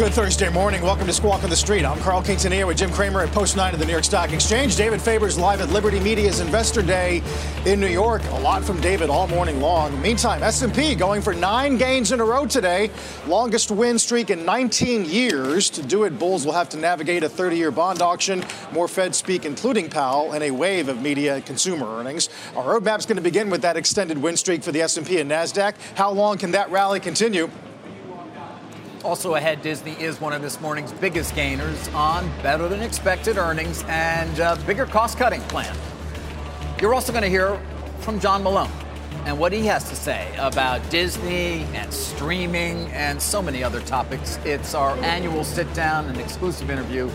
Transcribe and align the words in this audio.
Good 0.00 0.14
Thursday 0.14 0.48
morning. 0.48 0.80
Welcome 0.80 1.06
to 1.08 1.12
Squawk 1.12 1.44
on 1.44 1.50
the 1.50 1.56
Street. 1.56 1.84
I'm 1.84 1.98
Carl 1.98 2.22
Quintanilla 2.22 2.66
with 2.66 2.78
Jim 2.78 2.90
Cramer 2.90 3.20
at 3.20 3.30
Post 3.32 3.54
9 3.54 3.74
of 3.74 3.80
the 3.80 3.84
New 3.84 3.92
York 3.92 4.04
Stock 4.04 4.32
Exchange. 4.32 4.74
David 4.74 4.98
Faber's 4.98 5.38
live 5.38 5.60
at 5.60 5.68
Liberty 5.68 6.00
Media's 6.00 6.40
Investor 6.40 6.80
Day 6.80 7.22
in 7.66 7.80
New 7.80 7.86
York. 7.86 8.22
A 8.30 8.38
lot 8.38 8.64
from 8.64 8.80
David 8.80 9.10
all 9.10 9.28
morning 9.28 9.60
long. 9.60 10.00
Meantime, 10.00 10.42
S&P 10.42 10.94
going 10.94 11.20
for 11.20 11.34
nine 11.34 11.76
gains 11.76 12.12
in 12.12 12.20
a 12.20 12.24
row 12.24 12.46
today. 12.46 12.90
Longest 13.26 13.70
win 13.70 13.98
streak 13.98 14.30
in 14.30 14.42
19 14.46 15.04
years. 15.04 15.68
To 15.68 15.82
do 15.82 16.04
it, 16.04 16.18
Bulls 16.18 16.46
will 16.46 16.54
have 16.54 16.70
to 16.70 16.78
navigate 16.78 17.22
a 17.22 17.28
30-year 17.28 17.70
bond 17.70 18.00
auction, 18.00 18.42
more 18.72 18.88
Fed 18.88 19.14
speak, 19.14 19.44
including 19.44 19.90
Powell, 19.90 20.32
and 20.32 20.42
a 20.42 20.50
wave 20.50 20.88
of 20.88 21.02
media 21.02 21.42
consumer 21.42 21.84
earnings. 21.98 22.30
Our 22.56 22.80
roadmap's 22.80 23.04
going 23.04 23.16
to 23.16 23.22
begin 23.22 23.50
with 23.50 23.60
that 23.60 23.76
extended 23.76 24.16
win 24.16 24.38
streak 24.38 24.62
for 24.62 24.72
the 24.72 24.80
S&P 24.80 25.20
and 25.20 25.30
Nasdaq. 25.30 25.74
How 25.94 26.10
long 26.10 26.38
can 26.38 26.52
that 26.52 26.70
rally 26.70 27.00
continue? 27.00 27.50
Also 29.02 29.34
ahead, 29.36 29.62
Disney 29.62 29.92
is 29.92 30.20
one 30.20 30.34
of 30.34 30.42
this 30.42 30.60
morning's 30.60 30.92
biggest 30.92 31.34
gainers 31.34 31.88
on 31.88 32.30
better 32.42 32.68
than 32.68 32.82
expected 32.82 33.38
earnings 33.38 33.82
and 33.88 34.38
a 34.38 34.56
bigger 34.66 34.84
cost 34.84 35.16
cutting 35.16 35.40
plan. 35.42 35.74
You're 36.82 36.92
also 36.92 37.10
going 37.10 37.22
to 37.22 37.30
hear 37.30 37.58
from 38.00 38.20
John 38.20 38.42
Malone 38.42 38.70
and 39.24 39.38
what 39.38 39.52
he 39.52 39.64
has 39.66 39.88
to 39.88 39.96
say 39.96 40.34
about 40.38 40.88
Disney 40.90 41.64
and 41.74 41.92
streaming 41.92 42.90
and 42.92 43.20
so 43.20 43.40
many 43.40 43.64
other 43.64 43.80
topics. 43.82 44.38
It's 44.44 44.74
our 44.74 44.94
annual 44.98 45.44
sit 45.44 45.72
down 45.72 46.06
and 46.06 46.18
exclusive 46.18 46.70
interview 46.70 47.10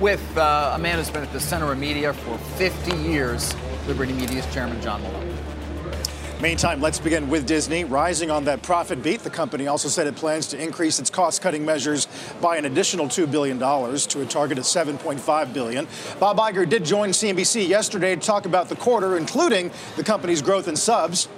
with 0.00 0.38
uh, 0.38 0.72
a 0.76 0.78
man 0.78 0.96
who's 0.96 1.10
been 1.10 1.22
at 1.22 1.32
the 1.32 1.40
center 1.40 1.70
of 1.70 1.78
media 1.78 2.14
for 2.14 2.38
50 2.56 2.96
years, 2.96 3.54
Liberty 3.86 4.14
Media's 4.14 4.46
chairman, 4.54 4.80
John 4.80 5.02
Malone. 5.02 5.37
Meantime, 6.40 6.80
let's 6.80 7.00
begin 7.00 7.28
with 7.28 7.48
Disney. 7.48 7.82
Rising 7.82 8.30
on 8.30 8.44
that 8.44 8.62
profit 8.62 9.02
beat, 9.02 9.22
the 9.22 9.30
company 9.30 9.66
also 9.66 9.88
said 9.88 10.06
it 10.06 10.14
plans 10.14 10.46
to 10.48 10.62
increase 10.62 11.00
its 11.00 11.10
cost-cutting 11.10 11.64
measures 11.64 12.06
by 12.40 12.56
an 12.56 12.64
additional 12.64 13.06
$2 13.06 13.28
billion 13.28 13.58
to 13.58 14.20
a 14.22 14.24
target 14.24 14.56
of 14.56 14.62
7.5 14.62 15.52
billion. 15.52 15.88
Bob 16.20 16.36
Iger 16.36 16.68
did 16.68 16.84
join 16.84 17.08
CNBC 17.08 17.66
yesterday 17.66 18.14
to 18.14 18.20
talk 18.20 18.46
about 18.46 18.68
the 18.68 18.76
quarter, 18.76 19.16
including 19.18 19.72
the 19.96 20.04
company's 20.04 20.40
growth 20.40 20.68
in 20.68 20.76
subs. 20.76 21.28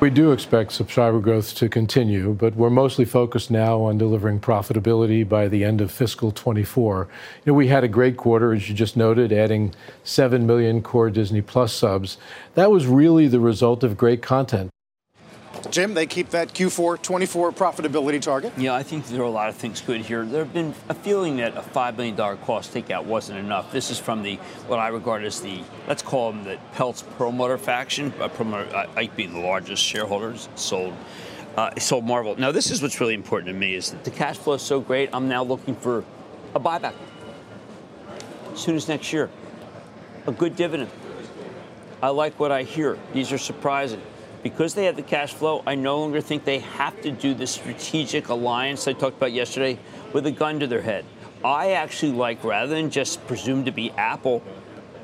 We 0.00 0.08
do 0.08 0.32
expect 0.32 0.72
subscriber 0.72 1.20
growth 1.20 1.54
to 1.56 1.68
continue, 1.68 2.32
but 2.32 2.56
we're 2.56 2.70
mostly 2.70 3.04
focused 3.04 3.50
now 3.50 3.82
on 3.82 3.98
delivering 3.98 4.40
profitability 4.40 5.28
by 5.28 5.46
the 5.46 5.62
end 5.62 5.82
of 5.82 5.92
fiscal 5.92 6.32
24. 6.32 7.06
You 7.44 7.52
know, 7.52 7.54
we 7.54 7.68
had 7.68 7.84
a 7.84 7.88
great 7.88 8.16
quarter, 8.16 8.54
as 8.54 8.66
you 8.66 8.74
just 8.74 8.96
noted, 8.96 9.30
adding 9.30 9.74
7 10.02 10.46
million 10.46 10.80
core 10.80 11.10
Disney 11.10 11.42
Plus 11.42 11.74
subs. 11.74 12.16
That 12.54 12.70
was 12.70 12.86
really 12.86 13.28
the 13.28 13.40
result 13.40 13.84
of 13.84 13.98
great 13.98 14.22
content. 14.22 14.70
Jim, 15.70 15.94
they 15.94 16.06
keep 16.06 16.30
that 16.30 16.52
Q4 16.54 17.00
24 17.02 17.52
profitability 17.52 18.20
target? 18.20 18.52
Yeah, 18.56 18.74
I 18.74 18.82
think 18.82 19.06
there 19.06 19.20
are 19.20 19.24
a 19.24 19.30
lot 19.30 19.48
of 19.48 19.56
things 19.56 19.80
good 19.80 20.00
here. 20.00 20.24
There 20.24 20.44
have 20.44 20.52
been 20.52 20.74
a 20.88 20.94
feeling 20.94 21.36
that 21.36 21.56
a 21.56 21.60
$5 21.60 21.96
billion 21.96 22.16
cost 22.16 22.72
takeout 22.72 23.04
wasn't 23.04 23.38
enough. 23.38 23.70
This 23.70 23.90
is 23.90 23.98
from 23.98 24.22
the, 24.22 24.36
what 24.66 24.78
I 24.78 24.88
regard 24.88 25.24
as 25.24 25.40
the, 25.40 25.62
let's 25.86 26.02
call 26.02 26.32
them 26.32 26.44
the 26.44 26.58
Peltz 26.74 27.04
Perlmutter 27.16 27.58
faction, 27.58 28.12
uh, 28.20 28.28
Perlmutter, 28.28 28.74
uh, 28.74 28.86
Ike 28.96 29.14
being 29.16 29.32
the 29.32 29.40
largest 29.40 29.82
shareholders, 29.82 30.48
sold. 30.54 30.94
Uh, 31.56 31.74
sold 31.80 32.04
Marvel. 32.04 32.36
Now, 32.36 32.52
this 32.52 32.70
is 32.70 32.80
what's 32.80 33.00
really 33.00 33.12
important 33.12 33.48
to 33.48 33.58
me 33.58 33.74
is 33.74 33.90
that 33.90 34.04
the 34.04 34.10
cash 34.12 34.38
flow 34.38 34.54
is 34.54 34.62
so 34.62 34.80
great. 34.80 35.10
I'm 35.12 35.28
now 35.28 35.42
looking 35.42 35.74
for 35.74 36.04
a 36.54 36.60
buyback 36.60 36.94
as 38.52 38.60
soon 38.60 38.76
as 38.76 38.86
next 38.86 39.12
year. 39.12 39.28
A 40.28 40.32
good 40.32 40.54
dividend. 40.54 40.90
I 42.00 42.10
like 42.10 42.38
what 42.38 42.52
I 42.52 42.62
hear. 42.62 42.96
These 43.12 43.32
are 43.32 43.38
surprising 43.38 44.00
because 44.42 44.74
they 44.74 44.86
have 44.86 44.96
the 44.96 45.02
cash 45.02 45.32
flow, 45.32 45.62
I 45.66 45.74
no 45.74 45.98
longer 45.98 46.20
think 46.20 46.44
they 46.44 46.60
have 46.60 47.00
to 47.02 47.10
do 47.10 47.34
the 47.34 47.46
strategic 47.46 48.28
alliance 48.28 48.88
I 48.88 48.92
talked 48.92 49.16
about 49.16 49.32
yesterday 49.32 49.78
with 50.12 50.26
a 50.26 50.30
gun 50.30 50.60
to 50.60 50.66
their 50.66 50.82
head. 50.82 51.04
I 51.44 51.72
actually 51.72 52.12
like, 52.12 52.42
rather 52.44 52.74
than 52.74 52.90
just 52.90 53.26
presume 53.26 53.64
to 53.64 53.70
be 53.72 53.90
Apple, 53.92 54.42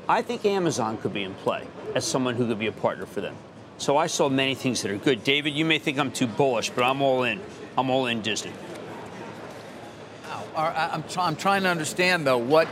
I 0.07 0.21
think 0.21 0.45
Amazon 0.45 0.97
could 0.97 1.13
be 1.13 1.23
in 1.23 1.33
play 1.35 1.67
as 1.95 2.05
someone 2.05 2.35
who 2.35 2.47
could 2.47 2.59
be 2.59 2.67
a 2.67 2.71
partner 2.71 3.05
for 3.05 3.21
them. 3.21 3.35
So 3.77 3.97
I 3.97 4.07
saw 4.07 4.29
many 4.29 4.55
things 4.55 4.81
that 4.81 4.91
are 4.91 4.97
good. 4.97 5.23
David, 5.23 5.53
you 5.53 5.65
may 5.65 5.79
think 5.79 5.99
I'm 5.99 6.11
too 6.11 6.27
bullish, 6.27 6.69
but 6.69 6.83
I'm 6.83 7.01
all 7.01 7.23
in. 7.23 7.39
I'm 7.77 7.89
all 7.89 8.07
in 8.07 8.21
Disney. 8.21 8.53
I'm, 10.57 11.03
I'm 11.17 11.35
trying 11.35 11.63
to 11.63 11.69
understand 11.69 12.25
though 12.25 12.39
what 12.39 12.67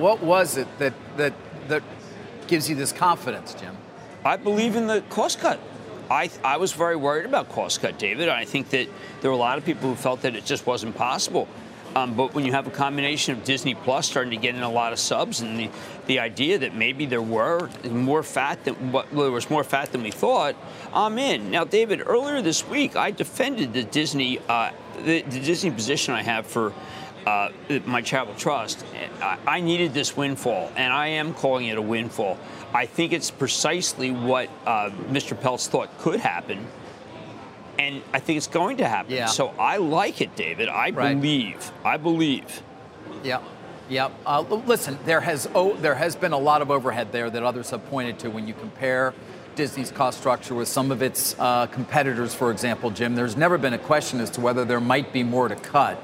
what 0.00 0.20
was 0.22 0.56
it 0.56 0.66
that 0.78 0.94
that 1.16 1.32
that 1.68 1.82
gives 2.48 2.68
you 2.68 2.74
this 2.74 2.92
confidence, 2.92 3.54
Jim? 3.54 3.76
I 4.24 4.36
believe 4.36 4.74
in 4.74 4.88
the 4.88 5.02
cost 5.08 5.38
cut. 5.38 5.60
I, 6.10 6.30
I 6.44 6.56
was 6.56 6.72
very 6.72 6.96
worried 6.96 7.26
about 7.26 7.48
cost 7.48 7.80
cut, 7.80 7.98
David. 7.98 8.28
I 8.28 8.44
think 8.44 8.70
that 8.70 8.88
there 9.20 9.30
were 9.30 9.36
a 9.36 9.40
lot 9.40 9.58
of 9.58 9.64
people 9.64 9.88
who 9.88 9.96
felt 9.96 10.22
that 10.22 10.36
it 10.36 10.44
just 10.44 10.66
wasn't 10.66 10.96
possible. 10.96 11.48
Um, 11.96 12.14
but 12.14 12.34
when 12.34 12.44
you 12.44 12.52
have 12.52 12.66
a 12.66 12.70
combination 12.70 13.34
of 13.34 13.42
Disney 13.42 13.74
Plus 13.74 14.06
starting 14.06 14.30
to 14.32 14.36
get 14.36 14.54
in 14.54 14.62
a 14.62 14.70
lot 14.70 14.92
of 14.92 14.98
subs, 14.98 15.40
and 15.40 15.58
the, 15.58 15.70
the 16.06 16.18
idea 16.18 16.58
that 16.58 16.74
maybe 16.74 17.06
there 17.06 17.22
were 17.22 17.70
more 17.88 18.22
fat 18.22 18.62
than 18.64 18.92
well, 18.92 19.06
there 19.10 19.30
was 19.30 19.48
more 19.48 19.64
fat 19.64 19.92
than 19.92 20.02
we 20.02 20.10
thought, 20.10 20.56
I'm 20.92 21.18
in. 21.18 21.50
Now, 21.50 21.64
David, 21.64 22.02
earlier 22.04 22.42
this 22.42 22.68
week, 22.68 22.96
I 22.96 23.12
defended 23.12 23.72
the 23.72 23.82
Disney 23.82 24.40
uh, 24.46 24.72
the, 25.04 25.22
the 25.22 25.40
Disney 25.40 25.70
position 25.70 26.12
I 26.12 26.22
have 26.22 26.46
for 26.46 26.74
uh, 27.26 27.50
my 27.86 28.00
charitable 28.00 28.38
trust. 28.38 28.84
I, 29.20 29.60
needed 29.60 29.92
this 29.92 30.16
windfall, 30.16 30.70
and 30.76 30.92
I 30.92 31.08
am 31.08 31.34
calling 31.34 31.66
it 31.66 31.76
a 31.76 31.82
windfall. 31.82 32.38
I 32.72 32.86
think 32.86 33.12
it's 33.12 33.30
precisely 33.30 34.12
what 34.12 34.48
uh, 34.64 34.90
Mr. 35.10 35.36
Peltz 35.36 35.66
thought 35.68 35.96
could 35.98 36.20
happen. 36.20 36.64
And 37.78 38.00
I 38.14 38.20
think 38.20 38.36
it's 38.38 38.46
going 38.46 38.78
to 38.78 38.88
happen. 38.88 39.12
Yeah. 39.12 39.26
So 39.26 39.48
I 39.58 39.76
like 39.78 40.20
it, 40.20 40.34
David. 40.36 40.68
I 40.68 40.90
Right. 40.90 41.20
believe. 41.20 41.72
I 41.84 41.96
believe. 41.96 42.62
Yeah. 43.22 43.40
Yep. 43.88 44.12
Uh, 44.24 44.40
listen, 44.40 44.98
there 45.04 45.20
has 45.20 45.48
oh, 45.54 45.76
there 45.76 45.94
has 45.94 46.16
been 46.16 46.32
a 46.32 46.38
lot 46.38 46.60
of 46.62 46.70
overhead 46.70 47.12
there 47.12 47.30
that 47.30 47.42
others 47.42 47.70
have 47.70 47.88
pointed 47.88 48.18
to 48.20 48.30
when 48.30 48.48
you 48.48 48.54
compare 48.54 49.14
Disney's 49.54 49.90
cost 49.92 50.18
structure 50.18 50.54
with 50.54 50.68
some 50.68 50.90
of 50.90 51.02
its 51.02 51.36
uh, 51.38 51.66
competitors, 51.66 52.34
for 52.34 52.50
example, 52.50 52.90
Jim. 52.90 53.14
There's 53.14 53.36
never 53.36 53.58
been 53.58 53.74
a 53.74 53.78
question 53.78 54.20
as 54.20 54.30
to 54.30 54.40
whether 54.40 54.64
there 54.64 54.80
might 54.80 55.12
be 55.12 55.22
more 55.22 55.48
to 55.48 55.56
cut. 55.56 56.02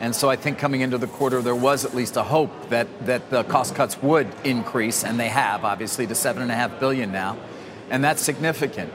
And 0.00 0.16
so 0.16 0.30
I 0.30 0.36
think 0.36 0.58
coming 0.58 0.80
into 0.80 0.96
the 0.98 1.06
quarter, 1.06 1.42
there 1.42 1.54
was 1.54 1.84
at 1.84 1.94
least 1.94 2.16
a 2.16 2.22
hope 2.22 2.70
that, 2.70 2.88
that 3.06 3.28
the 3.30 3.44
cost 3.44 3.74
cuts 3.74 4.02
would 4.02 4.26
increase, 4.44 5.04
and 5.04 5.20
they 5.20 5.28
have, 5.28 5.62
obviously, 5.64 6.06
to 6.06 6.14
7.5 6.14 6.80
billion 6.80 7.12
now, 7.12 7.36
and 7.90 8.02
that's 8.02 8.22
significant. 8.22 8.90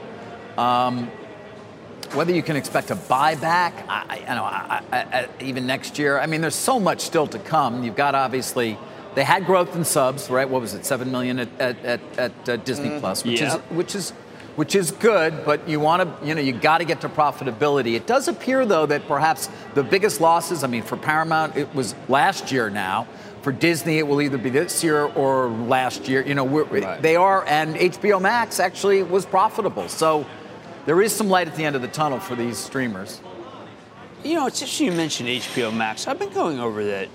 Um, 0.58 1.08
whether 2.12 2.32
you 2.32 2.42
can 2.42 2.56
expect 2.56 2.90
a 2.90 2.96
buyback, 2.96 3.72
I, 3.88 4.24
I- 4.26 4.34
know, 4.34 4.44
I, 4.44 4.82
I, 4.92 5.28
even 5.40 5.66
next 5.66 5.98
year. 5.98 6.18
I 6.18 6.26
mean, 6.26 6.40
there's 6.40 6.54
so 6.56 6.80
much 6.80 7.00
still 7.02 7.26
to 7.28 7.38
come. 7.38 7.84
You've 7.84 7.96
got 7.96 8.14
obviously 8.14 8.76
they 9.14 9.24
had 9.24 9.46
growth 9.46 9.74
in 9.76 9.84
subs, 9.84 10.28
right? 10.30 10.48
What 10.48 10.60
was 10.60 10.74
it, 10.74 10.84
seven 10.84 11.10
million 11.10 11.38
at 11.38 11.48
at, 11.60 11.84
at, 11.84 12.00
at 12.18 12.48
uh, 12.48 12.56
Disney 12.58 12.98
Plus, 13.00 13.24
which 13.24 13.40
Yeah. 13.40 13.54
is 13.54 13.60
which 13.70 13.94
is 13.94 14.12
which 14.56 14.74
is 14.74 14.90
good. 14.90 15.44
But 15.44 15.68
you 15.68 15.78
want 15.78 16.02
to, 16.02 16.26
you 16.26 16.34
know, 16.34 16.40
you 16.40 16.52
got 16.52 16.78
to 16.78 16.84
get 16.84 17.00
to 17.02 17.08
profitability. 17.08 17.94
It 17.94 18.06
does 18.06 18.26
appear 18.28 18.66
though 18.66 18.86
that 18.86 19.06
perhaps 19.06 19.48
the 19.74 19.84
biggest 19.84 20.20
losses. 20.20 20.64
I 20.64 20.66
mean, 20.66 20.82
for 20.82 20.96
Paramount, 20.96 21.56
it 21.56 21.72
was 21.74 21.94
last 22.08 22.50
year 22.50 22.68
now. 22.68 23.06
For 23.42 23.52
Disney, 23.52 23.98
it 23.98 24.06
will 24.08 24.20
either 24.20 24.38
be 24.38 24.50
this 24.50 24.82
year 24.82 25.04
or 25.04 25.48
last 25.48 26.08
year. 26.08 26.26
You 26.26 26.34
know, 26.34 26.42
we're, 26.42 26.64
they 27.00 27.14
are, 27.14 27.46
and 27.46 27.76
HBO 27.76 28.20
Max 28.20 28.58
actually 28.58 29.04
was 29.04 29.24
profitable. 29.24 29.88
So 29.88 30.26
there 30.84 31.00
is 31.00 31.12
some 31.12 31.28
light 31.28 31.46
at 31.46 31.54
the 31.54 31.64
end 31.64 31.76
of 31.76 31.82
the 31.82 31.88
tunnel 31.88 32.18
for 32.18 32.34
these 32.34 32.58
streamers. 32.58 33.20
You 34.24 34.34
know, 34.34 34.46
it's 34.46 34.60
interesting 34.60 34.86
you 34.86 34.92
mentioned 34.94 35.28
HBO 35.28 35.72
Max. 35.72 36.08
I've 36.08 36.18
been 36.18 36.32
going 36.32 36.58
over 36.58 36.84
that 36.86 37.08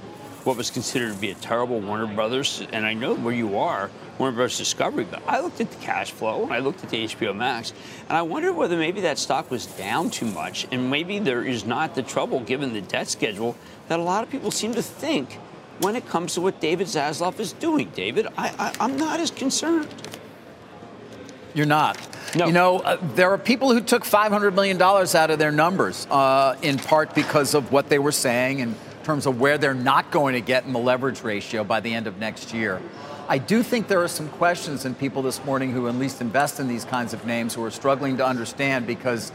what 0.43 0.57
was 0.57 0.71
considered 0.71 1.13
to 1.13 1.19
be 1.19 1.31
a 1.31 1.35
terrible 1.35 1.79
Warner 1.79 2.07
Brothers, 2.07 2.65
and 2.71 2.85
I 2.85 2.93
know 2.93 3.15
where 3.15 3.33
you 3.33 3.59
are, 3.59 3.91
Warner 4.17 4.35
Brothers 4.35 4.57
Discovery, 4.57 5.05
but 5.09 5.21
I 5.27 5.39
looked 5.39 5.61
at 5.61 5.69
the 5.69 5.77
cash 5.77 6.11
flow, 6.11 6.47
I 6.49 6.59
looked 6.59 6.83
at 6.83 6.89
the 6.89 7.05
HBO 7.05 7.35
Max, 7.35 7.73
and 8.09 8.17
I 8.17 8.21
wondered 8.23 8.53
whether 8.53 8.75
maybe 8.75 9.01
that 9.01 9.17
stock 9.17 9.51
was 9.51 9.65
down 9.67 10.09
too 10.09 10.25
much, 10.25 10.67
and 10.71 10.89
maybe 10.89 11.19
there 11.19 11.43
is 11.43 11.65
not 11.65 11.95
the 11.95 12.03
trouble 12.03 12.39
given 12.39 12.73
the 12.73 12.81
debt 12.81 13.07
schedule 13.07 13.55
that 13.87 13.99
a 13.99 14.03
lot 14.03 14.23
of 14.23 14.29
people 14.29 14.51
seem 14.51 14.73
to 14.73 14.81
think 14.81 15.37
when 15.79 15.95
it 15.95 16.07
comes 16.07 16.33
to 16.35 16.41
what 16.41 16.59
David 16.59 16.87
Zaslav 16.87 17.39
is 17.39 17.53
doing. 17.53 17.89
David, 17.95 18.27
I, 18.37 18.49
I, 18.57 18.73
I'm 18.79 18.97
not 18.97 19.19
as 19.19 19.31
concerned. 19.31 19.87
You're 21.53 21.65
not. 21.65 21.99
No. 22.35 22.45
You 22.45 22.53
know, 22.53 22.79
uh, 22.79 22.97
there 23.15 23.29
are 23.31 23.37
people 23.37 23.73
who 23.73 23.81
took 23.81 24.03
$500 24.03 24.53
million 24.53 24.81
out 24.81 25.31
of 25.31 25.37
their 25.37 25.51
numbers, 25.51 26.07
uh, 26.09 26.55
in 26.61 26.77
part 26.77 27.13
because 27.13 27.53
of 27.53 27.71
what 27.71 27.89
they 27.89 27.99
were 27.99 28.13
saying 28.13 28.61
in 29.01 29.05
terms 29.05 29.25
of 29.25 29.39
where 29.39 29.57
they're 29.57 29.73
not 29.73 30.11
going 30.11 30.35
to 30.35 30.41
get 30.41 30.63
in 30.65 30.73
the 30.73 30.79
leverage 30.79 31.23
ratio 31.23 31.63
by 31.63 31.79
the 31.79 31.91
end 31.91 32.05
of 32.05 32.19
next 32.19 32.53
year. 32.53 32.79
I 33.27 33.39
do 33.39 33.63
think 33.63 33.87
there 33.87 34.03
are 34.03 34.07
some 34.07 34.29
questions 34.29 34.85
in 34.85 34.93
people 34.93 35.23
this 35.23 35.43
morning 35.43 35.71
who 35.71 35.87
at 35.87 35.95
least 35.95 36.21
invest 36.21 36.59
in 36.59 36.67
these 36.67 36.85
kinds 36.85 37.11
of 37.11 37.25
names 37.25 37.55
who 37.55 37.63
are 37.63 37.71
struggling 37.71 38.17
to 38.17 38.25
understand 38.25 38.85
because 38.85 39.31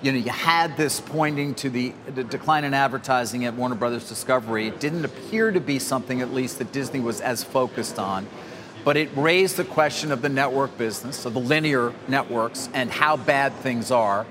you 0.00 0.10
know 0.10 0.16
you 0.16 0.30
had 0.30 0.74
this 0.78 1.02
pointing 1.02 1.54
to 1.56 1.68
the, 1.68 1.92
the 2.14 2.24
decline 2.24 2.64
in 2.64 2.72
advertising 2.72 3.44
at 3.44 3.52
Warner 3.52 3.74
Brothers 3.74 4.08
Discovery. 4.08 4.68
It 4.68 4.80
didn't 4.80 5.04
appear 5.04 5.50
to 5.50 5.60
be 5.60 5.78
something 5.78 6.22
at 6.22 6.32
least 6.32 6.58
that 6.58 6.72
Disney 6.72 7.00
was 7.00 7.20
as 7.20 7.44
focused 7.44 7.98
on 7.98 8.26
but 8.82 8.96
it 8.96 9.10
raised 9.14 9.58
the 9.58 9.64
question 9.64 10.10
of 10.10 10.22
the 10.22 10.28
network 10.30 10.78
business, 10.78 11.26
of 11.26 11.34
the 11.34 11.40
linear 11.40 11.92
networks, 12.08 12.70
and 12.72 12.90
how 12.90 13.14
bad 13.14 13.52
things 13.56 13.90
are. 13.90 14.24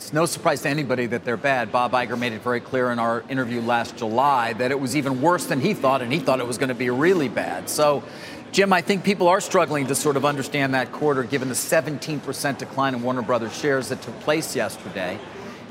It's 0.00 0.14
no 0.14 0.24
surprise 0.24 0.62
to 0.62 0.68
anybody 0.70 1.04
that 1.04 1.26
they're 1.26 1.36
bad. 1.36 1.70
Bob 1.70 1.92
Iger 1.92 2.18
made 2.18 2.32
it 2.32 2.40
very 2.40 2.58
clear 2.58 2.90
in 2.90 2.98
our 2.98 3.22
interview 3.28 3.60
last 3.60 3.98
July 3.98 4.54
that 4.54 4.70
it 4.70 4.80
was 4.80 4.96
even 4.96 5.20
worse 5.20 5.44
than 5.44 5.60
he 5.60 5.74
thought, 5.74 6.00
and 6.00 6.10
he 6.10 6.18
thought 6.18 6.40
it 6.40 6.46
was 6.46 6.56
going 6.56 6.70
to 6.70 6.74
be 6.74 6.88
really 6.88 7.28
bad. 7.28 7.68
So, 7.68 8.02
Jim, 8.50 8.72
I 8.72 8.80
think 8.80 9.04
people 9.04 9.28
are 9.28 9.42
struggling 9.42 9.86
to 9.88 9.94
sort 9.94 10.16
of 10.16 10.24
understand 10.24 10.72
that 10.72 10.90
quarter 10.90 11.22
given 11.22 11.50
the 11.50 11.54
17% 11.54 12.56
decline 12.56 12.94
in 12.94 13.02
Warner 13.02 13.20
Brothers 13.20 13.54
shares 13.54 13.90
that 13.90 14.00
took 14.00 14.18
place 14.20 14.56
yesterday 14.56 15.18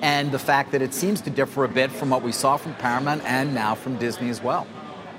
and 0.04 0.32
the 0.32 0.38
fact 0.38 0.74
that 0.74 0.84
it 0.84 0.94
seems 0.94 1.22
to 1.22 1.32
differ 1.32 1.64
a 1.64 1.68
bit 1.68 1.92
from 1.92 2.12
what 2.12 2.22
we 2.22 2.32
saw 2.32 2.56
from 2.56 2.76
Paramount 2.76 3.24
and 3.26 3.56
now 3.56 3.74
from 3.74 3.98
Disney 3.98 4.30
as 4.30 4.44
well. 4.44 4.68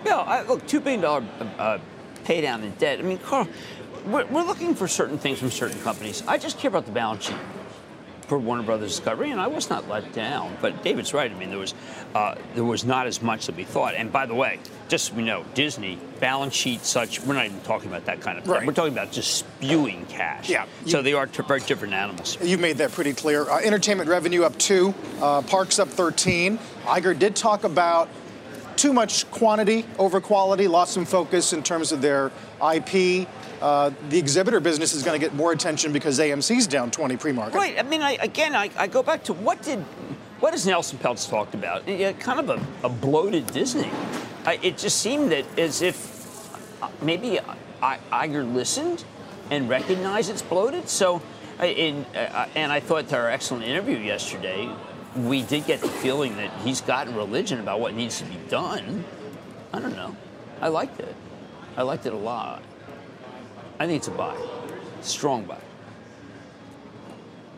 Yeah, 0.07 0.19
I, 0.19 0.43
look, 0.43 0.65
$2 0.69 0.85
billion 0.85 1.05
uh, 1.05 1.81
pay 2.23 2.41
down 2.43 2.61
the 2.61 2.69
debt. 2.69 3.01
I 3.01 3.03
mean, 3.03 3.19
Carl, 3.19 3.49
we're, 4.07 4.27
we're 4.27 4.45
looking 4.45 4.73
for 4.77 4.87
certain 4.87 5.19
things 5.19 5.41
from 5.41 5.51
certain 5.51 5.81
companies. 5.83 6.23
I 6.29 6.39
just 6.39 6.59
care 6.59 6.69
about 6.69 6.87
the 6.87 6.93
balance 6.93 7.25
sheet 7.25 7.37
for 8.31 8.39
Warner 8.39 8.63
Brothers 8.63 8.91
Discovery, 8.91 9.33
and 9.33 9.41
I 9.41 9.49
was 9.49 9.69
not 9.69 9.89
let 9.89 10.13
down. 10.13 10.57
But 10.61 10.85
David's 10.85 11.13
right. 11.13 11.29
I 11.29 11.35
mean, 11.35 11.51
there 11.51 11.59
was 11.59 11.75
uh, 12.15 12.37
there 12.55 12.63
was 12.63 12.85
not 12.85 13.09
as 13.09 13.21
much 13.21 13.47
that 13.47 13.57
we 13.57 13.65
thought. 13.65 13.97
And 13.97 14.13
by 14.13 14.25
the 14.27 14.37
way, 14.37 14.61
just 14.87 15.07
so 15.07 15.15
we 15.15 15.25
know, 15.25 15.45
Disney 15.55 15.99
balance 16.21 16.55
sheet 16.55 16.85
such. 16.85 17.21
We're 17.21 17.35
not 17.35 17.47
even 17.47 17.61
talking 17.63 17.89
about 17.89 18.05
that 18.05 18.21
kind 18.21 18.39
of 18.39 18.45
thing. 18.45 18.53
Right. 18.53 18.65
We're 18.65 18.73
talking 18.73 18.93
about 18.93 19.11
just 19.11 19.35
spewing 19.35 20.07
cash. 20.07 20.49
Yeah. 20.49 20.67
so 20.87 21.03
they 21.03 21.13
are 21.13 21.27
t- 21.27 21.43
very 21.43 21.59
different 21.59 21.93
animals. 21.93 22.39
You 22.41 22.57
made 22.57 22.77
that 22.79 22.93
pretty 22.93 23.15
clear. 23.15 23.51
Uh, 23.51 23.59
entertainment 23.59 24.09
revenue 24.09 24.45
up 24.45 24.57
two, 24.59 24.95
uh, 25.21 25.43
parks 25.43 25.81
up 25.81 25.89
13. 25.89 26.57
Iger 26.85 27.19
did 27.19 27.35
talk 27.35 27.65
about 27.65 28.09
too 28.77 28.93
much 28.93 29.29
quantity 29.33 29.85
over 29.99 30.21
quality, 30.21 30.69
lost 30.69 30.95
some 30.95 31.05
focus 31.05 31.53
in 31.53 31.65
terms 31.65 31.91
of 31.91 32.01
their 32.01 32.31
IP. 32.63 33.27
Uh, 33.61 33.91
the 34.09 34.19
exhibitor 34.19 34.59
business 34.59 34.95
is 34.95 35.03
going 35.03 35.19
to 35.19 35.25
get 35.25 35.35
more 35.35 35.53
attention 35.53 35.93
because 35.93 36.19
AMC's 36.19 36.67
down 36.67 36.91
20 36.91 37.17
pre-market. 37.17 37.57
Right. 37.57 37.79
I 37.79 37.83
mean, 37.83 38.01
I, 38.01 38.13
again, 38.13 38.55
I, 38.55 38.71
I 38.77 38.87
go 38.87 39.03
back 39.03 39.25
to 39.25 39.35
what 39.35 39.63
did 39.63 39.85
what 40.41 40.55
has 40.55 40.67
Nelson 40.67 40.99
Peltz 40.99 41.29
talked 41.29 41.53
about? 41.53 41.87
Yeah, 41.87 42.13
kind 42.13 42.41
of 42.41 42.49
a, 42.49 42.87
a 42.87 42.89
bloated 42.89 43.47
Disney. 43.49 43.91
I, 44.47 44.59
it 44.63 44.79
just 44.79 45.01
seemed 45.03 45.33
that 45.33 45.45
as 45.59 45.83
if 45.83 46.83
uh, 46.83 46.89
maybe 47.03 47.39
Iger 47.83 48.55
listened 48.55 49.05
and 49.51 49.69
recognized 49.69 50.31
it's 50.31 50.41
bloated. 50.41 50.89
So, 50.89 51.21
in, 51.61 52.07
uh, 52.15 52.49
and 52.55 52.73
I 52.73 52.81
thought 52.81 53.13
our 53.13 53.29
excellent 53.29 53.65
interview 53.65 53.99
yesterday, 53.99 54.71
we 55.15 55.43
did 55.43 55.67
get 55.67 55.83
the 55.83 55.89
feeling 55.89 56.37
that 56.37 56.51
he's 56.61 56.81
gotten 56.81 57.15
religion 57.15 57.61
about 57.61 57.81
what 57.81 57.93
needs 57.93 58.19
to 58.21 58.25
be 58.25 58.37
done. 58.49 59.05
I 59.75 59.81
don't 59.81 59.95
know. 59.95 60.17
I 60.63 60.69
liked 60.69 61.01
it. 61.01 61.15
I 61.77 61.83
liked 61.83 62.07
it 62.07 62.15
a 62.15 62.17
lot. 62.17 62.63
I 63.81 63.87
it's 63.97 64.09
a 64.09 64.11
buy, 64.11 64.37
strong 65.01 65.45
buy. 65.45 65.57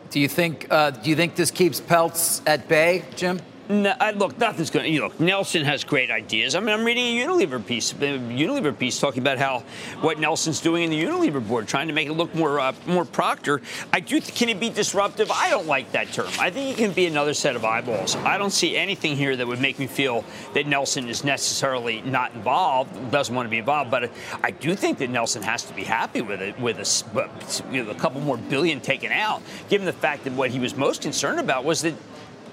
Do 0.09 0.21
you 0.21 0.29
think? 0.29 0.67
Uh, 0.69 0.91
do 0.91 1.09
you 1.09 1.17
think 1.17 1.35
this 1.35 1.51
keeps 1.51 1.81
Peltz 1.81 2.41
at 2.47 2.69
bay, 2.69 3.03
Jim? 3.17 3.41
No, 3.69 3.93
I, 3.97 4.11
look, 4.11 4.37
nothing's 4.37 4.69
going 4.69 4.85
to. 4.85 4.91
You 4.91 5.03
look, 5.03 5.19
Nelson 5.21 5.63
has 5.63 5.85
great 5.85 6.11
ideas. 6.11 6.53
I 6.53 6.59
mean, 6.59 6.69
I'm 6.69 6.83
reading 6.83 7.17
a 7.17 7.25
Unilever 7.25 7.65
piece, 7.65 7.93
a 7.93 7.95
Unilever 7.95 8.77
piece 8.77 8.99
talking 8.99 9.23
about 9.23 9.37
how 9.37 9.59
what 10.01 10.19
Nelson's 10.19 10.59
doing 10.59 10.83
in 10.83 10.89
the 10.89 11.01
Unilever 11.01 11.45
board, 11.45 11.65
trying 11.65 11.87
to 11.87 11.93
make 11.93 12.09
it 12.09 12.13
look 12.13 12.35
more 12.35 12.59
uh, 12.59 12.73
more 12.85 13.05
Procter. 13.05 13.61
I 13.93 14.01
do. 14.01 14.19
Can 14.19 14.49
it 14.49 14.59
be 14.59 14.69
disruptive? 14.69 15.31
I 15.31 15.49
don't 15.49 15.65
like 15.65 15.93
that 15.93 16.11
term. 16.11 16.27
I 16.39 16.49
think 16.49 16.77
it 16.77 16.81
can 16.81 16.91
be 16.91 17.05
another 17.05 17.33
set 17.33 17.55
of 17.55 17.63
eyeballs. 17.63 18.17
I 18.17 18.37
don't 18.37 18.51
see 18.51 18.75
anything 18.75 19.15
here 19.15 19.35
that 19.37 19.47
would 19.47 19.61
make 19.61 19.79
me 19.79 19.87
feel 19.87 20.25
that 20.53 20.67
Nelson 20.67 21.07
is 21.07 21.23
necessarily 21.23 22.01
not 22.01 22.33
involved, 22.33 23.11
doesn't 23.11 23.33
want 23.33 23.45
to 23.45 23.49
be 23.49 23.59
involved. 23.59 23.89
But 23.89 24.11
I 24.43 24.51
do 24.51 24.75
think 24.75 24.97
that 24.97 25.09
Nelson 25.09 25.41
has 25.41 25.63
to 25.63 25.73
be 25.73 25.83
happy 25.83 26.21
with 26.21 26.41
it, 26.41 26.59
with 26.59 26.79
a, 26.79 27.29
you 27.71 27.85
know, 27.85 27.91
a 27.91 27.95
couple 27.95 28.19
more 28.19 28.37
billion 28.37 28.81
taken 28.81 29.11
out, 29.13 29.41
given 29.69 29.85
the 29.85 29.93
fact 29.93 30.25
that 30.25 30.33
what 30.33 30.51
he 30.51 30.59
was 30.59 30.75
most 30.75 31.01
concerned 31.01 31.39
about 31.39 31.63
was 31.63 31.81
that 31.83 31.93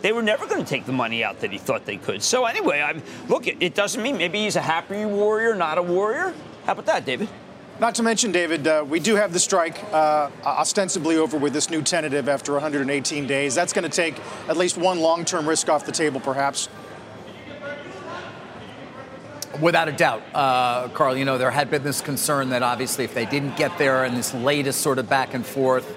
they 0.02 0.12
were 0.12 0.22
never 0.22 0.46
going 0.46 0.62
to 0.62 0.68
take 0.68 0.86
the 0.86 0.92
money 0.92 1.22
out 1.22 1.40
that 1.40 1.50
he 1.50 1.58
thought 1.58 1.84
they 1.84 1.96
could. 1.96 2.22
So 2.22 2.44
anyway, 2.44 2.80
I'm 2.80 3.02
look. 3.28 3.46
It, 3.46 3.56
it 3.60 3.74
doesn't 3.74 4.02
mean 4.02 4.16
maybe 4.16 4.40
he's 4.40 4.56
a 4.56 4.62
happy 4.62 5.04
warrior, 5.04 5.54
not 5.54 5.78
a 5.78 5.82
warrior. 5.82 6.34
How 6.64 6.72
about 6.72 6.86
that, 6.86 7.04
David? 7.04 7.28
Not 7.80 7.94
to 7.94 8.02
mention, 8.02 8.30
David, 8.30 8.66
uh, 8.66 8.84
we 8.86 9.00
do 9.00 9.16
have 9.16 9.32
the 9.32 9.38
strike 9.38 9.82
uh, 9.90 10.28
ostensibly 10.44 11.16
over 11.16 11.38
with 11.38 11.54
this 11.54 11.70
new 11.70 11.80
tentative 11.80 12.28
after 12.28 12.52
118 12.52 13.26
days. 13.26 13.54
That's 13.54 13.72
going 13.72 13.84
to 13.84 13.96
take 13.96 14.20
at 14.48 14.58
least 14.58 14.76
one 14.76 15.00
long-term 15.00 15.48
risk 15.48 15.70
off 15.70 15.86
the 15.86 15.92
table, 15.92 16.20
perhaps. 16.20 16.68
Without 19.62 19.88
a 19.88 19.92
doubt, 19.92 20.22
uh, 20.34 20.88
Carl. 20.88 21.16
You 21.16 21.24
know 21.24 21.38
there 21.38 21.50
had 21.50 21.70
been 21.70 21.82
this 21.82 22.02
concern 22.02 22.50
that 22.50 22.62
obviously 22.62 23.04
if 23.04 23.14
they 23.14 23.24
didn't 23.24 23.56
get 23.56 23.76
there 23.78 24.04
in 24.04 24.14
this 24.14 24.34
latest 24.34 24.82
sort 24.82 24.98
of 24.98 25.08
back 25.08 25.32
and 25.32 25.44
forth, 25.44 25.96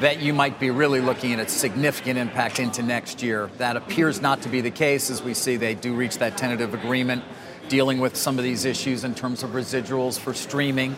that 0.00 0.20
you 0.20 0.32
might 0.32 0.58
be 0.58 0.70
really 0.70 1.00
looking 1.00 1.32
at 1.32 1.40
a 1.40 1.48
significant 1.48 2.18
impact 2.18 2.58
into 2.58 2.82
next 2.82 3.22
year. 3.22 3.50
That 3.58 3.76
appears 3.76 4.20
not 4.20 4.42
to 4.42 4.48
be 4.48 4.60
the 4.60 4.70
case 4.70 5.10
as 5.10 5.22
we 5.22 5.34
see 5.34 5.56
they 5.56 5.74
do 5.74 5.94
reach 5.94 6.18
that 6.18 6.36
tentative 6.36 6.74
agreement 6.74 7.22
dealing 7.68 8.00
with 8.00 8.16
some 8.16 8.38
of 8.38 8.44
these 8.44 8.64
issues 8.64 9.04
in 9.04 9.14
terms 9.14 9.42
of 9.42 9.50
residuals 9.50 10.18
for 10.18 10.34
streaming, 10.34 10.96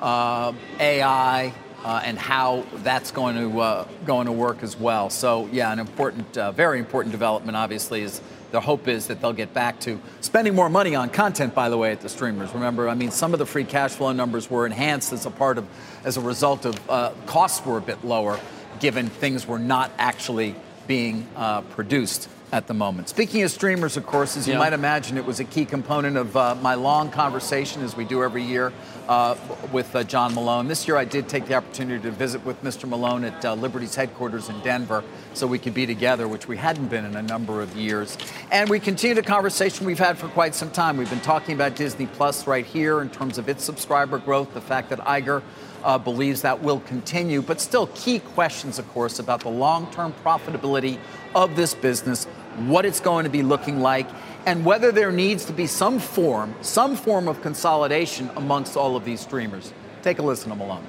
uh, 0.00 0.52
AI, 0.78 1.52
uh, 1.84 2.02
and 2.04 2.18
how 2.18 2.64
that's 2.76 3.10
going 3.10 3.36
to 3.36 3.60
uh, 3.60 3.88
going 4.04 4.26
to 4.26 4.32
work 4.32 4.62
as 4.62 4.76
well. 4.76 5.10
So 5.10 5.48
yeah, 5.52 5.72
an 5.72 5.78
important, 5.78 6.36
uh, 6.36 6.52
very 6.52 6.78
important 6.78 7.12
development. 7.12 7.56
Obviously, 7.56 8.02
is 8.02 8.20
the 8.52 8.60
hope 8.60 8.86
is 8.86 9.08
that 9.08 9.20
they'll 9.20 9.32
get 9.32 9.52
back 9.52 9.80
to 9.80 9.98
spending 10.20 10.54
more 10.54 10.68
money 10.68 10.94
on 10.94 11.10
content. 11.10 11.54
By 11.54 11.68
the 11.68 11.76
way, 11.76 11.90
at 11.90 12.00
the 12.00 12.08
streamers, 12.08 12.52
remember, 12.54 12.88
I 12.88 12.94
mean, 12.94 13.10
some 13.10 13.32
of 13.32 13.38
the 13.38 13.46
free 13.46 13.64
cash 13.64 13.92
flow 13.92 14.12
numbers 14.12 14.48
were 14.50 14.64
enhanced 14.66 15.12
as 15.12 15.26
a 15.26 15.30
part 15.30 15.58
of, 15.58 15.66
as 16.04 16.16
a 16.16 16.20
result 16.20 16.64
of 16.64 16.90
uh, 16.90 17.12
costs 17.26 17.66
were 17.66 17.78
a 17.78 17.82
bit 17.82 18.04
lower, 18.04 18.38
given 18.78 19.08
things 19.08 19.46
were 19.46 19.58
not 19.58 19.90
actually 19.98 20.54
being 20.86 21.26
uh, 21.36 21.62
produced 21.62 22.28
at 22.52 22.66
the 22.66 22.74
moment. 22.74 23.08
Speaking 23.08 23.42
of 23.42 23.50
streamers, 23.50 23.96
of 23.96 24.04
course, 24.04 24.36
as 24.36 24.46
you 24.46 24.52
Yeah. 24.52 24.58
might 24.58 24.74
imagine, 24.74 25.16
it 25.16 25.24
was 25.24 25.40
a 25.40 25.44
key 25.44 25.64
component 25.64 26.18
of 26.18 26.36
uh, 26.36 26.54
my 26.56 26.74
long 26.74 27.10
conversation, 27.10 27.82
as 27.82 27.96
we 27.96 28.04
do 28.04 28.22
every 28.22 28.42
year, 28.42 28.72
uh, 29.08 29.36
with 29.72 29.94
uh, 29.94 30.04
John 30.04 30.34
Malone. 30.34 30.68
This 30.68 30.86
year, 30.86 30.96
I 30.96 31.04
did 31.04 31.28
take 31.28 31.46
the 31.46 31.54
opportunity 31.54 32.02
to 32.02 32.10
visit 32.10 32.44
with 32.44 32.62
Mr. 32.62 32.88
Malone 32.88 33.24
at 33.24 33.44
uh, 33.44 33.54
Liberty's 33.54 33.94
headquarters 33.94 34.48
in 34.48 34.60
Denver, 34.60 35.02
so 35.34 35.46
we 35.46 35.58
could 35.58 35.74
be 35.74 35.86
together, 35.86 36.28
which 36.28 36.48
we 36.48 36.56
hadn't 36.56 36.88
been 36.88 37.04
in 37.04 37.16
a 37.16 37.22
number 37.22 37.60
of 37.60 37.76
years. 37.76 38.16
And 38.50 38.68
we 38.68 38.80
continued 38.80 39.18
a 39.18 39.22
conversation 39.22 39.86
we've 39.86 39.98
had 39.98 40.18
for 40.18 40.28
quite 40.28 40.54
some 40.54 40.70
time. 40.70 40.96
We've 40.96 41.10
been 41.10 41.20
talking 41.20 41.54
about 41.54 41.76
Disney 41.76 42.06
Plus 42.06 42.46
right 42.46 42.66
here 42.66 43.00
in 43.00 43.10
terms 43.10 43.38
of 43.38 43.48
its 43.48 43.64
subscriber 43.64 44.18
growth, 44.18 44.54
the 44.54 44.60
fact 44.60 44.90
that 44.90 45.00
Iger 45.00 45.42
uh, 45.84 45.98
believes 45.98 46.42
that 46.42 46.62
will 46.62 46.80
continue, 46.80 47.42
but 47.42 47.60
still 47.60 47.88
key 47.88 48.20
questions, 48.20 48.78
of 48.78 48.88
course, 48.90 49.18
about 49.18 49.40
the 49.40 49.48
long-term 49.48 50.14
profitability 50.24 50.98
of 51.34 51.56
this 51.56 51.74
business, 51.74 52.26
what 52.66 52.84
it's 52.84 53.00
going 53.00 53.24
to 53.24 53.30
be 53.30 53.42
looking 53.42 53.80
like, 53.80 54.06
and 54.46 54.64
whether 54.64 54.92
there 54.92 55.12
needs 55.12 55.44
to 55.46 55.52
be 55.52 55.66
some 55.66 55.98
form, 55.98 56.54
some 56.62 56.96
form 56.96 57.28
of 57.28 57.40
consolidation 57.42 58.30
amongst 58.36 58.76
all 58.76 58.96
of 58.96 59.04
these 59.04 59.20
streamers. 59.20 59.72
Take 60.02 60.18
a 60.18 60.22
listen 60.22 60.50
to 60.50 60.56
Malone. 60.56 60.84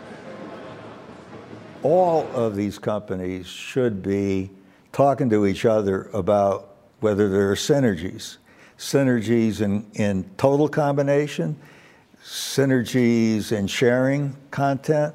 all 1.83 2.25
of 2.33 2.55
these 2.55 2.79
companies 2.79 3.45
should 3.45 4.01
be 4.01 4.49
talking 4.91 5.29
to 5.29 5.45
each 5.45 5.65
other 5.65 6.09
about 6.13 6.75
whether 7.01 7.29
there 7.29 7.51
are 7.51 7.55
synergies. 7.55 8.37
Synergies 8.77 9.61
in, 9.61 9.85
in 9.93 10.23
total 10.37 10.67
combination, 10.67 11.57
synergies 12.23 13.51
in 13.51 13.67
sharing 13.67 14.35
content, 14.49 15.13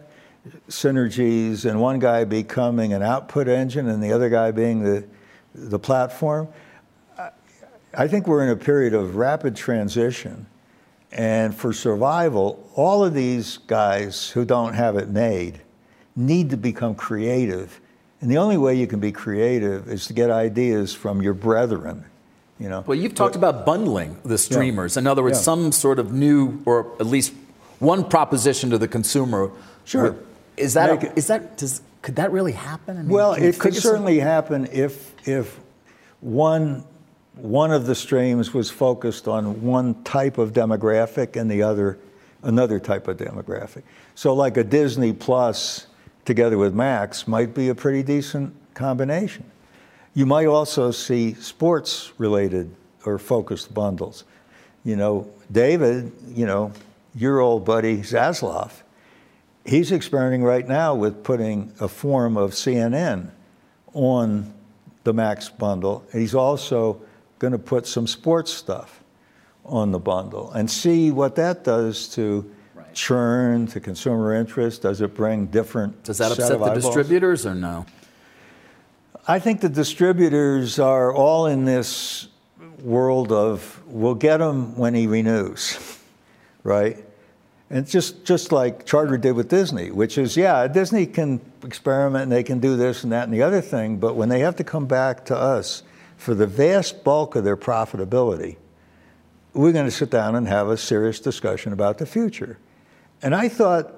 synergies 0.69 1.69
in 1.69 1.79
one 1.79 1.99
guy 1.99 2.25
becoming 2.25 2.93
an 2.93 3.03
output 3.03 3.49
engine 3.49 3.89
and 3.89 4.03
the 4.03 4.13
other 4.13 4.29
guy 4.29 4.51
being 4.51 4.83
the, 4.83 5.07
the 5.55 5.79
platform. 5.79 6.49
I- 7.97 8.09
think 8.09 8.27
we're 8.27 8.43
in 8.43 8.51
a 8.51 8.57
period 8.57 8.95
of 8.95 9.17
rapid 9.17 9.57
transition 9.57 10.47
And 11.11 11.55
for 11.55 11.73
survival, 11.73 12.69
all 12.75 13.03
of 13.03 13.15
these 13.15 13.57
guys 13.67 14.29
who 14.29 14.45
don't 14.45 14.75
have 14.75 14.97
it 14.97 15.09
made 15.09 15.61
need 16.15 16.51
to 16.51 16.57
become 16.57 16.95
creative. 16.95 17.81
And 18.21 18.31
the 18.31 18.37
only 18.37 18.59
way 18.59 18.75
you 18.75 18.87
can 18.87 19.01
be 19.01 19.13
creative 19.13 19.89
is 19.89 20.07
to 20.09 20.13
get 20.13 20.31
ideas 20.31 20.93
from 20.93 21.23
your 21.23 21.35
brethren. 21.35 22.05
You 22.59 22.69
know. 22.69 22.85
Well, 22.87 22.99
you've 22.99 23.15
talked 23.15 23.41
but, 23.41 23.49
about 23.49 23.65
bundling 23.65 24.19
the 24.25 24.37
streamers. 24.37 24.97
Yeah. 24.97 25.01
In 25.01 25.07
other 25.07 25.23
words, 25.23 25.39
yeah. 25.39 25.43
some 25.43 25.73
sort 25.73 25.99
of 25.99 26.13
new 26.13 26.61
or 26.67 26.93
at 26.99 27.07
least 27.07 27.33
one 27.79 28.05
proposition 28.05 28.71
to 28.71 28.79
the 28.79 28.89
consumer. 28.89 29.51
Sure. 29.85 30.17
Is 30.57 30.75
that 30.75 31.05
a, 31.05 31.17
is 31.17 31.29
that 31.29 31.57
does 31.57 31.81
could 32.03 32.17
that 32.17 32.33
really 32.33 32.53
happen? 32.53 32.99
I 32.99 33.03
mean, 33.03 33.09
well, 33.11 33.33
it 33.33 33.59
could 33.59 33.77
certainly 33.77 34.19
happen 34.19 34.69
if 34.73 35.15
if 35.27 35.59
one 36.21 36.85
one 37.39 37.71
of 37.71 37.87
the 37.87 37.95
streams 37.95 38.53
was 38.53 38.71
focused 38.71 39.29
on 39.29 39.63
one 39.63 40.03
type 40.05 40.39
of 40.39 40.53
demographic 40.53 41.37
and 41.37 41.51
the 41.51 41.63
other 41.63 41.99
another 42.43 42.79
type 42.79 43.09
of 43.09 43.17
demographic. 43.17 43.83
So, 44.15 44.35
like 44.35 44.57
a 44.57 44.65
Disney 44.65 45.13
Plus 45.13 45.87
together 46.25 46.59
with 46.59 46.75
Max 46.75 47.27
might 47.27 47.55
be 47.55 47.69
a 47.69 47.75
pretty 47.75 48.03
decent 48.03 48.55
combination. 48.75 49.45
You 50.15 50.27
might 50.27 50.47
also 50.47 50.91
see 50.91 51.35
sports 51.35 52.13
related 52.19 52.75
or 53.05 53.19
focused 53.19 53.73
bundles. 53.73 54.25
You 54.85 54.97
know, 54.97 55.31
David, 55.51 56.13
you 56.29 56.47
know, 56.47 56.73
your 57.15 57.41
old 57.41 57.65
buddy 57.65 57.99
Zaslav, 57.99 58.73
he's 59.65 59.93
experimenting 59.93 60.43
right 60.43 60.67
now 60.67 60.95
with 60.95 61.23
putting 61.25 61.73
a 61.81 61.89
form 61.89 62.37
of 62.37 62.53
CNN 62.53 63.31
on 63.93 64.53
the 65.05 65.13
Max 65.13 65.49
bundle. 65.49 66.05
He's 66.13 66.35
also 66.35 67.01
going 67.39 67.53
to 67.53 67.59
put 67.59 67.87
some 67.87 68.07
sports 68.07 68.53
stuff 68.53 69.03
on 69.65 69.93
the 69.93 69.99
bundle 69.99 70.51
and 70.53 70.71
see 70.71 71.11
what 71.11 71.37
that 71.37 71.63
does 71.63 72.09
to 72.09 72.51
right. 72.75 72.95
churn, 72.95 73.67
to 73.69 73.81
consumer 73.81 74.35
interest. 74.35 74.83
Does 74.83 75.01
it 75.01 75.15
bring 75.15 75.47
different? 75.47 76.03
Does 76.05 76.19
that 76.19 76.33
upset 76.33 76.59
the 76.59 76.75
distributors 76.75 77.47
or 77.47 77.55
no? 77.55 77.87
I 79.27 79.39
think 79.39 79.61
the 79.61 79.69
distributors 79.69 80.79
are 80.79 81.13
all 81.13 81.47
in 81.47 81.67
this 81.67 82.29
world 82.83 83.31
of 83.31 83.83
we'll 83.87 84.15
get 84.15 84.41
him 84.41 84.77
when 84.77 84.95
he 84.95 85.07
renews, 85.07 85.99
right? 86.63 87.05
And 87.71 87.87
just 87.87 88.25
just 88.25 88.51
like 88.51 88.87
Charter 88.87 89.19
did 89.19 89.33
with 89.33 89.51
Disney, 89.51 89.91
which 89.91 90.17
is 90.17 90.35
yeah, 90.35 90.67
Disney 90.67 91.05
can 91.05 91.43
experiment 91.63 92.23
and 92.23 92.33
they 92.33 92.43
can 92.43 92.59
do 92.59 92.77
this 92.77 93.03
and 93.05 93.13
that 93.13 93.25
and 93.25 93.35
the 93.35 93.43
other 93.43 93.61
thing, 93.61 93.99
but 93.99 94.17
when 94.17 94.31
they 94.31 94.41
have 94.41 94.57
to 94.57 94.65
come 94.65 94.87
back 94.87 95.27
to 95.27 95.37
us 95.37 95.83
for 96.19 96.35
the 96.35 96.47
vast 96.47 97.05
bulk 97.05 97.37
of 97.37 97.45
their 97.45 97.57
profitability, 97.57 98.57
we're 99.55 99.73
going 99.73 99.87
to 99.87 99.91
sit 99.91 100.11
down 100.11 100.35
and 100.35 100.47
have 100.47 100.69
a 100.69 100.77
serious 100.77 101.21
discussion 101.21 101.73
about 101.73 101.99
the 101.99 102.07
future. 102.07 102.59
And 103.23 103.35
I 103.35 103.49
thought 103.49 103.95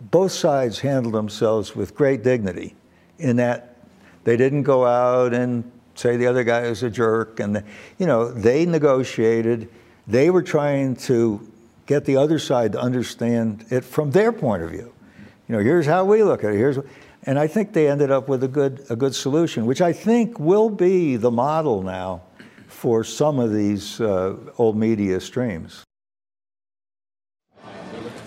both 0.00 0.32
sides 0.32 0.80
handled 0.80 1.14
themselves 1.14 1.76
with 1.76 1.94
great 1.94 2.22
dignity 2.22 2.74
in 3.18 3.36
that 3.36 3.76
they 4.24 4.36
didn't 4.36 4.64
go 4.64 4.84
out 4.84 5.32
and 5.32 5.70
say 5.94 6.16
the 6.16 6.26
other 6.26 6.42
guy 6.42 6.62
is 6.62 6.82
a 6.82 6.90
jerk. 6.90 7.38
And, 7.38 7.62
you 7.98 8.06
know, 8.06 8.30
they 8.30 8.66
negotiated. 8.66 9.68
They 10.06 10.30
were 10.30 10.42
trying 10.42 10.96
to 10.96 11.52
get 11.86 12.04
the 12.06 12.16
other 12.16 12.38
side 12.38 12.72
to 12.72 12.80
understand 12.80 13.66
it 13.70 13.84
from 13.84 14.10
their 14.10 14.32
point 14.32 14.62
of 14.62 14.70
view. 14.70 14.92
You 15.48 15.56
know, 15.56 15.62
here's 15.62 15.86
how 15.86 16.04
we 16.04 16.22
look 16.22 16.44
at 16.44 16.52
it. 16.52 16.56
Here's 16.56 16.78
and 17.26 17.38
I 17.38 17.48
think 17.48 17.72
they 17.72 17.88
ended 17.88 18.10
up 18.10 18.28
with 18.28 18.44
a 18.44 18.48
good, 18.48 18.86
a 18.88 18.96
good 18.96 19.14
solution, 19.14 19.66
which 19.66 19.80
I 19.80 19.92
think 19.92 20.38
will 20.38 20.70
be 20.70 21.16
the 21.16 21.30
model 21.30 21.82
now 21.82 22.22
for 22.68 23.02
some 23.02 23.40
of 23.40 23.52
these 23.52 24.00
uh, 24.00 24.36
old 24.58 24.76
media 24.76 25.20
streams. 25.20 25.84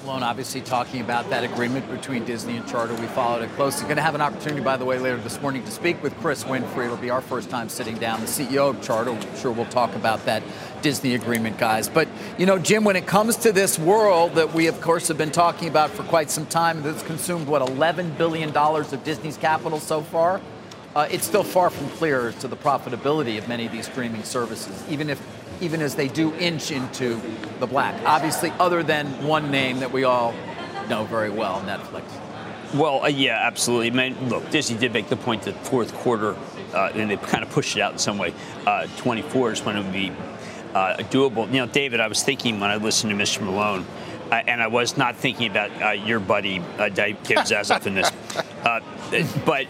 Malone 0.09 0.23
obviously 0.23 0.59
talking 0.59 1.01
about 1.01 1.29
that 1.29 1.43
agreement 1.43 1.87
between 1.91 2.25
Disney 2.25 2.57
and 2.57 2.67
Charter. 2.67 2.95
We 2.95 3.05
followed 3.05 3.43
it 3.43 3.51
closely. 3.51 3.83
Going 3.83 3.97
to 3.97 4.01
have 4.01 4.15
an 4.15 4.21
opportunity, 4.21 4.59
by 4.59 4.75
the 4.75 4.83
way, 4.83 4.97
later 4.97 5.17
this 5.17 5.39
morning 5.39 5.63
to 5.63 5.69
speak 5.69 6.01
with 6.01 6.17
Chris 6.17 6.45
Winfrey. 6.45 6.85
It'll 6.85 6.97
be 6.97 7.11
our 7.11 7.21
first 7.21 7.51
time 7.51 7.69
sitting 7.69 7.95
down, 7.95 8.19
the 8.19 8.25
CEO 8.25 8.71
of 8.71 8.81
Charter. 8.81 9.11
I'm 9.11 9.37
sure 9.37 9.51
we'll 9.51 9.67
talk 9.67 9.93
about 9.93 10.25
that 10.25 10.41
Disney 10.81 11.15
agreement, 11.15 11.57
guys. 11.57 11.89
But, 11.89 12.07
you 12.37 12.45
know, 12.45 12.59
Jim, 12.59 12.83
when 12.83 12.95
it 12.95 13.05
comes 13.05 13.35
to 13.37 13.51
this 13.51 13.77
world 13.77 14.35
that 14.35 14.53
we, 14.53 14.67
of 14.67 14.79
course, 14.81 15.07
have 15.07 15.17
been 15.17 15.31
talking 15.31 15.67
about 15.67 15.89
for 15.89 16.03
quite 16.03 16.29
some 16.29 16.45
time, 16.45 16.81
that's 16.83 17.03
consumed, 17.03 17.47
what, 17.47 17.61
$11 17.61 18.17
billion 18.17 18.55
of 18.55 19.03
Disney's 19.03 19.37
capital 19.37 19.79
so 19.79 20.01
far? 20.01 20.41
Uh, 20.95 21.07
it's 21.11 21.25
still 21.25 21.43
far 21.43 21.69
from 21.69 21.87
clear 21.91 22.29
as 22.29 22.35
to 22.35 22.47
the 22.47 22.57
profitability 22.57 23.37
of 23.37 23.47
many 23.47 23.65
of 23.65 23.71
these 23.71 23.85
streaming 23.85 24.23
services, 24.23 24.83
even 24.89 25.09
if 25.09 25.21
even 25.61 25.81
as 25.81 25.95
they 25.95 26.07
do 26.07 26.33
inch 26.35 26.71
into 26.71 27.19
the 27.59 27.67
black. 27.67 27.93
Obviously, 28.05 28.51
other 28.59 28.81
than 28.81 29.05
one 29.27 29.51
name 29.51 29.79
that 29.79 29.91
we 29.91 30.03
all 30.03 30.33
know 30.89 31.03
very 31.05 31.29
well, 31.29 31.61
Netflix. 31.61 32.03
Well, 32.73 33.03
uh, 33.03 33.07
yeah, 33.07 33.39
absolutely. 33.41 33.87
I 33.87 34.09
mean, 34.09 34.29
look, 34.29 34.49
Disney 34.51 34.77
did 34.77 34.93
make 34.93 35.09
the 35.09 35.17
point 35.17 35.43
that 35.43 35.55
fourth 35.65 35.93
quarter, 35.93 36.35
uh, 36.73 36.91
and 36.93 37.09
they 37.09 37.17
kind 37.17 37.43
of 37.43 37.49
pushed 37.49 37.75
it 37.75 37.81
out 37.81 37.93
in 37.93 37.97
some 37.97 38.17
way. 38.17 38.33
Uh, 38.65 38.87
24 38.97 39.53
is 39.53 39.61
when 39.63 39.75
it 39.75 39.83
would 39.83 39.93
be 39.93 40.11
uh, 40.73 40.97
doable. 40.97 41.47
You 41.47 41.59
know, 41.59 41.67
David, 41.67 41.99
I 41.99 42.07
was 42.07 42.23
thinking 42.23 42.59
when 42.59 42.69
I 42.69 42.77
listened 42.77 43.11
to 43.11 43.17
Mr. 43.17 43.41
Malone, 43.41 43.85
uh, 44.31 44.35
and 44.47 44.61
I 44.61 44.67
was 44.67 44.97
not 44.97 45.15
thinking 45.15 45.49
about 45.49 45.81
uh, 45.81 45.91
your 45.91 46.19
buddy 46.19 46.59
Dave 46.93 47.17
Zaslav 47.23 47.85
in 47.85 47.95
this, 47.95 48.11
but 49.45 49.67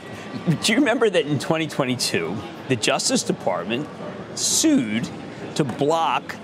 do 0.62 0.74
you 0.74 0.80
remember 0.80 1.10
that 1.10 1.26
in 1.26 1.40
2022, 1.40 2.36
the 2.68 2.76
Justice 2.76 3.24
Department 3.24 3.88
sued 4.36 5.10
to 5.56 5.64
block 5.64 6.36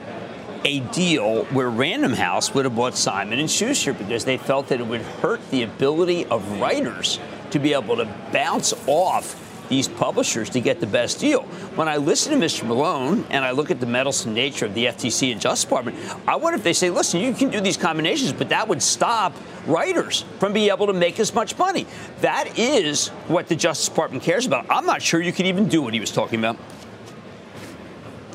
a 0.65 0.79
deal 0.79 1.45
where 1.45 1.69
Random 1.69 2.13
House 2.13 2.53
would 2.53 2.65
have 2.65 2.75
bought 2.75 2.97
Simon 2.97 3.39
and 3.39 3.49
Schuster 3.49 3.93
because 3.93 4.25
they 4.25 4.37
felt 4.37 4.69
that 4.69 4.79
it 4.79 4.87
would 4.87 5.01
hurt 5.01 5.39
the 5.51 5.61
ability 5.63 6.25
of 6.25 6.59
writers 6.59 7.19
to 7.51 7.59
be 7.59 7.73
able 7.73 7.97
to 7.97 8.05
bounce 8.31 8.73
off 8.87 9.44
these 9.69 9.87
publishers 9.87 10.49
to 10.51 10.59
get 10.59 10.79
the 10.79 10.87
best 10.87 11.19
deal. 11.19 11.43
When 11.75 11.87
I 11.87 11.97
listen 11.97 12.39
to 12.39 12.45
Mr. 12.45 12.65
Malone 12.65 13.25
and 13.29 13.43
I 13.43 13.51
look 13.51 13.71
at 13.71 13.79
the 13.79 13.85
meddlesome 13.85 14.33
nature 14.33 14.65
of 14.65 14.73
the 14.73 14.85
FTC 14.85 15.31
and 15.31 15.41
Justice 15.41 15.63
Department, 15.65 15.97
I 16.27 16.35
wonder 16.35 16.57
if 16.57 16.63
they 16.63 16.73
say, 16.73 16.89
listen, 16.89 17.19
you 17.19 17.33
can 17.33 17.49
do 17.49 17.59
these 17.61 17.77
combinations, 17.77 18.33
but 18.33 18.49
that 18.49 18.67
would 18.67 18.81
stop 18.81 19.33
writers 19.67 20.25
from 20.39 20.53
being 20.53 20.69
able 20.69 20.87
to 20.87 20.93
make 20.93 21.19
as 21.19 21.33
much 21.33 21.57
money. 21.57 21.85
That 22.21 22.57
is 22.57 23.09
what 23.27 23.47
the 23.47 23.55
Justice 23.55 23.89
Department 23.89 24.23
cares 24.23 24.45
about. 24.45 24.65
I'm 24.69 24.85
not 24.85 25.01
sure 25.01 25.21
you 25.21 25.33
could 25.33 25.47
even 25.47 25.67
do 25.67 25.81
what 25.81 25.93
he 25.93 25.99
was 25.99 26.11
talking 26.11 26.39
about. 26.39 26.57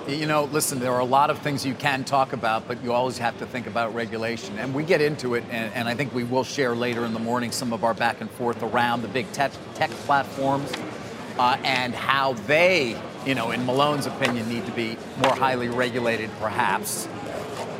You 0.08 0.26
know, 0.26 0.44
listen, 0.44 0.80
there 0.80 0.92
are 0.92 1.00
a 1.00 1.04
lot 1.04 1.30
of 1.30 1.38
things 1.38 1.64
you 1.64 1.75
can 1.75 2.02
talk 2.02 2.32
about, 2.32 2.66
but 2.66 2.82
you 2.82 2.92
always 2.92 3.18
have 3.18 3.38
to 3.38 3.46
think 3.46 3.68
about 3.68 3.94
regulation. 3.94 4.58
And 4.58 4.75
we 4.75 4.82
get 4.82 5.00
into 5.00 5.34
it, 5.34 5.44
and, 5.50 5.72
and 5.72 5.88
I 5.88 5.94
think 5.94 6.12
we 6.12 6.25
will 6.25 6.42
share 6.42 6.75
later 6.75 7.04
in 7.04 7.12
the 7.12 7.20
morning 7.20 7.52
some 7.52 7.72
of 7.72 7.84
our 7.84 7.94
back 7.94 8.20
and 8.20 8.28
forth 8.30 8.62
around 8.62 9.02
the 9.02 9.08
big 9.08 9.30
tech, 9.30 9.52
tech 9.75 9.90
platforms 9.90 10.72
uh, 11.38 11.56
and 11.64 11.94
how 11.94 12.34
they, 12.46 13.00
you 13.26 13.34
know, 13.34 13.50
in 13.50 13.64
Malone's 13.66 14.06
opinion, 14.06 14.49
need 14.49 14.66
to 14.66 14.72
be 14.72 14.96
more 15.18 15.34
highly 15.34 15.68
regulated, 15.68 16.30
perhaps, 16.40 17.06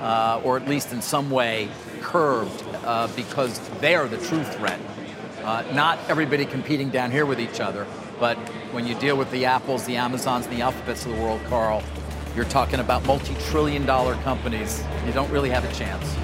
uh, 0.01 0.41
or 0.45 0.57
at 0.57 0.69
least 0.69 0.93
in 0.93 1.03
some 1.03 1.31
way 1.31 1.69
curbed 2.01 2.65
uh, 2.85 3.09
because 3.15 3.59
they 3.81 3.95
are 3.95 4.09
the 4.09 4.19
true 4.19 4.43
threat. 4.45 4.81
Uh, 5.43 5.65
not 5.73 5.99
everybody 6.09 6.45
competing 6.45 6.91
down 6.91 7.11
here 7.11 7.25
with 7.25 7.41
each 7.41 7.61
other, 7.61 7.87
but 8.19 8.37
when 8.73 8.87
you 8.87 8.95
deal 8.97 9.17
with 9.17 9.31
the 9.31 9.47
Apples, 9.47 9.85
the 9.87 9.97
Amazons, 9.97 10.47
the 10.49 10.61
Alphabets 10.61 11.07
of 11.07 11.17
the 11.17 11.23
world, 11.23 11.41
Carl, 11.49 11.83
you're 12.37 12.45
talking 12.45 12.81
about 12.81 13.05
multi 13.07 13.35
trillion 13.49 13.85
dollar 13.87 14.15
companies. 14.17 14.85
You 15.07 15.13
don't 15.13 15.31
really 15.31 15.51
have 15.51 15.65
a 15.65 15.73
chance. 15.75 16.17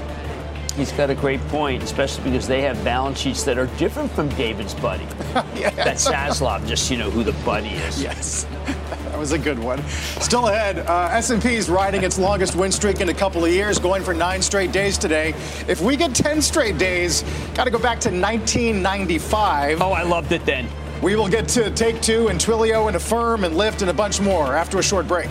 He's 0.77 0.93
got 0.93 1.09
a 1.09 1.15
great 1.15 1.41
point, 1.49 1.83
especially 1.83 2.25
because 2.25 2.47
they 2.47 2.61
have 2.61 2.83
balance 2.85 3.19
sheets 3.19 3.45
that 3.45 3.57
are 3.57 3.67
different 3.79 4.13
from 4.13 4.29
David's 4.31 4.75
buddy. 4.75 5.05
yes. 5.55 5.75
That's 5.75 6.07
Zaslav, 6.07 6.67
just 6.67 6.91
you 6.91 6.99
know 6.99 7.11
who 7.11 7.25
the 7.25 7.33
buddy 7.45 7.71
is. 7.71 8.03
Yes. 8.03 8.47
That 9.17 9.21
was 9.21 9.33
a 9.33 9.39
good 9.39 9.59
one. 9.59 9.83
Still 10.21 10.49
ahead, 10.49 10.81
uh, 10.81 11.09
S&P 11.11 11.55
is 11.55 11.71
riding 11.71 12.03
its 12.03 12.19
longest 12.19 12.55
win 12.55 12.71
streak 12.71 13.01
in 13.01 13.09
a 13.09 13.15
couple 13.15 13.47
of 13.47 13.51
years, 13.51 13.79
going 13.79 14.03
for 14.03 14.13
nine 14.13 14.43
straight 14.43 14.73
days 14.73 14.99
today. 14.99 15.33
If 15.67 15.81
we 15.81 15.97
get 15.97 16.15
10 16.15 16.43
straight 16.43 16.77
days, 16.77 17.25
got 17.55 17.65
to 17.65 17.71
go 17.71 17.79
back 17.79 17.99
to 18.01 18.11
1995. 18.11 19.81
Oh, 19.81 19.93
I 19.93 20.03
loved 20.03 20.33
it 20.33 20.45
then. 20.45 20.69
We 21.01 21.17
will 21.17 21.29
get 21.29 21.49
to 21.49 21.71
Take 21.71 22.03
Two 22.03 22.29
and 22.29 22.39
Twilio 22.39 22.89
and 22.89 22.97
Affirm 22.97 23.45
and 23.45 23.55
Lyft 23.55 23.81
and 23.81 23.89
a 23.89 23.95
bunch 23.95 24.21
more 24.21 24.55
after 24.55 24.79
a 24.79 24.83
short 24.83 25.09
break. 25.09 25.31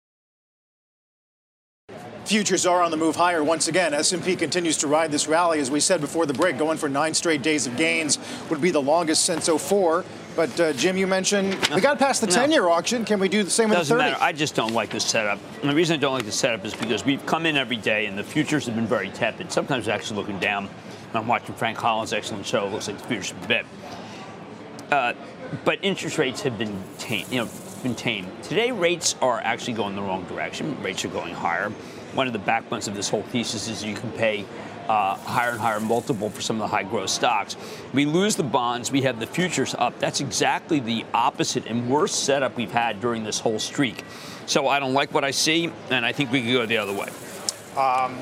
Futures 2.31 2.65
are 2.65 2.81
on 2.81 2.91
the 2.91 2.97
move 2.97 3.17
higher 3.17 3.43
once 3.43 3.67
again. 3.67 3.93
S&P 3.93 4.37
continues 4.37 4.77
to 4.77 4.87
ride 4.87 5.11
this 5.11 5.27
rally, 5.27 5.59
as 5.59 5.69
we 5.69 5.81
said 5.81 5.99
before 5.99 6.25
the 6.25 6.33
break, 6.33 6.57
going 6.57 6.77
for 6.77 6.87
nine 6.87 7.13
straight 7.13 7.41
days 7.41 7.67
of 7.67 7.75
gains 7.75 8.17
would 8.49 8.61
be 8.61 8.71
the 8.71 8.81
longest 8.81 9.25
since 9.25 9.49
04. 9.49 10.05
But 10.33 10.57
uh, 10.57 10.71
Jim, 10.71 10.95
you 10.95 11.07
mentioned 11.07 11.55
we 11.75 11.81
got 11.81 11.99
past 11.99 12.21
the 12.21 12.27
10-year 12.27 12.69
auction. 12.69 13.03
Can 13.03 13.19
we 13.19 13.27
do 13.27 13.43
the 13.43 13.49
same 13.49 13.67
with 13.67 13.79
Doesn't 13.79 13.97
the 13.97 14.01
30? 14.01 14.13
matter. 14.13 14.23
I 14.23 14.31
just 14.31 14.55
don't 14.55 14.71
like 14.73 14.91
the 14.91 14.99
setup. 15.01 15.39
And 15.59 15.69
the 15.69 15.75
reason 15.75 15.97
I 15.97 15.99
don't 15.99 16.13
like 16.13 16.23
the 16.23 16.31
setup 16.31 16.63
is 16.63 16.73
because 16.73 17.03
we've 17.03 17.25
come 17.25 17.45
in 17.45 17.57
every 17.57 17.75
day 17.75 18.05
and 18.05 18.17
the 18.17 18.23
futures 18.23 18.65
have 18.65 18.75
been 18.75 18.87
very 18.87 19.09
tepid. 19.09 19.51
Sometimes 19.51 19.89
actually 19.89 20.15
looking 20.15 20.39
down. 20.39 20.69
And 21.09 21.15
I'm 21.17 21.27
watching 21.27 21.53
Frank 21.55 21.79
Collins' 21.79 22.13
excellent 22.13 22.45
show. 22.45 22.65
It 22.65 22.71
looks 22.71 22.87
like 22.87 22.97
the 22.97 23.07
futures 23.09 23.33
a 23.43 23.47
bit. 23.49 23.65
Uh, 24.89 25.15
but 25.65 25.79
interest 25.81 26.17
rates 26.17 26.39
have 26.43 26.57
been 26.57 26.81
tame, 26.97 27.25
you 27.29 27.41
know, 27.43 27.49
been 27.83 27.93
tame. 27.93 28.27
Today, 28.41 28.71
rates 28.71 29.17
are 29.21 29.41
actually 29.41 29.73
going 29.73 29.97
the 29.97 30.01
wrong 30.01 30.23
direction. 30.27 30.81
Rates 30.81 31.03
are 31.03 31.09
going 31.09 31.33
higher. 31.33 31.73
One 32.13 32.27
of 32.27 32.33
the 32.33 32.39
backbones 32.39 32.87
of 32.87 32.95
this 32.95 33.09
whole 33.09 33.23
thesis 33.23 33.67
is 33.67 33.83
you 33.83 33.95
can 33.95 34.11
pay 34.11 34.45
uh, 34.87 35.15
higher 35.15 35.51
and 35.51 35.59
higher 35.59 35.79
multiple 35.79 36.29
for 36.29 36.41
some 36.41 36.57
of 36.57 36.69
the 36.69 36.75
high 36.75 36.83
growth 36.83 37.09
stocks. 37.09 37.55
We 37.93 38.05
lose 38.05 38.35
the 38.35 38.43
bonds, 38.43 38.91
we 38.91 39.03
have 39.03 39.19
the 39.19 39.27
futures 39.27 39.73
up. 39.77 39.97
That's 39.99 40.19
exactly 40.19 40.79
the 40.79 41.05
opposite 41.13 41.65
and 41.67 41.89
worst 41.89 42.25
setup 42.25 42.57
we've 42.57 42.71
had 42.71 42.99
during 42.99 43.23
this 43.23 43.39
whole 43.39 43.59
streak. 43.59 44.03
So 44.45 44.67
I 44.67 44.79
don't 44.79 44.93
like 44.93 45.13
what 45.13 45.23
I 45.23 45.31
see, 45.31 45.71
and 45.89 46.05
I 46.05 46.11
think 46.11 46.31
we 46.31 46.41
could 46.41 46.51
go 46.51 46.65
the 46.65 46.77
other 46.77 46.93
way. 46.93 47.07
Um, 47.77 48.17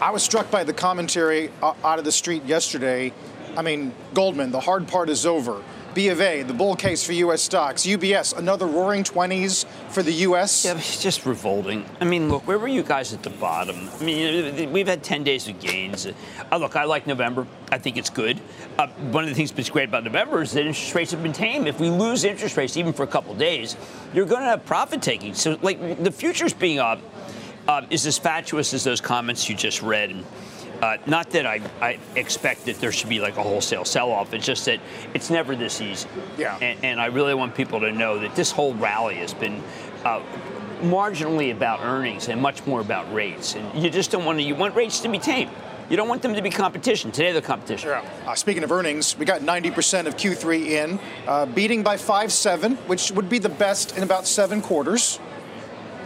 I 0.00 0.10
was 0.10 0.22
struck 0.22 0.50
by 0.50 0.64
the 0.64 0.72
commentary 0.72 1.50
uh, 1.62 1.74
out 1.84 1.98
of 1.98 2.04
the 2.04 2.12
street 2.12 2.44
yesterday. 2.44 3.12
I 3.56 3.62
mean, 3.62 3.92
Goldman, 4.14 4.50
the 4.50 4.60
hard 4.60 4.88
part 4.88 5.10
is 5.10 5.26
over. 5.26 5.62
B 5.94 6.08
of 6.08 6.20
A, 6.20 6.42
the 6.42 6.52
bull 6.52 6.74
case 6.74 7.04
for 7.04 7.12
U.S. 7.12 7.40
stocks. 7.40 7.82
UBS, 7.82 8.36
another 8.36 8.66
roaring 8.66 9.04
20s 9.04 9.64
for 9.90 10.02
the 10.02 10.12
U.S. 10.12 10.64
Yeah, 10.64 10.76
it's 10.76 11.00
just 11.00 11.24
revolting. 11.24 11.84
I 12.00 12.04
mean, 12.04 12.28
look, 12.28 12.46
where 12.48 12.58
were 12.58 12.68
you 12.68 12.82
guys 12.82 13.12
at 13.12 13.22
the 13.22 13.30
bottom? 13.30 13.88
I 14.00 14.04
mean, 14.04 14.72
we've 14.72 14.88
had 14.88 15.04
10 15.04 15.22
days 15.22 15.46
of 15.46 15.60
gains. 15.60 16.06
Uh, 16.50 16.56
look, 16.56 16.74
I 16.74 16.84
like 16.84 17.06
November. 17.06 17.46
I 17.70 17.78
think 17.78 17.96
it's 17.96 18.10
good. 18.10 18.40
Uh, 18.76 18.88
one 18.88 19.22
of 19.22 19.30
the 19.30 19.36
things 19.36 19.52
that's 19.52 19.70
great 19.70 19.88
about 19.88 20.02
November 20.02 20.42
is 20.42 20.52
that 20.52 20.66
interest 20.66 20.94
rates 20.94 21.12
have 21.12 21.22
been 21.22 21.32
tame. 21.32 21.66
If 21.68 21.78
we 21.78 21.90
lose 21.90 22.24
interest 22.24 22.56
rates 22.56 22.76
even 22.76 22.92
for 22.92 23.04
a 23.04 23.08
couple 23.08 23.32
days, 23.34 23.76
you're 24.12 24.26
going 24.26 24.42
to 24.42 24.48
have 24.48 24.66
profit 24.66 25.00
taking. 25.00 25.34
So, 25.34 25.58
like, 25.62 26.02
the 26.02 26.10
futures 26.10 26.52
being 26.52 26.80
up 26.80 27.00
uh, 27.68 27.86
is 27.90 28.04
as 28.06 28.18
fatuous 28.18 28.74
as 28.74 28.82
those 28.82 29.00
comments 29.00 29.48
you 29.48 29.54
just 29.54 29.80
read. 29.80 30.24
Uh, 30.80 30.96
not 31.06 31.30
that 31.30 31.46
I, 31.46 31.60
I, 31.80 31.98
expect 32.16 32.66
that 32.66 32.80
there 32.80 32.92
should 32.92 33.08
be 33.08 33.20
like 33.20 33.36
a 33.36 33.42
wholesale 33.42 33.84
sell-off. 33.84 34.34
It's 34.34 34.44
just 34.44 34.64
that 34.66 34.80
it's 35.14 35.30
never 35.30 35.56
this 35.56 35.80
easy. 35.80 36.08
Yeah. 36.36 36.58
And, 36.60 36.84
and 36.84 37.00
I 37.00 37.06
really 37.06 37.34
want 37.34 37.54
people 37.54 37.80
to 37.80 37.92
know 37.92 38.18
that 38.18 38.34
this 38.34 38.50
whole 38.50 38.74
rally 38.74 39.16
has 39.16 39.32
been 39.32 39.62
uh, 40.04 40.20
marginally 40.82 41.52
about 41.52 41.80
earnings 41.80 42.28
and 42.28 42.40
much 42.40 42.66
more 42.66 42.80
about 42.80 43.12
rates. 43.14 43.54
And 43.54 43.82
you 43.82 43.90
just 43.90 44.10
don't 44.10 44.24
want 44.24 44.38
to. 44.38 44.44
You 44.44 44.54
want 44.54 44.74
rates 44.74 45.00
to 45.00 45.08
be 45.08 45.18
tame. 45.18 45.50
You 45.90 45.96
don't 45.96 46.08
want 46.08 46.22
them 46.22 46.34
to 46.34 46.42
be 46.42 46.50
competition. 46.50 47.12
Today 47.12 47.32
they're 47.32 47.42
competition. 47.42 47.90
Yeah. 47.90 48.04
Uh, 48.26 48.34
speaking 48.34 48.64
of 48.64 48.72
earnings, 48.72 49.18
we 49.18 49.26
got 49.26 49.42
90% 49.42 50.06
of 50.06 50.16
Q3 50.16 50.66
in, 50.66 50.98
uh, 51.26 51.44
beating 51.46 51.82
by 51.82 51.98
5 51.98 52.32
7, 52.32 52.76
which 52.86 53.12
would 53.12 53.28
be 53.28 53.38
the 53.38 53.50
best 53.50 53.96
in 53.96 54.02
about 54.02 54.26
seven 54.26 54.62
quarters. 54.62 55.20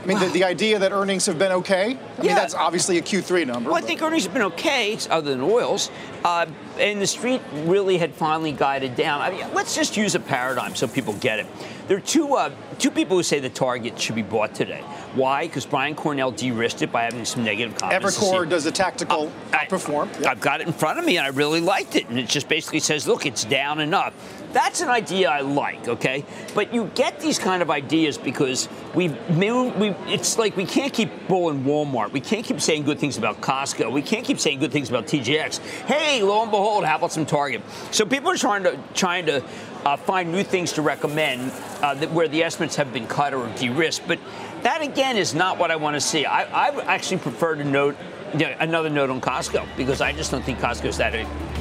I 0.09 0.15
mean, 0.15 0.21
the, 0.21 0.29
the, 0.39 0.45
idea 0.45 0.79
that 0.79 0.91
earnings 0.91 1.27
have 1.27 1.39
been 1.39 1.53
okay, 1.53 1.85
I 1.85 2.23
yeah. 2.23 2.23
mean, 2.23 2.35
that's 2.35 2.55
obviously 2.55 2.97
a 2.97 3.03
Q3 3.03 3.47
number. 3.47 3.69
Well, 3.69 3.79
I 3.79 3.83
think 3.83 4.01
earnings 4.01 4.25
have 4.25 4.33
been 4.33 4.43
okay, 4.43 4.97
other 5.11 5.33
than 5.33 5.43
oils. 5.43 5.91
Uh, 6.25 6.47
and 6.79 7.01
the 7.01 7.07
street 7.07 7.43
really 7.65 7.99
had 7.99 8.15
finally 8.15 8.53
guided 8.53 8.97
down. 8.97 9.21
I 9.21 9.31
mean, 9.31 9.47
let's 9.53 9.75
just 9.75 9.99
use 9.99 10.15
a 10.15 10.21
paradigm 10.21 10.75
so 10.75 10.89
people 10.89 11.13
get 11.15 11.41
it. 11.41 11.47
There 11.89 11.97
are 11.97 12.01
two, 12.01 12.35
uh, 12.35 12.51
two 12.79 12.91
people 12.91 13.19
who 13.19 13.23
say 13.23 13.39
the 13.39 13.51
target 13.51 14.01
should 14.01 14.15
be 14.15 14.23
bought 14.23 14.55
today. 14.55 14.81
Why? 15.15 15.47
Because 15.47 15.67
Brian 15.67 15.95
Cornell 15.95 16.31
de-risked 16.31 16.83
it 16.83 16.93
by 16.93 17.05
having 17.05 17.25
some 17.25 17.45
negative 17.45 17.77
comments. 17.77 18.19
Evercore 18.19 18.49
does 18.49 18.67
a 18.67 18.73
tactical 18.73 19.31
uh, 19.53 19.65
perform. 19.69 20.09
Yep. 20.21 20.27
I've 20.27 20.41
got 20.41 20.61
it 20.61 20.67
in 20.67 20.73
front 20.73 20.99
of 20.99 21.05
me, 21.05 21.19
and 21.19 21.27
I 21.27 21.31
really 21.31 21.61
liked 21.61 21.97
it. 21.97 22.09
And 22.09 22.19
it 22.19 22.29
just 22.29 22.49
basically 22.49 22.81
says, 22.81 23.07
look, 23.07 23.27
it's 23.27 23.45
down 23.45 23.81
enough. 23.81 24.15
That's 24.53 24.81
an 24.81 24.89
idea 24.89 25.29
I 25.29 25.41
like, 25.41 25.89
okay? 25.89 26.25
But 26.55 26.73
you 26.73 26.91
get 26.95 27.21
these 27.21 27.39
kind 27.39 27.63
of 27.63 27.71
ideas 27.71 28.17
because 28.17 28.69
we've 28.95 29.17
moved, 29.31 29.79
we, 29.79 29.91
it's 30.07 30.39
like 30.39 30.57
we 30.57 30.65
can't 30.65 30.93
keep 30.93 31.29
bulling 31.29 31.65
Walmart. 31.65 32.13
We 32.13 32.21
can't 32.21 32.45
keep 32.45 32.61
saying 32.61 32.85
good 32.85 32.99
things 32.99 33.19
about 33.19 33.41
Costco. 33.41 33.93
We 33.93 34.03
can't 34.03 34.25
keep 34.25 34.41
saying 34.41 34.61
good 34.61 34.73
things 34.73 34.89
about 34.89 35.07
TJX. 35.07 35.59
Hey, 35.85 36.23
lo 36.23 36.43
and 36.43 36.51
behold, 36.51 36.85
how 36.85 36.97
about 36.97 37.13
some 37.13 37.27
Target? 37.27 37.63
So 37.91 38.07
people 38.07 38.31
are 38.31 38.37
trying 38.37 38.63
to 38.63 38.79
trying 38.95 39.27
to 39.27 39.45
uh, 39.85 39.97
find 39.97 40.33
new 40.33 40.43
things 40.43 40.73
to 40.73 40.83
recommend 40.83 41.53
uh, 41.83 41.95
that, 41.95 42.11
where 42.13 42.29
the 42.29 42.43
estimates 42.43 42.77
have 42.77 42.93
been 42.93 43.07
cut 43.07 43.35
or 43.35 43.49
de-risked. 43.57 44.09
But 44.09 44.19
that 44.63 44.83
again 44.83 45.17
is 45.17 45.35
not 45.35 45.59
what 45.59 45.71
I 45.71 45.77
want 45.77 45.95
to 45.95 46.01
see. 46.01 46.25
I, 46.27 46.69
I 46.69 46.83
actually 46.85 47.19
prefer 47.19 47.55
to 47.55 47.65
note 47.65 47.97
yeah, 48.37 48.57
another 48.61 48.91
note 48.91 49.11
on 49.11 49.21
Costco 49.21 49.67
because 49.77 50.01
I 50.01 50.13
just 50.13 50.31
don't 50.31 50.45
think 50.45 50.59
Costco 50.59 50.87
is 50.87 50.99
that 50.99 51.13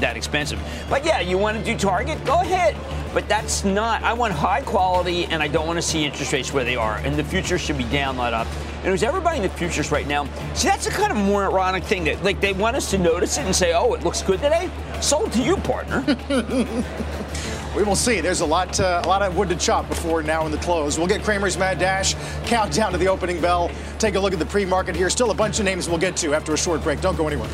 that 0.02 0.18
expensive. 0.18 0.60
But 0.90 1.06
yeah, 1.06 1.22
you 1.22 1.38
want 1.38 1.58
to 1.58 1.64
do 1.64 1.78
Target? 1.78 2.24
Go 2.26 2.42
ahead. 2.42 2.76
But 3.14 3.28
that's 3.28 3.64
not. 3.64 4.04
I 4.04 4.14
want 4.14 4.34
high 4.34 4.62
quality, 4.62 5.26
and 5.26 5.42
I 5.42 5.48
don't 5.48 5.66
want 5.66 5.78
to 5.78 5.82
see 5.82 6.06
interest 6.06 6.34
rates 6.34 6.54
where 6.54 6.64
they 6.64 6.76
are. 6.76 6.98
And 6.98 7.16
the 7.16 7.24
future 7.24 7.58
should 7.58 7.78
be 7.78 7.86
down, 7.86 8.18
not 8.18 8.34
up. 8.34 8.48
And 8.78 8.86
there's 8.86 9.04
everybody 9.04 9.38
in 9.38 9.44
the 9.44 9.50
futures 9.50 9.92
right 9.92 10.08
now. 10.08 10.26
See, 10.54 10.68
that's 10.68 10.86
a 10.88 10.92
kind 10.92 11.12
of 11.12 11.18
more 11.18 11.44
ironic 11.44 11.84
thing 11.84 12.04
that 12.04 12.24
like 12.24 12.42
they 12.42 12.54
want 12.54 12.76
us 12.76 12.92
to 12.92 12.98
notice 12.98 13.38
it 13.38 13.46
and 13.46 13.56
say, 13.56 13.74
"Oh, 13.74 13.94
it 13.94 14.04
looks 14.04 14.22
good 14.22 14.40
today." 14.40 14.70
Sold 15.02 15.32
to 15.34 15.42
you, 15.42 15.58
partner. 15.58 16.04
We 17.78 17.84
will 17.84 17.96
see. 17.96 18.22
There's 18.22 18.42
a 18.42 18.46
lot, 18.46 18.80
uh, 18.80 19.04
a 19.06 19.08
lot 19.08 19.22
of 19.22 19.38
wood 19.38 19.50
to 19.50 19.56
chop 19.56 19.88
before 19.88 20.24
now 20.24 20.48
in 20.48 20.52
the 20.52 20.58
close. 20.58 20.98
We'll 20.98 21.06
get 21.06 21.22
Cramer's 21.22 21.60
Mad 21.60 21.78
Dash 21.78 22.16
countdown 22.48 22.92
to 22.92 22.98
the 22.98 23.08
opening 23.08 23.40
bell. 23.40 23.70
Take 24.00 24.16
a 24.16 24.20
look 24.20 24.34
at 24.34 24.40
the 24.40 24.48
pre-market 24.48 24.96
here. 24.96 25.12
Still 25.12 25.30
a 25.30 25.36
bunch 25.36 25.60
of 25.60 25.66
names 25.66 25.88
we'll 25.88 26.00
get 26.00 26.18
to 26.18 26.34
after 26.34 26.56
a 26.56 26.58
short 26.58 26.82
break. 26.82 27.02
Don't 27.02 27.16
go 27.16 27.28
anywhere. 27.28 27.48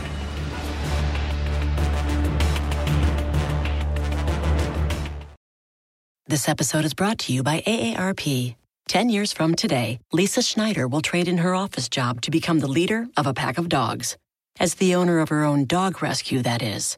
This 6.25 6.47
episode 6.47 6.85
is 6.85 6.93
brought 6.93 7.19
to 7.19 7.33
you 7.33 7.43
by 7.43 7.61
AARP. 7.67 8.55
Ten 8.87 9.09
years 9.09 9.33
from 9.33 9.55
today, 9.55 9.99
Lisa 10.13 10.41
Schneider 10.41 10.87
will 10.87 11.01
trade 11.01 11.27
in 11.27 11.39
her 11.39 11.53
office 11.53 11.89
job 11.89 12.21
to 12.21 12.31
become 12.31 12.59
the 12.59 12.67
leader 12.67 13.07
of 13.17 13.27
a 13.27 13.33
pack 13.33 13.57
of 13.57 13.67
dogs. 13.67 14.15
As 14.57 14.75
the 14.75 14.95
owner 14.95 15.19
of 15.19 15.27
her 15.27 15.43
own 15.43 15.65
dog 15.65 16.01
rescue, 16.01 16.41
that 16.43 16.61
is. 16.61 16.97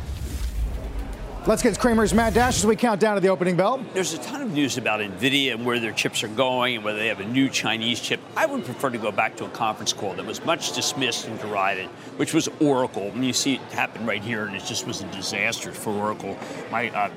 Let's 1.47 1.63
get 1.63 1.79
Cramer's 1.79 2.13
Mad 2.13 2.35
Dash 2.35 2.59
as 2.59 2.67
we 2.67 2.75
count 2.75 3.01
down 3.01 3.15
to 3.15 3.19
the 3.19 3.29
opening 3.29 3.55
bell. 3.55 3.83
There's 3.95 4.13
a 4.13 4.19
ton 4.19 4.43
of 4.43 4.53
news 4.53 4.77
about 4.77 4.99
NVIDIA 4.99 5.55
and 5.55 5.65
where 5.65 5.79
their 5.79 5.91
chips 5.91 6.23
are 6.23 6.27
going 6.27 6.75
and 6.75 6.85
whether 6.85 6.99
they 6.99 7.07
have 7.07 7.19
a 7.19 7.25
new 7.25 7.49
Chinese 7.49 7.99
chip. 7.99 8.19
I 8.37 8.45
would 8.45 8.63
prefer 8.63 8.91
to 8.91 8.99
go 8.99 9.11
back 9.11 9.37
to 9.37 9.45
a 9.45 9.49
conference 9.49 9.91
call 9.91 10.13
that 10.13 10.25
was 10.25 10.45
much 10.45 10.73
dismissed 10.73 11.27
and 11.27 11.39
derided, 11.39 11.87
which 12.17 12.35
was 12.35 12.47
Oracle. 12.59 13.07
And 13.07 13.25
you 13.25 13.33
see 13.33 13.55
it 13.55 13.61
happen 13.71 14.05
right 14.05 14.21
here, 14.21 14.45
and 14.45 14.55
it 14.55 14.63
just 14.65 14.85
was 14.85 15.01
a 15.01 15.07
disaster 15.07 15.71
for 15.71 15.89
Oracle. 15.91 16.37
My 16.69 16.91
uh, 16.91 17.09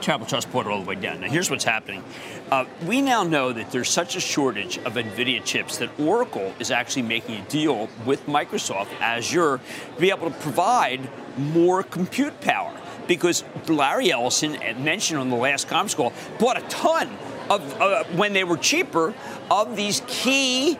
Travel 0.00 0.28
Trust 0.28 0.48
it 0.48 0.54
all 0.54 0.80
the 0.80 0.88
way 0.88 0.94
down. 0.94 1.20
Now, 1.20 1.28
here's 1.28 1.50
what's 1.50 1.64
happening. 1.64 2.04
Uh, 2.52 2.66
we 2.86 3.02
now 3.02 3.24
know 3.24 3.52
that 3.52 3.72
there's 3.72 3.88
such 3.88 4.14
a 4.14 4.20
shortage 4.20 4.78
of 4.78 4.94
NVIDIA 4.94 5.44
chips 5.44 5.78
that 5.78 5.90
Oracle 5.98 6.54
is 6.60 6.70
actually 6.70 7.02
making 7.02 7.40
a 7.40 7.44
deal 7.46 7.88
with 8.06 8.24
Microsoft 8.26 8.92
Azure 9.00 9.60
to 9.96 10.00
be 10.00 10.10
able 10.10 10.30
to 10.30 10.36
provide 10.38 11.00
more 11.36 11.82
compute 11.82 12.40
power. 12.40 12.72
Because 13.06 13.44
Larry 13.68 14.10
Ellison 14.10 14.58
mentioned 14.82 15.18
on 15.18 15.30
the 15.30 15.36
last 15.36 15.68
conference 15.68 15.94
call 15.94 16.12
bought 16.38 16.56
a 16.56 16.66
ton 16.68 17.08
of 17.50 17.80
uh, 17.80 18.04
when 18.14 18.32
they 18.32 18.44
were 18.44 18.56
cheaper 18.56 19.14
of 19.50 19.76
these 19.76 20.02
key 20.06 20.78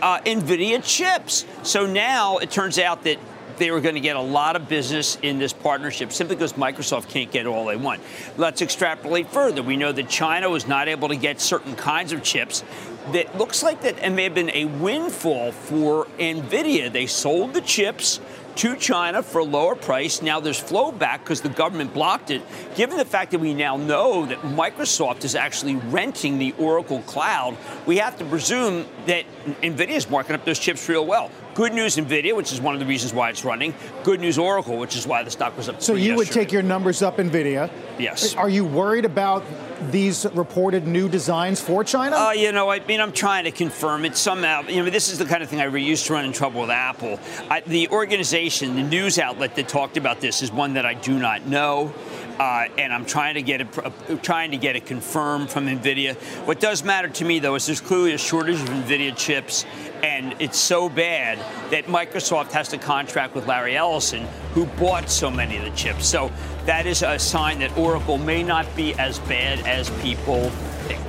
uh, 0.00 0.20
NVIDIA 0.20 0.82
chips. 0.84 1.44
So 1.62 1.86
now 1.86 2.38
it 2.38 2.50
turns 2.50 2.78
out 2.78 3.04
that 3.04 3.18
they 3.56 3.70
were 3.70 3.80
going 3.80 3.94
to 3.94 4.00
get 4.00 4.16
a 4.16 4.20
lot 4.20 4.56
of 4.56 4.68
business 4.68 5.16
in 5.22 5.38
this 5.38 5.52
partnership 5.52 6.12
simply 6.12 6.36
because 6.36 6.54
Microsoft 6.54 7.08
can't 7.08 7.30
get 7.30 7.46
all 7.46 7.66
they 7.66 7.76
want. 7.76 8.02
Let's 8.36 8.62
extrapolate 8.62 9.28
further. 9.28 9.62
We 9.62 9.76
know 9.76 9.92
that 9.92 10.08
China 10.08 10.50
was 10.50 10.66
not 10.66 10.88
able 10.88 11.08
to 11.08 11.16
get 11.16 11.40
certain 11.40 11.76
kinds 11.76 12.12
of 12.12 12.22
chips. 12.22 12.64
That 13.12 13.36
looks 13.36 13.62
like 13.62 13.82
that 13.82 13.98
it 13.98 14.10
may 14.10 14.24
have 14.24 14.34
been 14.34 14.50
a 14.50 14.64
windfall 14.64 15.52
for 15.52 16.06
Nvidia. 16.18 16.90
They 16.90 17.06
sold 17.06 17.54
the 17.54 17.60
chips 17.60 18.18
to 18.56 18.76
China 18.76 19.22
for 19.22 19.38
a 19.38 19.44
lower 19.44 19.74
price. 19.74 20.22
Now 20.22 20.40
there's 20.40 20.58
flow 20.58 20.92
back 20.92 21.20
because 21.20 21.40
the 21.40 21.48
government 21.48 21.92
blocked 21.94 22.30
it. 22.30 22.42
Given 22.76 22.96
the 22.96 23.04
fact 23.04 23.30
that 23.32 23.40
we 23.40 23.54
now 23.54 23.76
know 23.76 24.26
that 24.26 24.40
Microsoft 24.42 25.24
is 25.24 25.34
actually 25.34 25.76
renting 25.76 26.38
the 26.38 26.54
Oracle 26.58 27.02
cloud, 27.02 27.56
we 27.86 27.98
have 27.98 28.16
to 28.18 28.24
presume 28.24 28.86
that 29.06 29.24
NVIDIA 29.62 29.90
is 29.90 30.08
marking 30.08 30.34
up 30.34 30.44
those 30.44 30.58
chips 30.58 30.88
real 30.88 31.06
well. 31.06 31.30
Good 31.54 31.72
news, 31.72 31.96
NVIDIA, 31.96 32.34
which 32.34 32.52
is 32.52 32.60
one 32.60 32.74
of 32.74 32.80
the 32.80 32.86
reasons 32.86 33.14
why 33.14 33.30
it's 33.30 33.44
running. 33.44 33.74
Good 34.02 34.20
news, 34.20 34.38
Oracle, 34.38 34.76
which 34.76 34.96
is 34.96 35.06
why 35.06 35.22
the 35.22 35.30
stock 35.30 35.56
was 35.56 35.68
up. 35.68 35.80
So 35.80 35.94
you 35.94 36.16
would 36.16 36.30
take 36.30 36.50
your 36.50 36.62
numbers 36.62 37.00
up, 37.00 37.18
NVIDIA. 37.18 37.70
Yes. 37.98 38.34
Are 38.34 38.48
you 38.48 38.64
worried 38.64 39.04
about 39.04 39.44
these 39.92 40.26
reported 40.34 40.86
new 40.86 41.08
designs 41.08 41.60
for 41.60 41.84
China? 41.84 42.16
Uh, 42.16 42.32
you 42.32 42.50
know, 42.50 42.70
I 42.70 42.80
mean, 42.80 43.00
I'm 43.00 43.12
trying 43.12 43.44
to 43.44 43.52
confirm 43.52 44.04
it 44.04 44.16
somehow. 44.16 44.62
You 44.62 44.82
know, 44.82 44.90
this 44.90 45.12
is 45.12 45.18
the 45.18 45.24
kind 45.24 45.42
of 45.44 45.48
thing 45.48 45.60
I 45.60 45.66
used 45.66 46.06
to 46.06 46.14
run 46.14 46.24
in 46.24 46.32
trouble 46.32 46.62
with 46.62 46.70
Apple. 46.70 47.20
I, 47.48 47.60
the 47.60 47.88
organization, 47.88 48.74
the 48.74 48.82
news 48.82 49.18
outlet 49.18 49.54
that 49.54 49.68
talked 49.68 49.96
about 49.96 50.20
this, 50.20 50.42
is 50.42 50.50
one 50.50 50.74
that 50.74 50.84
I 50.84 50.94
do 50.94 51.18
not 51.18 51.46
know. 51.46 51.94
Uh, 52.38 52.66
and 52.78 52.92
I'm 52.92 53.04
trying 53.04 53.34
to 53.34 53.42
get 53.42 53.60
it 53.60 53.78
uh, 53.78 53.90
trying 54.22 54.50
to 54.50 54.56
get 54.56 54.74
it 54.74 54.86
confirmed 54.86 55.50
from 55.50 55.66
Nvidia. 55.66 56.16
What 56.46 56.58
does 56.58 56.82
matter 56.82 57.08
to 57.08 57.24
me 57.24 57.38
though 57.38 57.54
is 57.54 57.66
there's 57.66 57.80
clearly 57.80 58.12
a 58.12 58.18
shortage 58.18 58.60
of 58.60 58.68
Nvidia 58.70 59.16
chips, 59.16 59.64
and 60.04 60.34
it's 60.38 60.58
so 60.58 60.90
bad 60.90 61.38
that 61.70 61.86
Microsoft 61.86 62.52
has 62.52 62.68
to 62.68 62.76
contract 62.76 63.34
with 63.34 63.46
Larry 63.46 63.74
Ellison, 63.74 64.26
who 64.52 64.66
bought 64.66 65.08
so 65.08 65.30
many 65.30 65.56
of 65.56 65.64
the 65.64 65.70
chips. 65.70 66.06
So 66.06 66.30
that 66.66 66.86
is 66.86 67.02
a 67.02 67.18
sign 67.18 67.58
that 67.60 67.74
Oracle 67.78 68.18
may 68.18 68.42
not 68.42 68.66
be 68.76 68.92
as 68.96 69.18
bad 69.20 69.60
as 69.60 69.88
people 70.02 70.50
think. 70.86 71.00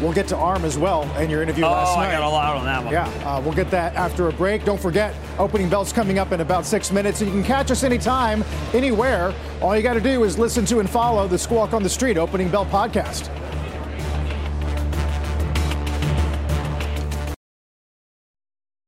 We'll 0.00 0.12
get 0.12 0.28
to 0.28 0.36
ARM 0.36 0.64
as 0.64 0.78
well 0.78 1.02
in 1.16 1.30
your 1.30 1.42
interview 1.42 1.64
oh, 1.64 1.70
last 1.70 1.96
night. 1.96 2.10
I 2.10 2.12
got 2.12 2.22
a 2.22 2.28
lot 2.28 2.56
on 2.56 2.64
that 2.64 2.84
one. 2.84 2.92
Yeah, 2.92 3.08
uh, 3.28 3.40
we'll 3.40 3.54
get 3.54 3.72
that 3.72 3.96
after 3.96 4.28
a 4.28 4.32
break. 4.32 4.64
Don't 4.64 4.80
forget, 4.80 5.16
opening 5.36 5.68
bell's 5.68 5.92
coming 5.92 6.20
up 6.20 6.30
in 6.30 6.40
about 6.40 6.64
six 6.64 6.92
minutes, 6.92 7.22
and 7.22 7.28
you 7.28 7.36
can 7.36 7.44
catch 7.44 7.72
us 7.72 7.82
anytime, 7.82 8.44
anywhere. 8.72 9.34
All 9.60 9.76
you 9.76 9.82
got 9.82 9.94
to 9.94 10.00
do 10.00 10.22
is 10.22 10.38
listen 10.38 10.64
to 10.66 10.78
and 10.78 10.88
follow 10.88 11.26
the 11.26 11.38
Squawk 11.38 11.72
on 11.72 11.82
the 11.82 11.90
Street 11.90 12.16
Opening 12.16 12.50
Bell 12.50 12.66
podcast. 12.66 13.30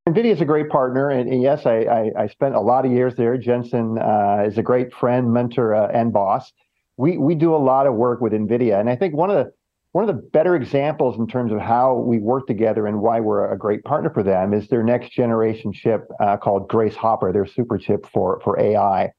NVIDIA 0.07 0.33
is 0.33 0.41
a 0.43 0.45
great 0.45 0.69
partner, 0.69 1.09
and, 1.09 1.43
yes, 1.43 1.65
I, 1.65 1.79
I, 1.79 2.11
I, 2.25 2.27
spent 2.27 2.55
a 2.55 2.61
lot 2.61 2.85
of 2.85 2.93
years 2.93 3.15
there. 3.15 3.39
Jensen 3.39 3.97
uh, 3.99 4.45
is 4.47 4.59
a 4.59 4.63
great 4.63 4.93
friend, 4.93 5.33
mentor, 5.33 5.75
uh, 5.75 5.89
and 5.95 6.13
boss. 6.13 6.53
We 6.99 7.17
we 7.17 7.35
do 7.35 7.55
a 7.55 7.57
lot 7.57 7.87
of 7.87 7.95
work 7.95 8.21
with 8.21 8.35
NVIDIA, 8.35 8.79
and 8.79 8.91
I 8.91 8.97
think 8.97 9.15
one 9.15 9.31
of 9.31 9.37
the 9.37 9.53
one 9.93 10.07
of 10.07 10.15
the 10.15 10.23
better 10.23 10.57
examples 10.57 11.19
in 11.19 11.27
terms 11.27 11.53
of 11.53 11.59
how 11.59 11.95
we 11.95 12.19
work 12.19 12.47
together 12.47 12.87
and 12.87 13.01
why 13.01 13.21
we're 13.21 13.51
a 13.51 13.57
great 13.57 13.83
partner 13.85 14.11
for 14.11 14.23
them 14.23 14.53
is 14.53 14.69
their 14.69 14.83
next 14.83 15.11
generation 15.13 15.73
chip 15.73 16.07
uh, 16.21 16.37
called 16.37 16.69
Grace 16.69 16.97
Hopper, 16.97 17.33
their 17.33 17.47
super 17.47 17.79
chip 17.79 18.05
for 18.13 18.41
for 18.45 18.61
AI. 18.61 19.11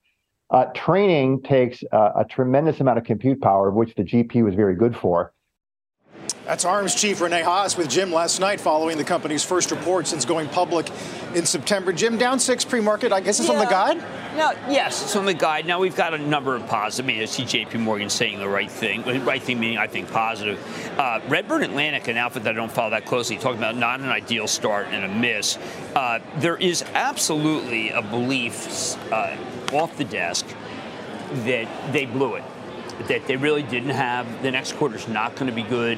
Uh, 0.52 0.65
training 0.76 1.41
takes 1.41 1.84
uh, 1.93 2.12
a 2.15 2.26
tremendous 2.26 2.80
amount 2.80 3.00
of 3.00 3.06
compute 3.06 3.41
power, 3.41 3.71
which 3.71 3.95
the 3.95 4.04
GPU 4.04 4.48
is 4.48 4.54
very 4.54 4.76
good 4.76 4.95
for. 4.95 5.34
That's 6.46 6.64
ARMS 6.64 6.94
Chief 6.94 7.20
Rene 7.22 7.42
Haas 7.42 7.76
with 7.76 7.90
Jim 7.90 8.12
last 8.12 8.40
night 8.40 8.62
following 8.62 9.00
the 9.00 9.04
company's 9.04 9.44
first 9.44 9.72
report 9.72 10.06
since 10.06 10.26
going 10.26 10.48
public 10.48 10.88
in 11.34 11.44
September. 11.44 11.92
Jim, 11.92 12.20
down 12.20 12.40
six 12.40 12.64
pre 12.64 12.80
market. 12.80 13.12
I 13.12 13.20
guess 13.20 13.40
it's 13.40 13.50
yeah. 13.50 13.56
on 13.56 13.60
the 13.60 13.70
guide? 13.70 13.98
No, 14.38 14.52
yes, 14.70 15.02
it's 15.02 15.16
on 15.16 15.26
the 15.26 15.34
guide. 15.34 15.66
Now, 15.66 15.80
we've 15.80 15.96
got 15.96 16.14
a 16.14 16.20
number 16.20 16.56
of 16.56 16.68
positives. 16.68 17.00
I 17.00 17.04
mean, 17.04 17.22
I 17.24 17.26
see 17.26 17.44
JP 17.46 17.80
Morgan 17.80 18.12
saying 18.12 18.38
the 18.38 18.48
right 18.48 18.70
thing. 18.70 19.02
The 19.02 19.20
right 19.22 19.42
thing 19.42 19.60
meaning, 19.60 19.80
I 19.80 19.88
think, 19.88 20.12
positive. 20.12 20.60
Uh, 21.00 21.20
Redburn 21.28 21.64
Atlantic, 21.64 22.10
an 22.10 22.18
outfit 22.18 22.44
that 22.44 22.52
I 22.52 22.54
don't 22.56 22.72
follow 22.72 22.92
that 22.92 23.08
closely, 23.08 23.38
talking 23.38 23.58
about 23.58 23.76
not 23.76 24.02
an 24.02 24.10
ideal 24.10 24.46
start 24.46 24.90
and 24.92 25.04
a 25.04 25.08
miss. 25.08 25.58
Uh, 25.96 26.20
there 26.38 26.58
is 26.58 26.84
absolutely 26.94 27.90
a 27.90 28.04
belief 28.04 28.96
uh, 29.12 29.36
off 29.74 29.98
the 29.98 30.04
desk 30.04 30.46
that 31.46 31.92
they 31.92 32.06
blew 32.06 32.36
it, 32.36 32.44
that 33.08 33.26
they 33.26 33.36
really 33.36 33.64
didn't 33.64 33.90
have 33.90 34.44
the 34.44 34.52
next 34.52 34.74
quarter's 34.74 35.08
not 35.08 35.34
going 35.34 35.48
to 35.48 35.56
be 35.56 35.64
good 35.64 35.98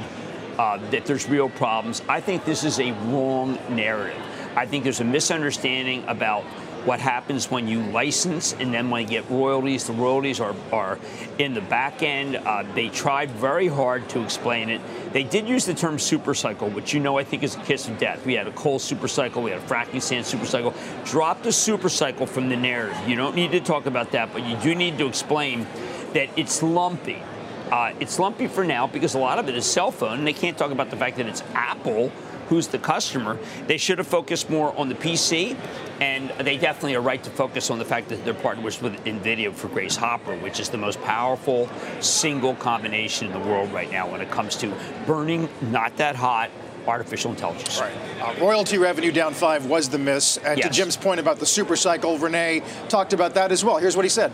uh, 0.58 0.78
that 0.92 1.06
there's 1.06 1.28
real 1.30 1.50
problems. 1.50 2.02
I 2.08 2.22
think 2.22 2.46
this 2.46 2.64
is 2.64 2.80
a 2.80 2.92
wrong 3.10 3.58
narrative. 3.70 4.22
I 4.56 4.66
think 4.66 4.84
there's 4.84 5.02
a 5.02 5.06
misunderstanding 5.06 6.04
about 6.08 6.44
what 6.88 7.00
happens 7.02 7.52
when 7.52 7.68
you 7.68 7.82
license 7.92 8.54
and 8.54 8.74
then 8.74 8.90
when 8.90 9.02
you 9.02 9.08
get 9.10 9.30
royalties. 9.30 9.86
The 9.86 9.94
royalties 9.94 10.40
are, 10.40 10.56
are 10.72 10.98
in 11.38 11.54
the 11.54 11.62
back 11.62 12.02
end. 12.02 12.38
Uh, 12.38 12.64
they 12.76 12.88
tried 12.88 13.30
very 13.32 13.68
hard 13.68 14.08
to 14.10 14.24
explain 14.24 14.70
it. 14.70 14.82
They 15.12 15.24
did 15.24 15.50
use 15.50 15.66
the 15.66 15.74
term 15.74 15.98
supercycle, 15.98 16.74
which 16.74 16.94
you 16.94 17.02
know 17.02 17.18
I 17.18 17.26
think 17.26 17.44
is 17.44 17.56
a 17.56 17.60
kiss 17.60 17.90
of 17.90 17.98
death. 17.98 18.26
We 18.26 18.36
had 18.36 18.48
a 18.48 18.54
coal 18.54 18.80
supercycle, 18.80 19.44
we 19.44 19.52
had 19.52 19.62
a 19.62 19.66
fracking 19.66 20.02
sand 20.02 20.26
supercycle. 20.26 20.74
Drop 21.06 21.44
the 21.44 21.50
supercycle 21.50 22.28
from 22.28 22.48
the 22.48 22.56
narrative. 22.56 22.98
You 23.08 23.18
don't 23.18 23.36
need 23.36 23.52
to 23.52 23.60
talk 23.60 23.86
about 23.86 24.12
that, 24.12 24.32
but 24.32 24.46
you 24.46 24.56
do 24.58 24.74
need 24.74 24.98
to 24.98 25.08
explain 25.08 25.68
that 26.14 26.30
it's 26.38 26.64
lumpy. 26.64 27.22
Uh, 27.72 27.94
it's 28.00 28.20
lumpy 28.20 28.48
for 28.48 28.64
now 28.64 28.88
because 28.88 29.14
a 29.14 29.20
lot 29.20 29.40
of 29.40 29.50
it 29.50 29.56
is 29.56 29.66
cell 29.66 29.92
phone, 29.92 30.20
and 30.20 30.28
they 30.28 30.34
can't 30.34 30.58
talk 30.58 30.72
about 30.72 30.90
the 30.90 30.98
fact 30.98 31.18
that 31.18 31.26
it's 31.26 31.44
Apple 31.54 32.12
who's 32.48 32.68
the 32.68 32.80
customer. 32.80 33.38
They 33.68 33.78
should 33.78 33.98
have 33.98 34.08
focused 34.08 34.50
more 34.50 34.78
on 34.78 34.90
the 34.90 34.96
PC, 34.96 35.58
and 36.00 36.30
they 36.46 36.58
definitely 36.58 36.96
are 36.96 37.02
right 37.02 37.22
to 37.24 37.30
focus 37.30 37.70
on 37.70 37.80
the 37.80 37.86
fact 37.86 38.10
that 38.10 38.24
they're 38.24 38.34
partners 38.34 38.82
with 38.82 38.94
NVIDIA 39.04 39.54
for 39.54 39.68
Grace 39.68 39.96
Hopper, 39.96 40.36
which 40.38 40.60
is 40.60 40.70
the 40.70 40.78
most 40.78 41.02
powerful 41.02 41.70
single 42.00 42.56
combination 42.56 43.28
in 43.28 43.34
the 43.34 43.48
world 43.48 43.72
right 43.72 43.92
now 43.92 44.10
when 44.10 44.22
it 44.22 44.32
comes 44.32 44.56
to 44.58 44.74
burning 45.06 45.50
not 45.62 45.96
that 45.98 46.16
hot 46.16 46.50
artificial 46.88 47.32
intelligence. 47.32 47.82
Right. 47.82 47.94
Uh, 48.22 48.34
royalty 48.40 48.78
revenue 48.78 49.12
down 49.12 49.34
five 49.34 49.66
was 49.66 49.90
the 49.90 49.98
miss. 49.98 50.38
And 50.38 50.58
yes. 50.58 50.68
to 50.68 50.74
Jim's 50.74 50.96
point 50.96 51.20
about 51.20 51.38
the 51.38 51.46
super 51.46 51.76
cycle, 51.76 52.18
Rene 52.18 52.64
talked 52.88 53.12
about 53.12 53.34
that 53.34 53.52
as 53.52 53.66
well. 53.66 53.78
Here's 53.78 53.98
what 53.98 54.06
he 54.06 54.10
said. 54.10 54.32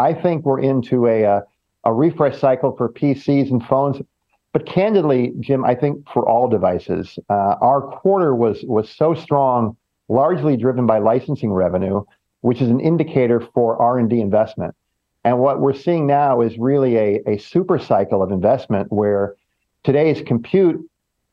I 0.00 0.14
think 0.14 0.46
we're 0.46 0.60
into 0.60 1.06
a, 1.06 1.22
a, 1.24 1.42
a 1.84 1.92
refresh 1.92 2.38
cycle 2.38 2.74
for 2.74 2.88
PCs 2.88 3.50
and 3.50 3.62
phones. 3.62 3.98
But 4.54 4.66
candidly, 4.66 5.34
Jim, 5.40 5.62
I 5.64 5.74
think 5.74 6.08
for 6.08 6.26
all 6.26 6.48
devices, 6.48 7.18
uh, 7.28 7.56
our 7.60 7.82
quarter 7.82 8.34
was 8.34 8.64
was 8.64 8.88
so 8.90 9.14
strong, 9.14 9.76
largely 10.08 10.56
driven 10.56 10.86
by 10.86 10.98
licensing 10.98 11.52
revenue, 11.52 12.02
which 12.40 12.60
is 12.62 12.70
an 12.70 12.80
indicator 12.80 13.40
for 13.54 13.80
R 13.80 13.98
and 13.98 14.08
D 14.08 14.20
investment. 14.20 14.74
And 15.22 15.38
what 15.38 15.60
we're 15.60 15.74
seeing 15.74 16.06
now 16.06 16.40
is 16.40 16.58
really 16.58 16.96
a, 16.96 17.20
a 17.28 17.38
super 17.38 17.78
cycle 17.78 18.22
of 18.22 18.32
investment 18.32 18.90
where 18.90 19.36
today's 19.84 20.22
compute 20.22 20.80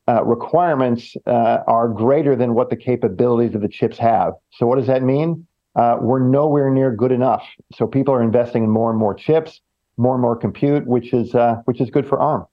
uh, 0.06 0.22
requirements 0.24 1.16
uh, 1.26 1.60
are 1.66 1.88
greater 1.88 2.36
than 2.36 2.54
what 2.54 2.68
the 2.68 2.76
capabilities 2.76 3.54
of 3.54 3.62
the 3.62 3.68
chips 3.68 3.98
have. 3.98 4.34
So 4.52 4.66
what 4.66 4.76
does 4.76 4.86
that 4.88 5.02
mean? 5.02 5.47
Uh, 5.78 5.96
we're 6.00 6.18
nowhere 6.18 6.70
near 6.70 6.90
good 6.90 7.12
enough. 7.12 7.46
So 7.72 7.86
people 7.86 8.12
are 8.12 8.22
investing 8.22 8.64
in 8.64 8.70
more 8.70 8.90
and 8.90 8.98
more 8.98 9.14
chips, 9.14 9.60
more 9.96 10.14
and 10.14 10.20
more 10.20 10.34
compute, 10.34 10.84
which 10.86 11.14
is 11.14 11.34
uh, 11.36 11.62
which 11.66 11.80
is 11.80 11.88
good 11.88 12.06
for 12.06 12.18
ARM. 12.18 12.46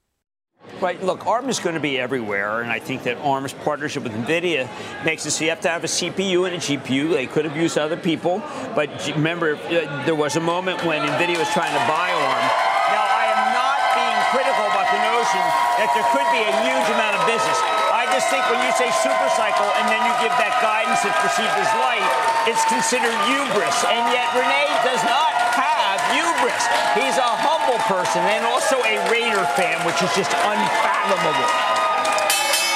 Right. 0.79 1.01
Look, 1.01 1.25
ARM 1.25 1.49
is 1.49 1.59
going 1.59 1.75
to 1.75 1.81
be 1.81 1.99
everywhere, 1.99 2.61
and 2.61 2.71
I 2.71 2.79
think 2.79 3.03
that 3.03 3.17
ARM's 3.17 3.53
partnership 3.53 4.03
with 4.03 4.13
NVIDIA 4.13 4.69
makes 5.05 5.25
it 5.25 5.31
so 5.31 5.43
you 5.43 5.49
have 5.49 5.61
to 5.61 5.69
have 5.69 5.83
a 5.83 5.87
CPU 5.87 6.45
and 6.45 6.55
a 6.55 6.61
GPU. 6.61 7.13
They 7.13 7.25
could 7.25 7.45
have 7.45 7.57
used 7.57 7.77
other 7.77 7.97
people, 7.97 8.43
but 8.75 8.89
remember, 9.15 9.55
uh, 9.55 10.05
there 10.05 10.15
was 10.15 10.35
a 10.35 10.41
moment 10.41 10.83
when 10.85 11.01
NVIDIA 11.01 11.37
was 11.37 11.49
trying 11.49 11.73
to 11.73 11.83
buy 11.89 12.09
ARM. 12.13 12.45
Now, 12.93 13.05
I 13.09 13.25
am 13.33 13.41
not 13.57 13.77
being 13.93 14.19
critical 14.33 14.65
about 14.69 14.89
the 14.93 15.01
notion 15.01 15.43
that 15.81 15.89
there 15.93 16.05
could 16.13 16.27
be 16.33 16.41
a 16.45 16.53
huge 16.65 16.87
amount 16.93 17.17
of 17.17 17.25
business. 17.25 17.84
Think 18.15 18.47
when 18.47 18.63
you 18.63 18.71
say 18.79 18.87
super 19.03 19.27
cycle 19.35 19.67
and 19.75 19.91
then 19.91 19.99
you 19.99 20.13
give 20.23 20.31
that 20.39 20.55
guidance 20.63 21.03
that's 21.03 21.19
perceived 21.19 21.51
as 21.59 21.67
light, 21.83 21.99
it's 22.47 22.63
considered 22.71 23.11
hubris. 23.27 23.75
And 23.91 24.07
yet 24.07 24.31
Rene 24.31 24.71
does 24.87 25.03
not 25.03 25.35
have 25.51 25.99
hubris. 26.15 26.63
He's 26.95 27.19
a 27.19 27.27
humble 27.27 27.75
person 27.91 28.23
and 28.23 28.47
also 28.47 28.79
a 28.87 28.95
Raider 29.11 29.43
fan, 29.59 29.83
which 29.83 29.99
is 29.99 30.07
just 30.15 30.31
unfathomable. 30.31 31.49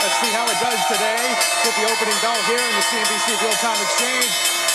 Let's 0.04 0.20
see 0.20 0.32
how 0.36 0.44
it 0.44 0.60
does 0.60 0.82
today 0.92 1.24
with 1.64 1.76
the 1.80 1.88
opening 1.88 2.20
bell 2.20 2.40
here 2.52 2.60
in 2.60 2.74
the 2.76 2.86
CNBC 2.92 3.40
Real-Time 3.40 3.80
Exchange 3.80 4.32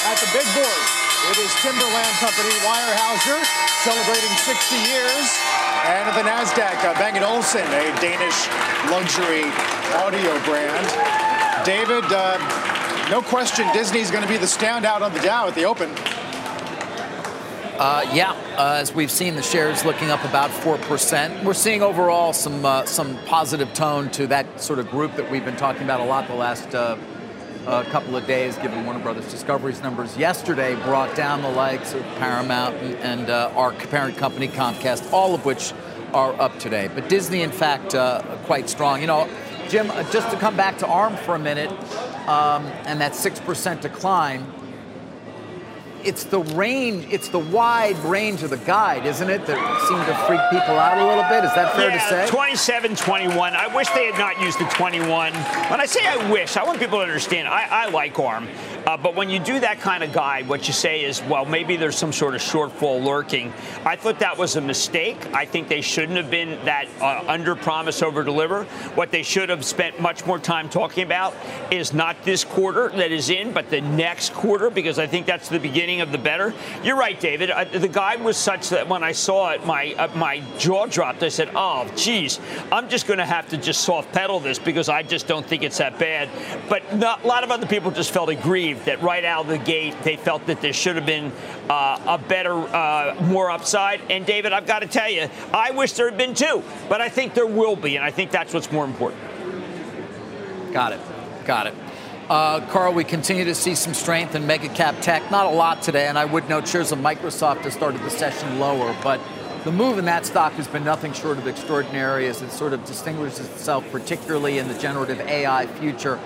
at 0.09 0.17
the 0.17 0.29
big 0.33 0.49
board. 0.57 0.85
It 1.29 1.45
is 1.45 1.53
Timberland 1.61 2.15
Company 2.25 2.57
Weyerhaeuser 2.65 3.41
celebrating 3.85 4.33
60 4.33 4.81
years. 4.89 5.29
And 5.85 6.09
at 6.09 6.15
the 6.17 6.27
NASDAQ, 6.27 6.83
uh, 6.83 6.95
Bang 6.95 7.23
& 7.23 7.23
Olufsen, 7.23 7.61
a 7.61 8.01
Danish 8.01 8.49
luxury 8.91 9.45
audio 9.93 10.43
brand. 10.47 10.87
David, 11.67 12.05
uh, 12.11 12.39
no 13.11 13.21
question 13.21 13.67
Disney's 13.75 14.11
going 14.11 14.23
to 14.23 14.29
be 14.29 14.39
the 14.39 14.47
standout 14.47 15.03
on 15.03 15.13
the 15.13 15.21
Dow 15.21 15.47
at 15.47 15.55
the 15.55 15.65
open. 15.65 15.91
Uh, 17.79 18.09
yeah, 18.15 18.33
uh, 18.57 18.79
as 18.81 18.95
we've 18.95 19.11
seen, 19.11 19.37
the 19.37 19.43
shares 19.43 19.85
looking 19.85 20.09
up 20.11 20.25
about 20.25 20.51
four 20.51 20.79
percent. 20.79 21.45
We're 21.45 21.53
seeing 21.53 21.83
overall 21.83 22.33
some 22.33 22.65
uh, 22.65 22.87
some 22.87 23.19
positive 23.27 23.75
tone 23.75 24.11
to 24.13 24.27
that 24.29 24.63
sort 24.63 24.79
of 24.79 24.89
group 24.89 25.17
that 25.17 25.31
we've 25.31 25.45
been 25.45 25.57
talking 25.57 25.83
about 25.83 26.01
a 26.01 26.05
lot 26.05 26.27
the 26.29 26.35
last 26.35 26.75
uh, 27.67 27.71
uh, 27.71 27.85
couple 27.85 28.17
of 28.17 28.27
days, 28.27 28.57
given 28.59 28.85
Warner 28.85 29.01
Brothers 29.01 29.31
Discovery's 29.31 29.83
numbers 29.83 30.17
yesterday 30.17 30.75
brought 30.75 31.15
down 31.17 31.43
the 31.43 31.51
likes 31.51 31.95
of 31.95 32.03
Paramount 32.19 32.77
and, 32.77 32.95
and 32.97 33.31
uh, 33.31 33.53
our 33.55 33.73
parent 33.73 34.17
company 34.17 34.49
Comcast, 34.49 35.13
all 35.13 35.35
of 35.35 35.45
which 35.45 35.73
are 36.13 36.33
up 36.41 36.59
today. 36.59 36.89
But 36.95 37.09
Disney, 37.09 37.43
in 37.43 37.51
fact, 37.51 37.95
quite 38.45 38.69
strong. 38.69 39.01
You 39.01 39.07
know, 39.07 39.29
Jim, 39.69 39.89
just 40.11 40.31
to 40.31 40.37
come 40.37 40.57
back 40.57 40.79
to 40.79 40.87
ARM 40.87 41.17
for 41.17 41.35
a 41.35 41.39
minute, 41.39 41.71
um, 42.29 42.67
and 42.87 43.01
that 43.01 43.15
six 43.15 43.41
percent 43.41 43.81
decline 43.83 44.47
it's 46.05 46.25
the 46.25 46.41
range, 46.41 47.07
it's 47.11 47.29
the 47.29 47.39
wide 47.39 47.97
range 47.99 48.43
of 48.43 48.51
the 48.51 48.59
guide, 48.59 49.07
isn't 49.07 49.29
it, 49.29 49.47
that 49.47 49.89
seemed 49.89 50.05
to 50.07 50.15
freak 50.27 50.41
people 50.51 50.79
out 50.79 50.99
a 50.99 51.07
little 51.07 51.25
bit? 51.25 51.45
Is 51.45 51.55
that 51.55 51.75
fair 51.75 51.91
yeah, 51.91 52.09
to 52.09 52.27
say? 52.27 52.31
27, 52.31 52.97
21. 52.97 53.55
I 53.55 53.75
wish 53.75 53.89
they 53.91 54.07
had 54.07 54.19
not 54.19 54.41
used 54.41 54.59
the 54.59 54.67
21. 54.67 55.33
When 55.33 55.81
I 55.81 55.87
say 55.87 56.07
I 56.07 56.31
wish, 56.31 56.57
I 56.57 56.65
want 56.65 56.79
people 56.79 56.99
to 56.99 57.05
understand 57.05 57.49
I, 57.49 57.67
I 57.71 57.91
like 57.91 58.19
ARM. 58.19 58.49
Uh, 58.87 58.99
but 58.99 59.15
when 59.17 59.31
you 59.31 59.39
do 59.39 59.59
that 59.61 59.81
kind 59.81 60.05
of 60.05 60.13
guide, 60.13 60.47
what 60.47 60.67
you 60.67 60.75
say 60.75 61.05
is, 61.05 61.23
well, 61.23 61.47
maybe 61.47 61.77
there's 61.77 61.97
some 61.97 62.13
sort 62.13 62.35
of 62.35 62.43
shortfall 62.43 63.03
lurking. 63.03 63.53
I 63.85 63.97
thought 63.97 64.19
that 64.19 64.37
was 64.37 64.57
a 64.57 64.61
mistake. 64.61 65.17
I 65.33 65.47
think 65.47 65.69
they 65.69 65.81
shouldn't 65.81 66.19
have 66.19 66.31
been 66.31 66.63
that 66.67 66.87
uh, 67.01 67.25
under 67.27 67.55
promise, 67.55 68.03
over 68.03 68.23
deliver. 68.23 68.65
What 68.95 69.11
they 69.11 69.23
should 69.23 69.49
have 69.49 69.65
spent 69.65 70.01
much 70.01 70.27
more 70.27 70.39
time 70.39 70.69
talking 70.69 71.03
about 71.03 71.35
is 71.71 71.95
not 71.95 72.23
this 72.25 72.45
quarter 72.45 72.91
that 72.91 73.11
is 73.11 73.31
in, 73.31 73.53
but 73.53 73.71
the 73.71 73.81
next 73.81 74.35
quarter, 74.35 74.69
because 74.69 74.99
I 74.99 75.07
think 75.07 75.25
that's 75.25 75.49
the 75.49 75.59
beginning 75.59 75.94
of 76.01 76.13
the 76.13 76.19
better. 76.19 76.55
You're 76.83 76.97
right, 76.97 77.19
David. 77.19 77.51
Uh, 77.51 77.65
the 77.65 77.89
guide 77.89 78.23
was 78.23 78.37
such 78.37 78.71
that 78.71 78.89
when 78.89 79.03
I 79.03 79.13
saw 79.13 79.51
it, 79.51 79.65
my 79.67 79.95
uh, 79.95 80.09
my 80.17 80.43
jaw 80.59 80.87
dropped. 80.87 81.23
I 81.23 81.29
said, 81.29 81.51
oh, 81.55 81.91
geez, 81.97 82.41
I'm 82.71 82.89
just 82.89 83.07
going 83.07 83.19
to 83.19 83.27
have 83.27 83.49
to 83.51 83.57
just 83.57 83.83
soft 83.83 84.13
pedal 84.13 84.41
this 84.41 84.59
because 84.59 84.89
I 84.89 85.03
just 85.03 85.27
don't 85.27 85.47
think 85.47 85.63
it's 85.63 85.79
that 85.79 85.99
bad. 85.99 86.29
But 86.69 86.97
not, 86.97 87.25
a 87.25 87.27
lot 87.27 87.45
of 87.45 87.51
other 87.51 87.67
people 87.67 87.91
just 87.91 88.11
felt 88.11 88.29
aggrieved 88.29 88.87
that 88.87 89.03
right 89.03 89.25
out 89.25 89.43
of 89.43 89.49
the 89.49 89.59
gate 89.59 89.95
they 90.03 90.17
felt 90.17 90.47
that 90.47 90.61
there 90.61 90.73
should 90.73 90.97
have 90.97 91.07
been 91.07 91.33
uh, 91.69 92.01
a 92.07 92.19
better, 92.19 92.55
uh, 92.55 93.17
more 93.23 93.51
upside. 93.51 94.01
And 94.11 94.27
David, 94.27 94.53
I've 94.53 94.67
got 94.67 94.81
to 94.81 94.87
tell 94.87 95.09
you, 95.09 95.29
I 95.53 95.71
wish 95.71 95.93
there 95.93 96.09
had 96.09 96.19
been 96.19 96.35
two, 96.35 96.63
but 96.89 97.01
I 97.01 97.09
think 97.09 97.35
there 97.35 97.47
will 97.47 97.77
be, 97.77 97.97
and 97.97 98.05
I 98.05 98.11
think 98.11 98.31
that's 98.31 98.53
what's 98.53 98.71
more 98.71 98.85
important. 98.85 99.21
Got 100.73 100.93
it. 100.93 101.01
Got 101.45 101.69
it. 101.69 101.75
Uh, 102.29 102.67
Carl, 102.69 102.95
we 102.95 103.05
continue 103.05 103.45
to 103.45 103.55
see 103.55 103.75
some 103.75 103.93
strength 103.93 104.35
in 104.35 104.47
mega 104.47 104.71
cap 104.71 104.95
tech. 105.03 105.31
Not 105.31 105.45
a 105.45 105.51
lot 105.51 105.83
today, 105.83 106.07
and 106.07 106.19
I 106.19 106.25
would 106.25 106.49
note 106.49 106.67
shares 106.67 106.91
of 106.91 106.99
Microsoft 106.99 107.59
has 107.65 107.75
started 107.75 108.01
the 108.01 108.09
session 108.09 108.59
lower, 108.59 108.97
but 109.03 109.21
the 109.65 109.71
move 109.71 109.99
in 109.99 110.07
that 110.07 110.25
stock 110.25 110.55
has 110.55 110.67
been 110.67 110.85
nothing 110.85 111.13
short 111.13 111.37
of 111.37 111.47
extraordinary 111.47 112.27
as 112.27 112.41
it 112.41 112.51
sort 112.51 112.73
of 112.73 112.83
distinguishes 112.87 113.41
itself, 113.41 113.85
particularly 113.93 114.57
in 114.57 114.69
the 114.69 114.79
generative 114.79 115.21
AI 115.21 115.67
future, 115.67 116.19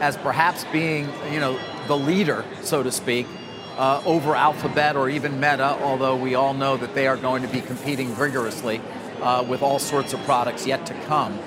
as 0.00 0.16
perhaps 0.16 0.64
being, 0.72 1.08
you 1.30 1.38
know, 1.38 1.56
the 1.86 1.96
leader, 1.96 2.44
so 2.62 2.82
to 2.82 2.90
speak, 2.90 3.28
uh, 3.76 4.02
over 4.04 4.34
Alphabet 4.34 4.96
or 4.96 5.08
even 5.08 5.38
Meta, 5.38 5.78
although 5.82 6.16
we 6.16 6.34
all 6.34 6.54
know 6.54 6.76
that 6.76 6.96
they 6.96 7.06
are 7.06 7.16
going 7.16 7.42
to 7.42 7.48
be 7.48 7.60
competing 7.60 8.12
vigorously 8.16 8.80
uh, 9.22 9.44
with 9.48 9.62
all 9.62 9.78
sorts 9.78 10.12
of 10.12 10.20
products 10.24 10.66
yet 10.66 10.84
to 10.86 10.94
come. 11.02 11.38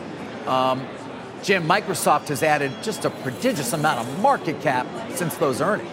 Um, 0.47 0.87
Jim, 1.47 1.63
Microsoft 1.65 2.27
has 2.27 2.43
added 2.43 2.73
just 2.83 3.05
a 3.05 3.09
prodigious 3.09 3.71
amount 3.71 4.01
of 4.01 4.19
market 4.19 4.59
cap 4.59 4.85
since 5.15 5.37
those 5.37 5.61
earnings. 5.61 5.89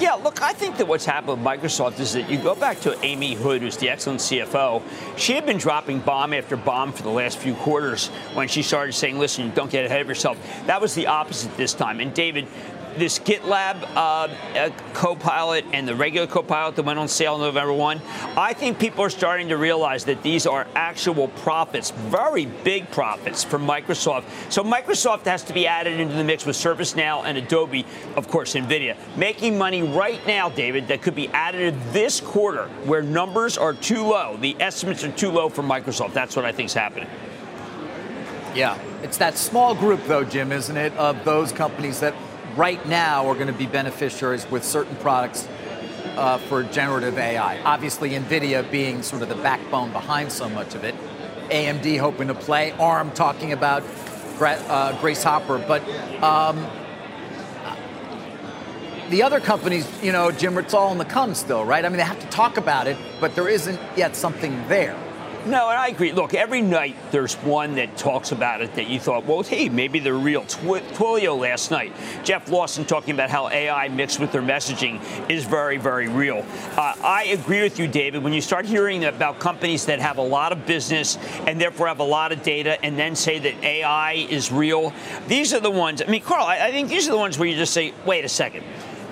Yeah, 0.00 0.14
look, 0.14 0.42
I 0.42 0.52
think 0.52 0.76
that 0.78 0.88
what's 0.88 1.04
happened 1.04 1.38
with 1.38 1.46
Microsoft 1.46 2.00
is 2.00 2.14
that 2.14 2.28
you 2.28 2.36
go 2.36 2.56
back 2.56 2.80
to 2.80 2.98
Amy 3.04 3.34
Hood, 3.34 3.62
who's 3.62 3.76
the 3.76 3.90
excellent 3.90 4.18
CFO. 4.18 4.82
She 5.16 5.34
had 5.34 5.46
been 5.46 5.56
dropping 5.56 6.00
bomb 6.00 6.32
after 6.32 6.56
bomb 6.56 6.92
for 6.92 7.04
the 7.04 7.10
last 7.10 7.38
few 7.38 7.54
quarters 7.54 8.08
when 8.34 8.48
she 8.48 8.60
started 8.64 8.92
saying, 8.92 9.20
listen, 9.20 9.52
don't 9.54 9.70
get 9.70 9.84
ahead 9.84 10.00
of 10.00 10.08
yourself. 10.08 10.36
That 10.66 10.80
was 10.80 10.96
the 10.96 11.06
opposite 11.06 11.56
this 11.56 11.74
time. 11.74 12.00
And 12.00 12.12
David, 12.12 12.48
this 12.96 13.18
GitHub 13.18 13.82
uh, 13.94 14.70
Copilot 14.92 15.64
and 15.72 15.86
the 15.86 15.94
regular 15.94 16.26
Copilot 16.26 16.76
that 16.76 16.84
went 16.84 16.98
on 16.98 17.08
sale 17.08 17.34
on 17.34 17.40
November 17.40 17.72
1, 17.72 18.00
I 18.36 18.52
think 18.52 18.78
people 18.78 19.04
are 19.04 19.10
starting 19.10 19.48
to 19.48 19.56
realize 19.56 20.04
that 20.04 20.22
these 20.22 20.46
are 20.46 20.66
actual 20.74 21.28
profits, 21.28 21.90
very 21.90 22.46
big 22.46 22.90
profits 22.90 23.44
for 23.44 23.58
Microsoft. 23.58 24.24
So 24.50 24.62
Microsoft 24.62 25.24
has 25.26 25.42
to 25.44 25.52
be 25.52 25.66
added 25.66 26.00
into 26.00 26.14
the 26.14 26.24
mix 26.24 26.46
with 26.46 26.56
ServiceNow 26.56 27.24
and 27.24 27.38
Adobe, 27.38 27.86
of 28.16 28.28
course, 28.28 28.54
NVIDIA. 28.54 28.96
Making 29.16 29.58
money 29.58 29.82
right 29.82 30.24
now, 30.26 30.48
David, 30.48 30.88
that 30.88 31.02
could 31.02 31.14
be 31.14 31.28
added 31.28 31.74
this 31.92 32.20
quarter 32.20 32.68
where 32.84 33.02
numbers 33.02 33.58
are 33.58 33.74
too 33.74 34.02
low. 34.02 34.36
The 34.36 34.56
estimates 34.60 35.04
are 35.04 35.12
too 35.12 35.30
low 35.30 35.48
for 35.48 35.62
Microsoft. 35.62 36.12
That's 36.12 36.36
what 36.36 36.44
I 36.44 36.52
think 36.52 36.66
is 36.66 36.74
happening. 36.74 37.08
Yeah. 38.54 38.78
It's 39.02 39.18
that 39.18 39.36
small 39.38 39.74
group, 39.74 40.04
though, 40.06 40.24
Jim, 40.24 40.50
isn't 40.50 40.76
it, 40.76 40.92
of 40.94 41.24
those 41.24 41.52
companies 41.52 42.00
that 42.00 42.14
right 42.58 42.84
now 42.86 43.28
are 43.28 43.34
going 43.34 43.46
to 43.46 43.52
be 43.52 43.66
beneficiaries 43.66 44.50
with 44.50 44.64
certain 44.64 44.96
products 44.96 45.48
uh, 46.16 46.38
for 46.38 46.64
generative 46.64 47.16
AI. 47.16 47.62
Obviously, 47.62 48.10
NVIDIA 48.10 48.68
being 48.68 49.02
sort 49.02 49.22
of 49.22 49.28
the 49.28 49.36
backbone 49.36 49.92
behind 49.92 50.32
so 50.32 50.48
much 50.48 50.74
of 50.74 50.82
it. 50.82 50.96
AMD 51.50 51.98
hoping 52.00 52.28
to 52.28 52.34
play. 52.34 52.72
ARM 52.72 53.12
talking 53.12 53.52
about 53.52 53.84
uh, 54.40 55.00
Grace 55.00 55.22
Hopper. 55.22 55.58
But 55.58 55.88
um, 56.20 56.66
the 59.08 59.22
other 59.22 59.38
companies, 59.38 59.88
you 60.02 60.10
know, 60.10 60.32
Jim, 60.32 60.58
it's 60.58 60.74
all 60.74 60.90
in 60.90 60.98
the 60.98 61.04
come 61.04 61.34
still, 61.34 61.64
right? 61.64 61.84
I 61.84 61.88
mean, 61.88 61.98
they 61.98 62.02
have 62.02 62.20
to 62.20 62.28
talk 62.28 62.56
about 62.56 62.88
it, 62.88 62.96
but 63.20 63.36
there 63.36 63.48
isn't 63.48 63.80
yet 63.96 64.16
something 64.16 64.66
there. 64.66 64.98
No, 65.46 65.70
and 65.70 65.78
I 65.78 65.88
agree. 65.88 66.12
Look, 66.12 66.34
every 66.34 66.60
night 66.60 66.96
there's 67.10 67.34
one 67.36 67.76
that 67.76 67.96
talks 67.96 68.32
about 68.32 68.60
it 68.60 68.74
that 68.74 68.88
you 68.88 69.00
thought, 69.00 69.24
well, 69.24 69.42
hey, 69.42 69.68
maybe 69.68 69.98
they're 69.98 70.14
real. 70.14 70.42
Twilio 70.42 71.38
last 71.38 71.70
night, 71.70 71.94
Jeff 72.24 72.50
Lawson 72.50 72.84
talking 72.84 73.14
about 73.14 73.30
how 73.30 73.48
AI 73.48 73.88
mixed 73.88 74.20
with 74.20 74.32
their 74.32 74.42
messaging 74.42 75.00
is 75.30 75.44
very, 75.44 75.78
very 75.78 76.08
real. 76.08 76.44
Uh, 76.76 76.94
I 77.02 77.24
agree 77.32 77.62
with 77.62 77.78
you, 77.78 77.86
David. 77.86 78.22
When 78.22 78.32
you 78.32 78.40
start 78.40 78.66
hearing 78.66 79.04
about 79.04 79.38
companies 79.38 79.86
that 79.86 80.00
have 80.00 80.18
a 80.18 80.22
lot 80.22 80.52
of 80.52 80.66
business 80.66 81.16
and 81.46 81.60
therefore 81.60 81.86
have 81.86 82.00
a 82.00 82.04
lot 82.04 82.32
of 82.32 82.42
data 82.42 82.82
and 82.84 82.98
then 82.98 83.14
say 83.16 83.38
that 83.38 83.54
AI 83.62 84.12
is 84.12 84.52
real, 84.52 84.92
these 85.28 85.54
are 85.54 85.60
the 85.60 85.70
ones. 85.70 86.02
I 86.02 86.06
mean, 86.06 86.22
Carl, 86.22 86.44
I, 86.44 86.66
I 86.66 86.70
think 86.72 86.88
these 86.88 87.08
are 87.08 87.12
the 87.12 87.18
ones 87.18 87.38
where 87.38 87.48
you 87.48 87.56
just 87.56 87.72
say, 87.72 87.94
wait 88.04 88.24
a 88.24 88.28
second 88.28 88.64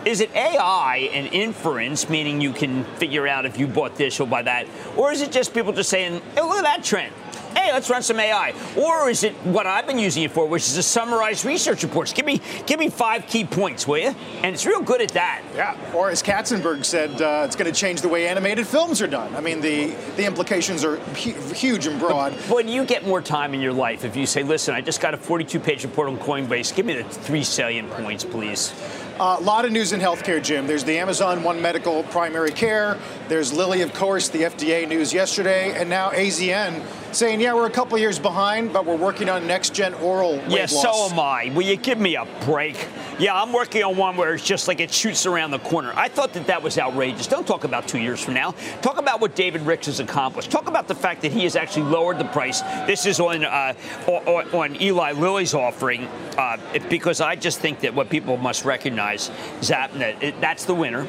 is 0.07 0.21
it 0.21 0.33
AI 0.37 1.11
and 1.13 1.27
inference, 1.35 2.09
meaning 2.09 2.41
you 2.41 2.53
can 2.53 2.85
figure 2.97 3.27
out 3.27 3.45
if 3.45 3.59
you 3.59 3.67
bought 3.67 3.97
this, 3.97 4.19
you'll 4.19 4.29
buy 4.29 4.43
that? 4.43 4.67
Or 4.97 5.11
is 5.11 5.21
it 5.21 5.33
just 5.33 5.53
people 5.53 5.73
just 5.73 5.91
saying, 5.91 6.23
hey, 6.35 6.43
look 6.43 6.59
at 6.59 6.63
that 6.63 6.85
trend? 6.85 7.13
Hey, 7.57 7.73
let's 7.73 7.91
run 7.91 8.03
some 8.03 8.21
AI. 8.21 8.55
Or 8.77 9.09
is 9.09 9.25
it 9.25 9.33
what 9.47 9.67
I've 9.67 9.87
been 9.87 9.99
using 9.99 10.23
it 10.23 10.31
for, 10.31 10.47
which 10.47 10.63
is 10.63 10.75
to 10.75 10.83
summarize 10.83 11.45
research 11.45 11.83
reports? 11.83 12.13
Give 12.13 12.25
me, 12.25 12.41
give 12.67 12.79
me 12.79 12.89
five 12.89 13.27
key 13.27 13.45
points, 13.45 13.89
will 13.89 13.99
you? 13.99 14.15
And 14.43 14.55
it's 14.55 14.65
real 14.65 14.83
good 14.83 15.01
at 15.01 15.09
that. 15.13 15.43
Yeah. 15.55 15.77
Or 15.93 16.11
as 16.11 16.23
Katzenberg 16.23 16.85
said, 16.85 17.21
uh, 17.21 17.45
it's 17.45 17.57
going 17.57 17.73
to 17.73 17.77
change 17.77 18.03
the 18.03 18.09
way 18.09 18.29
animated 18.29 18.67
films 18.67 19.03
are 19.03 19.07
done. 19.09 19.35
I 19.35 19.41
mean, 19.41 19.61
the 19.61 19.87
the 20.17 20.25
implications 20.27 20.85
are 20.85 20.99
hu- 20.99 21.55
huge 21.55 21.87
and 21.87 21.99
broad. 21.99 22.33
But, 22.33 22.49
but 22.49 22.69
you 22.69 22.85
get 22.85 23.07
more 23.07 23.23
time 23.23 23.55
in 23.55 23.61
your 23.61 23.73
life 23.73 24.05
if 24.05 24.17
you 24.17 24.27
say, 24.27 24.43
listen, 24.45 24.75
I 24.75 24.83
just 24.83 25.01
got 25.01 25.15
a 25.15 25.19
42-page 25.19 25.83
report 25.83 26.09
on 26.09 26.19
Coinbase. 26.19 26.77
Give 26.77 26.85
me 26.87 26.95
the 26.95 27.05
three 27.05 27.43
salient 27.43 27.91
points, 27.91 28.23
please. 28.23 28.73
A 29.17 29.23
uh, 29.23 29.41
lot 29.41 29.65
of 29.65 29.73
news 29.73 29.95
in 29.95 30.01
healthcare, 30.01 30.43
Jim. 30.43 30.67
There's 30.67 30.85
the 30.85 30.99
Amazon 30.99 31.43
One 31.43 31.63
Medical 31.63 32.03
primary 32.03 32.51
care. 32.51 32.99
There's 33.29 33.51
Lilly, 33.51 33.81
of 33.81 33.95
course, 33.95 34.29
the 34.29 34.41
FDA 34.41 34.87
news 34.87 35.11
yesterday, 35.11 35.73
and 35.73 35.89
now 35.89 36.11
AZN 36.11 36.83
saying, 37.13 37.41
yeah, 37.41 37.55
we're 37.55 37.67
a 37.67 37.71
couple 37.71 37.97
years 37.99 38.19
behind, 38.19 38.73
but 38.73 38.85
we're 38.85 38.97
working 38.97 39.29
on 39.29 39.47
next 39.47 39.75
gen 39.75 39.95
oral. 39.95 40.43
Yeah, 40.49 40.67
so 40.67 41.09
am 41.11 41.19
I. 41.19 41.53
Will 41.55 41.63
you 41.63 41.77
give 41.77 41.99
me 41.99 42.17
a 42.17 42.27
break? 42.45 42.89
Yeah, 43.19 43.41
I'm 43.41 43.53
working 43.53 43.83
on 43.83 43.97
one 43.97 44.17
where 44.17 44.35
it's 44.35 44.45
just 44.45 44.69
like 44.69 44.81
it 44.81 44.93
shoots 44.93 45.25
around 45.25 45.51
the 45.51 45.59
corner. 45.59 45.93
I 45.97 46.09
thought 46.09 46.35
that 46.35 46.47
that 46.49 46.63
was 46.63 46.77
outrageous. 46.79 47.27
Don't 47.27 47.47
talk 47.47 47.65
about 47.65 47.89
two 47.89 47.99
years 47.99 48.23
from 48.23 48.35
now. 48.35 48.53
Talk 48.83 48.99
about 48.99 49.21
what 49.21 49.35
David 49.35 49.63
Ricks 49.63 49.87
has 49.87 50.01
accomplished. 50.01 50.51
Talk 50.51 50.69
about 50.69 50.87
the 50.87 50.95
fact 50.95 51.23
that 51.23 51.33
he 51.33 51.45
has 51.45 51.57
actually 51.57 51.91
lowered 51.91 52.19
the 52.19 52.27
price. 52.27 52.61
This 52.87 53.07
is 53.07 53.19
on 53.19 53.45
uh, 53.45 53.73
on, 54.07 54.55
on, 54.55 54.83
Eli 54.83 55.13
Lilly's 55.13 55.55
offering 55.55 56.05
uh, 56.37 56.59
because 56.91 57.23
I 57.23 57.37
just 57.37 57.61
think 57.61 57.81
that 57.81 57.95
what 57.95 58.11
people 58.11 58.37
must 58.37 58.65
recognize 58.65 59.31
is 59.61 59.69
that 59.69 59.93
that's 60.41 60.67
the 60.67 60.75
winner. 60.75 61.07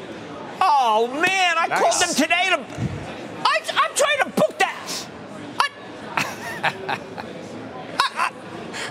Oh 0.60 1.08
man, 1.08 1.56
I 1.58 1.66
nice. 1.66 1.78
called 1.78 2.02
them 2.02 2.14
today 2.14 2.48
to. 2.50 2.56
I, 3.44 3.60
I'm 3.74 3.94
trying 3.94 4.18
to 4.20 4.30
book 4.30 4.47
that. 4.47 4.47
I, 6.62 8.30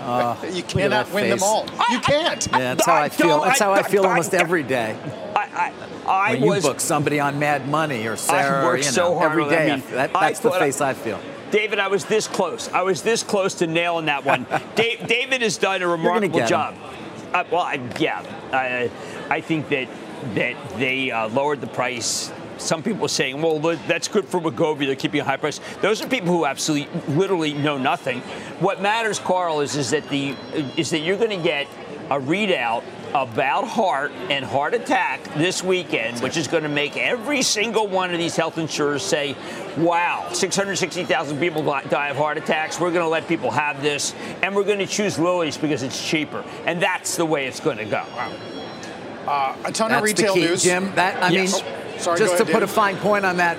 uh, 0.00 0.46
you 0.52 0.62
cannot 0.62 1.12
win 1.12 1.30
them 1.30 1.42
all. 1.42 1.66
You 1.90 2.00
can't. 2.00 2.46
Yeah, 2.46 2.58
that's 2.74 2.86
how 2.86 2.96
I 2.96 3.08
feel. 3.08 3.40
That's 3.42 3.60
how 3.60 3.72
I 3.72 3.82
feel 3.82 4.06
almost 4.06 4.34
every 4.34 4.62
day. 4.62 4.96
I, 5.36 5.72
I, 6.06 6.34
when 6.36 6.54
you 6.54 6.60
book 6.60 6.80
somebody 6.80 7.20
on 7.20 7.38
Mad 7.38 7.68
Money 7.68 8.06
or 8.06 8.16
Sarah, 8.16 8.62
I 8.62 8.64
work 8.64 8.78
you 8.78 8.84
know, 8.84 8.90
so 8.90 9.18
hard 9.18 9.32
every 9.32 9.44
day. 9.48 9.72
I 9.72 9.76
mean, 9.76 9.84
that, 9.90 10.12
that's 10.12 10.40
the 10.40 10.50
face 10.52 10.80
I 10.80 10.94
feel. 10.94 11.20
David, 11.50 11.78
I 11.78 11.88
was 11.88 12.04
this 12.04 12.26
close. 12.26 12.68
I 12.68 12.82
was 12.82 13.02
this 13.02 13.22
close 13.22 13.54
to 13.54 13.66
nailing 13.66 14.06
that 14.06 14.24
one. 14.24 14.46
Dave, 14.74 15.06
David 15.06 15.42
has 15.42 15.56
done 15.56 15.82
a 15.82 15.88
remarkable 15.88 16.46
job. 16.46 16.74
Uh, 17.32 17.44
well, 17.50 17.62
I, 17.62 17.80
yeah, 17.98 18.22
I, 18.52 18.90
I 19.28 19.40
think 19.40 19.68
that 19.68 19.88
that 20.34 20.56
they 20.78 21.10
uh, 21.10 21.28
lowered 21.28 21.60
the 21.60 21.66
price 21.66 22.32
some 22.58 22.82
people 22.82 23.04
are 23.04 23.08
saying, 23.08 23.40
well, 23.40 23.58
that's 23.58 24.08
good 24.08 24.24
for 24.26 24.40
Wegovy. 24.40 24.86
They're 24.86 24.96
keeping 24.96 25.20
a 25.20 25.24
high 25.24 25.36
price. 25.36 25.60
Those 25.80 26.02
are 26.02 26.08
people 26.08 26.28
who 26.28 26.44
absolutely, 26.44 26.88
literally 27.14 27.54
know 27.54 27.78
nothing. 27.78 28.20
What 28.60 28.80
matters, 28.82 29.18
Carl, 29.18 29.60
is, 29.60 29.76
is 29.76 29.90
that 29.90 30.08
the 30.08 30.34
is 30.76 30.90
that 30.90 31.00
you're 31.00 31.16
going 31.16 31.30
to 31.30 31.42
get 31.42 31.66
a 32.10 32.18
readout 32.18 32.82
about 33.14 33.66
heart 33.66 34.10
and 34.30 34.44
heart 34.44 34.74
attack 34.74 35.22
this 35.34 35.62
weekend, 35.62 36.20
which 36.20 36.36
is 36.36 36.46
going 36.48 36.62
to 36.62 36.68
make 36.68 36.96
every 36.96 37.42
single 37.42 37.86
one 37.86 38.10
of 38.12 38.18
these 38.18 38.36
health 38.36 38.58
insurers 38.58 39.02
say, 39.02 39.34
wow, 39.76 40.28
660,000 40.32 41.38
people 41.38 41.62
die 41.62 42.08
of 42.08 42.16
heart 42.16 42.36
attacks. 42.38 42.80
We're 42.80 42.90
going 42.90 43.04
to 43.04 43.08
let 43.08 43.26
people 43.28 43.50
have 43.50 43.82
this, 43.82 44.14
and 44.42 44.54
we're 44.54 44.64
going 44.64 44.78
to 44.78 44.86
choose 44.86 45.18
Lilly's 45.18 45.56
because 45.56 45.82
it's 45.82 46.06
cheaper. 46.06 46.44
And 46.66 46.82
that's 46.82 47.16
the 47.16 47.24
way 47.26 47.46
it's 47.46 47.60
going 47.60 47.78
to 47.78 47.84
go. 47.86 48.04
Uh, 49.26 49.54
a 49.66 49.72
ton 49.72 49.90
that's 49.90 49.98
of 49.98 50.02
retail 50.04 50.34
the 50.34 50.40
key, 50.40 50.46
news. 50.46 50.62
Jim. 50.62 50.94
That 50.94 51.22
I 51.22 51.28
Yes. 51.28 51.62
mean, 51.62 51.72
sorry, 51.98 52.18
just 52.18 52.36
to 52.36 52.42
ahead, 52.42 52.54
put 52.54 52.62
a 52.62 52.66
fine 52.66 52.96
point 52.96 53.24
on 53.24 53.36
that, 53.38 53.58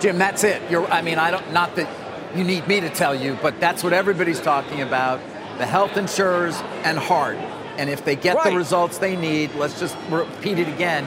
Jim. 0.00 0.18
That's 0.18 0.44
it. 0.44 0.62
You're. 0.70 0.86
I 0.90 1.02
mean, 1.02 1.18
I 1.18 1.30
don't. 1.30 1.52
Not 1.52 1.76
that 1.76 1.88
you 2.36 2.44
need 2.44 2.66
me 2.68 2.80
to 2.80 2.90
tell 2.90 3.14
you, 3.14 3.36
but 3.42 3.60
that's 3.60 3.82
what 3.84 3.92
everybody's 3.92 4.40
talking 4.40 4.80
about: 4.82 5.20
the 5.58 5.66
health 5.66 5.96
insurers 5.96 6.56
and 6.84 6.98
heart. 6.98 7.36
And 7.78 7.88
if 7.88 8.04
they 8.04 8.14
get 8.16 8.36
Right. 8.36 8.50
the 8.50 8.56
results 8.56 8.98
they 8.98 9.16
need, 9.16 9.54
let's 9.54 9.80
just 9.80 9.96
repeat 10.10 10.58
it 10.58 10.68
again. 10.68 11.04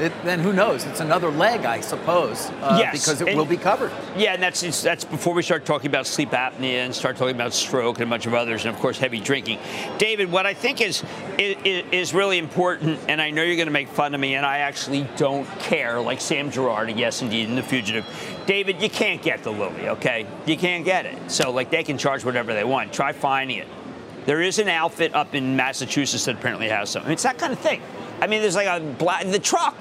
It, 0.00 0.12
then 0.24 0.40
who 0.40 0.52
knows? 0.52 0.86
It's 0.86 1.00
another 1.00 1.30
leg, 1.30 1.64
I 1.66 1.80
suppose, 1.80 2.50
uh, 2.62 2.76
Yes, 2.80 2.92
because 3.04 3.20
it 3.20 3.28
and- 3.28 3.36
will 3.36 3.44
be 3.44 3.56
covered. 3.58 3.92
Yeah, 4.16 4.32
and 4.34 4.42
that's 4.42 4.82
that's 4.82 5.04
before 5.04 5.34
we 5.34 5.42
start 5.42 5.66
talking 5.66 5.88
about 5.90 6.06
sleep 6.06 6.30
apnea 6.30 6.84
and 6.84 6.94
start 6.94 7.16
talking 7.16 7.34
about 7.34 7.52
stroke 7.52 7.98
and 7.98 8.04
a 8.04 8.10
bunch 8.10 8.26
of 8.26 8.34
others, 8.34 8.64
and 8.64 8.74
of 8.74 8.80
course 8.80 8.98
heavy 8.98 9.20
drinking. 9.20 9.58
David, 9.98 10.32
what 10.32 10.46
I 10.46 10.54
think 10.54 10.80
is 10.80 11.02
is, 11.38 11.84
is 11.92 12.14
really 12.14 12.38
important, 12.38 12.98
and 13.08 13.20
I 13.20 13.30
know 13.30 13.42
you're 13.42 13.56
going 13.56 13.66
to 13.66 13.72
make 13.72 13.88
fun 13.88 14.14
of 14.14 14.20
me, 14.20 14.34
and 14.36 14.46
I 14.46 14.58
actually 14.58 15.06
don't 15.16 15.46
care, 15.60 16.00
like 16.00 16.20
Sam 16.20 16.50
Girardi, 16.50 16.96
yes, 16.96 17.20
indeed, 17.22 17.48
in 17.48 17.56
The 17.56 17.62
Fugitive. 17.62 18.06
David, 18.46 18.80
you 18.82 18.88
can't 18.90 19.22
get 19.22 19.42
the 19.44 19.50
Lilly, 19.52 19.88
okay? 19.90 20.26
You 20.46 20.56
can't 20.56 20.84
get 20.84 21.06
it. 21.06 21.16
So 21.30 21.50
like 21.52 21.70
they 21.70 21.84
can 21.84 21.98
charge 21.98 22.24
whatever 22.24 22.54
they 22.54 22.64
want. 22.64 22.92
Try 22.92 23.12
finding 23.12 23.58
it. 23.58 23.68
There 24.26 24.42
is 24.42 24.58
an 24.58 24.68
outfit 24.68 25.14
up 25.14 25.34
in 25.34 25.56
Massachusetts 25.56 26.24
that 26.24 26.36
apparently 26.36 26.68
has 26.68 26.90
some. 26.90 27.02
I 27.02 27.06
mean, 27.06 27.12
it's 27.12 27.22
that 27.22 27.38
kind 27.38 27.52
of 27.52 27.58
thing. 27.58 27.80
I 28.20 28.26
mean, 28.26 28.42
there's 28.42 28.56
like 28.56 28.66
a 28.66 28.80
black 28.84 29.26
the 29.26 29.38
truck. 29.38 29.78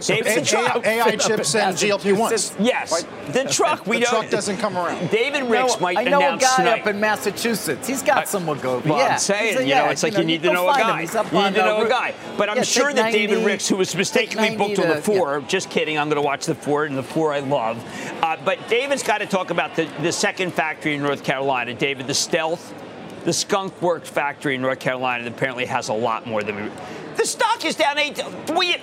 David's 0.00 0.34
the 0.36 0.42
truck. 0.44 0.86
AI 0.86 1.16
chips 1.16 1.56
and 1.56 1.76
GLP-1s. 1.76 2.54
Yes, 2.64 3.04
the 3.32 3.44
truck. 3.50 3.84
We 3.84 3.96
the 3.98 4.04
don't. 4.04 4.10
truck 4.10 4.30
doesn't 4.30 4.58
come 4.58 4.76
around. 4.76 5.10
David 5.10 5.42
Ricks 5.50 5.74
No, 5.74 5.80
might 5.80 5.96
I 5.98 6.04
know 6.04 6.20
a 6.20 6.26
announce 6.28 6.42
guy 6.44 6.56
tonight. 6.56 6.80
up 6.82 6.86
in 6.86 7.00
Massachusetts. 7.00 7.88
He's 7.88 8.02
got 8.02 8.28
some 8.28 8.44
Wegovy. 8.46 8.84
well, 8.86 8.98
yeah, 8.98 9.14
I'm 9.14 9.18
saying, 9.18 9.56
a- 9.56 9.60
you 9.62 9.66
know, 9.74 9.84
yeah, 9.86 9.90
it's 9.90 10.04
like 10.04 10.16
you, 10.16 10.22
need 10.22 10.44
to 10.44 10.52
know 10.52 10.68
a 10.70 10.74
guy. 10.74 11.00
He's 11.00 11.16
up 11.16 11.32
You 11.32 11.38
on, 11.38 11.52
need 11.52 11.58
to 11.58 11.64
know 11.64 11.82
a 11.84 11.88
guy. 11.88 12.14
But 12.36 12.48
I'm 12.48 12.58
Yeah, 12.58 12.62
sure 12.62 12.86
take 12.88 12.96
that 12.96 13.12
David 13.12 13.44
Ricks, 13.44 13.68
who 13.68 13.74
was 13.76 13.92
mistakenly 13.96 14.56
booked 14.56 14.76
to 14.76 14.82
90 14.82 14.88
the 14.88 14.94
to- 15.00 15.02
four, 15.18 15.40
just 15.48 15.68
kidding, 15.68 15.98
I'm 15.98 16.08
going 16.08 16.22
to 16.22 16.22
watch 16.22 16.46
the 16.46 16.54
four, 16.54 16.84
and 16.84 16.96
the 16.96 17.02
four 17.02 17.32
I 17.32 17.40
love. 17.40 17.82
Uh, 18.22 18.36
but 18.44 18.68
David's 18.68 19.02
got 19.02 19.18
to 19.18 19.26
talk 19.26 19.50
about 19.50 19.74
the, 19.74 19.88
the 20.02 20.12
second 20.12 20.52
factory 20.54 20.94
in 20.94 21.02
North 21.02 21.24
Carolina. 21.24 21.74
David, 21.74 22.06
the 22.06 22.14
Stealth, 22.14 22.72
the 23.24 23.32
Skunk 23.32 23.82
Works 23.82 24.08
factory 24.08 24.54
in 24.54 24.62
North 24.62 24.78
Carolina 24.78 25.24
that 25.24 25.32
apparently 25.32 25.64
has 25.64 25.88
a 25.88 25.92
lot 25.94 26.24
more 26.24 26.44
than 26.44 26.54
we. 26.54 26.70
The 27.18 27.26
stock 27.26 27.64
is 27.64 27.74
down 27.74 27.98
eight. 27.98 28.22
We, 28.56 28.76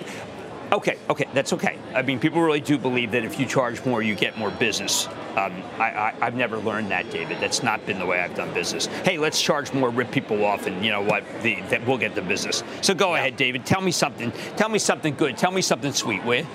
Okay, 0.71 0.97
okay, 1.09 1.25
that's 1.33 1.53
okay. 1.53 1.77
I 1.93 2.01
mean, 2.01 2.19
people 2.19 2.41
really 2.41 2.59
do 2.59 2.77
believe 2.77 3.11
that 3.11 3.23
if 3.23 3.39
you 3.39 3.45
charge 3.45 3.85
more, 3.85 4.01
you 4.01 4.13
get 4.15 4.37
more 4.37 4.49
business. 4.49 5.07
Um, 5.37 5.53
I, 5.77 5.83
I, 5.83 6.13
I've 6.21 6.35
never 6.35 6.57
learned 6.57 6.91
that, 6.91 7.09
David. 7.11 7.37
That's 7.39 7.61
not 7.61 7.85
been 7.85 7.99
the 7.99 8.05
way 8.05 8.19
I've 8.19 8.35
done 8.35 8.53
business. 8.53 8.87
Hey, 8.87 9.17
let's 9.17 9.41
charge 9.41 9.71
more, 9.73 9.89
rip 9.89 10.11
people 10.11 10.43
off, 10.43 10.65
and 10.65 10.83
you 10.83 10.91
know 10.91 11.01
what? 11.01 11.23
The, 11.43 11.61
that 11.69 11.85
we'll 11.85 11.99
get 11.99 12.15
the 12.15 12.23
business. 12.23 12.63
So 12.81 12.93
go 12.93 13.15
ahead, 13.15 13.37
David. 13.37 13.65
Tell 13.65 13.79
me 13.79 13.91
something. 13.91 14.33
Tell 14.57 14.67
me 14.67 14.79
something 14.79 15.15
good. 15.15 15.37
Tell 15.37 15.51
me 15.51 15.61
something 15.61 15.93
sweet, 15.93 16.23
will 16.25 16.39
you? 16.39 16.47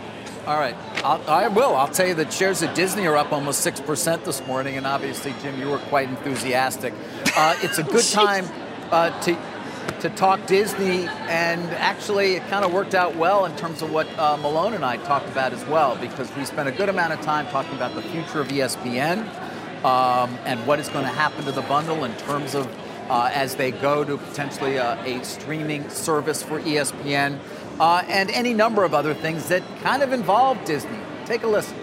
All 0.46 0.58
right, 0.58 0.74
I'll, 1.04 1.22
I 1.30 1.48
will. 1.48 1.76
I'll 1.76 1.88
tell 1.88 2.08
you 2.08 2.14
that 2.14 2.32
shares 2.32 2.62
at 2.62 2.74
Disney 2.74 3.06
are 3.06 3.16
up 3.16 3.32
almost 3.32 3.60
six 3.60 3.80
percent 3.80 4.24
this 4.24 4.44
morning, 4.46 4.76
and 4.76 4.86
obviously, 4.86 5.34
Jim, 5.40 5.58
you 5.60 5.68
were 5.68 5.78
quite 5.78 6.08
enthusiastic. 6.08 6.92
Uh, 7.36 7.56
it's 7.62 7.78
a 7.78 7.84
good 7.84 8.04
time 8.10 8.46
uh, 8.90 9.18
to 9.22 9.34
to 10.00 10.10
talk 10.10 10.46
Disney, 10.46 11.06
and 11.28 11.62
actually, 11.72 12.36
it 12.36 12.46
kind 12.48 12.64
of 12.64 12.72
worked 12.72 12.94
out 12.94 13.16
well 13.16 13.44
in 13.44 13.56
terms 13.56 13.82
of 13.82 13.90
what 13.90 14.06
uh, 14.18 14.36
Malone 14.36 14.74
and 14.74 14.84
I 14.84 14.96
talked 14.98 15.28
about 15.28 15.52
as 15.52 15.64
well, 15.66 15.96
because 15.96 16.34
we 16.36 16.44
spent 16.44 16.68
a 16.68 16.72
good 16.72 16.88
amount 16.88 17.12
of 17.12 17.20
time 17.20 17.46
talking 17.48 17.74
about 17.74 17.94
the 17.94 18.02
future 18.02 18.40
of 18.40 18.48
ESPN 18.48 19.18
um, 19.84 20.38
and 20.44 20.64
what 20.66 20.78
is 20.78 20.88
going 20.88 21.04
to 21.04 21.10
happen 21.10 21.44
to 21.44 21.52
the 21.52 21.62
bundle 21.62 22.04
in 22.04 22.14
terms 22.16 22.54
of 22.54 22.66
uh, 23.10 23.28
as 23.34 23.56
they 23.56 23.72
go 23.72 24.04
to 24.04 24.16
potentially 24.16 24.76
a, 24.76 24.92
a 25.02 25.24
streaming 25.24 25.88
service 25.90 26.42
for 26.42 26.60
ESPN, 26.60 27.38
uh, 27.80 28.04
and 28.06 28.30
any 28.30 28.54
number 28.54 28.84
of 28.84 28.94
other 28.94 29.14
things 29.14 29.48
that 29.48 29.62
kind 29.82 30.02
of 30.02 30.12
involve 30.12 30.64
Disney. 30.64 30.98
Take 31.24 31.42
a 31.42 31.48
listen. 31.48 31.76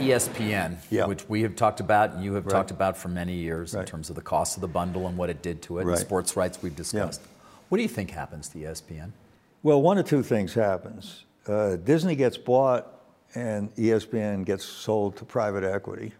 ESPN, 0.00 0.76
Yeah. 0.90 1.06
which 1.06 1.28
we 1.28 1.42
have 1.42 1.56
talked 1.56 1.80
about 1.80 2.12
and 2.12 2.24
you 2.24 2.34
have 2.34 2.46
Right. 2.46 2.52
talked 2.52 2.70
about 2.70 2.96
for 2.96 3.08
many 3.08 3.34
years 3.34 3.74
in 3.74 3.84
terms 3.84 4.08
of 4.10 4.16
the 4.16 4.22
cost 4.22 4.56
of 4.56 4.60
the 4.60 4.68
bundle 4.68 5.06
and 5.06 5.16
what 5.16 5.30
it 5.30 5.42
did 5.42 5.62
to 5.62 5.78
it, 5.78 5.82
and 5.82 5.90
Right. 5.90 5.98
sports 5.98 6.36
rights 6.36 6.58
we've 6.62 6.76
discussed. 6.76 7.20
What 7.68 7.78
do 7.78 7.82
you 7.82 7.88
think 7.88 8.10
happens 8.10 8.48
to 8.50 8.58
ESPN? 8.58 9.12
Well, 9.62 9.82
one 9.82 9.98
of 9.98 10.06
two 10.06 10.22
things 10.22 10.54
happens. 10.54 11.24
Uh, 11.46 11.76
Disney 11.76 12.14
gets 12.16 12.36
bought 12.36 12.86
and 13.34 13.70
ESPN 13.76 14.44
gets 14.44 14.64
sold 14.64 15.16
to 15.16 15.24
private 15.24 15.64
equity, 15.64 16.12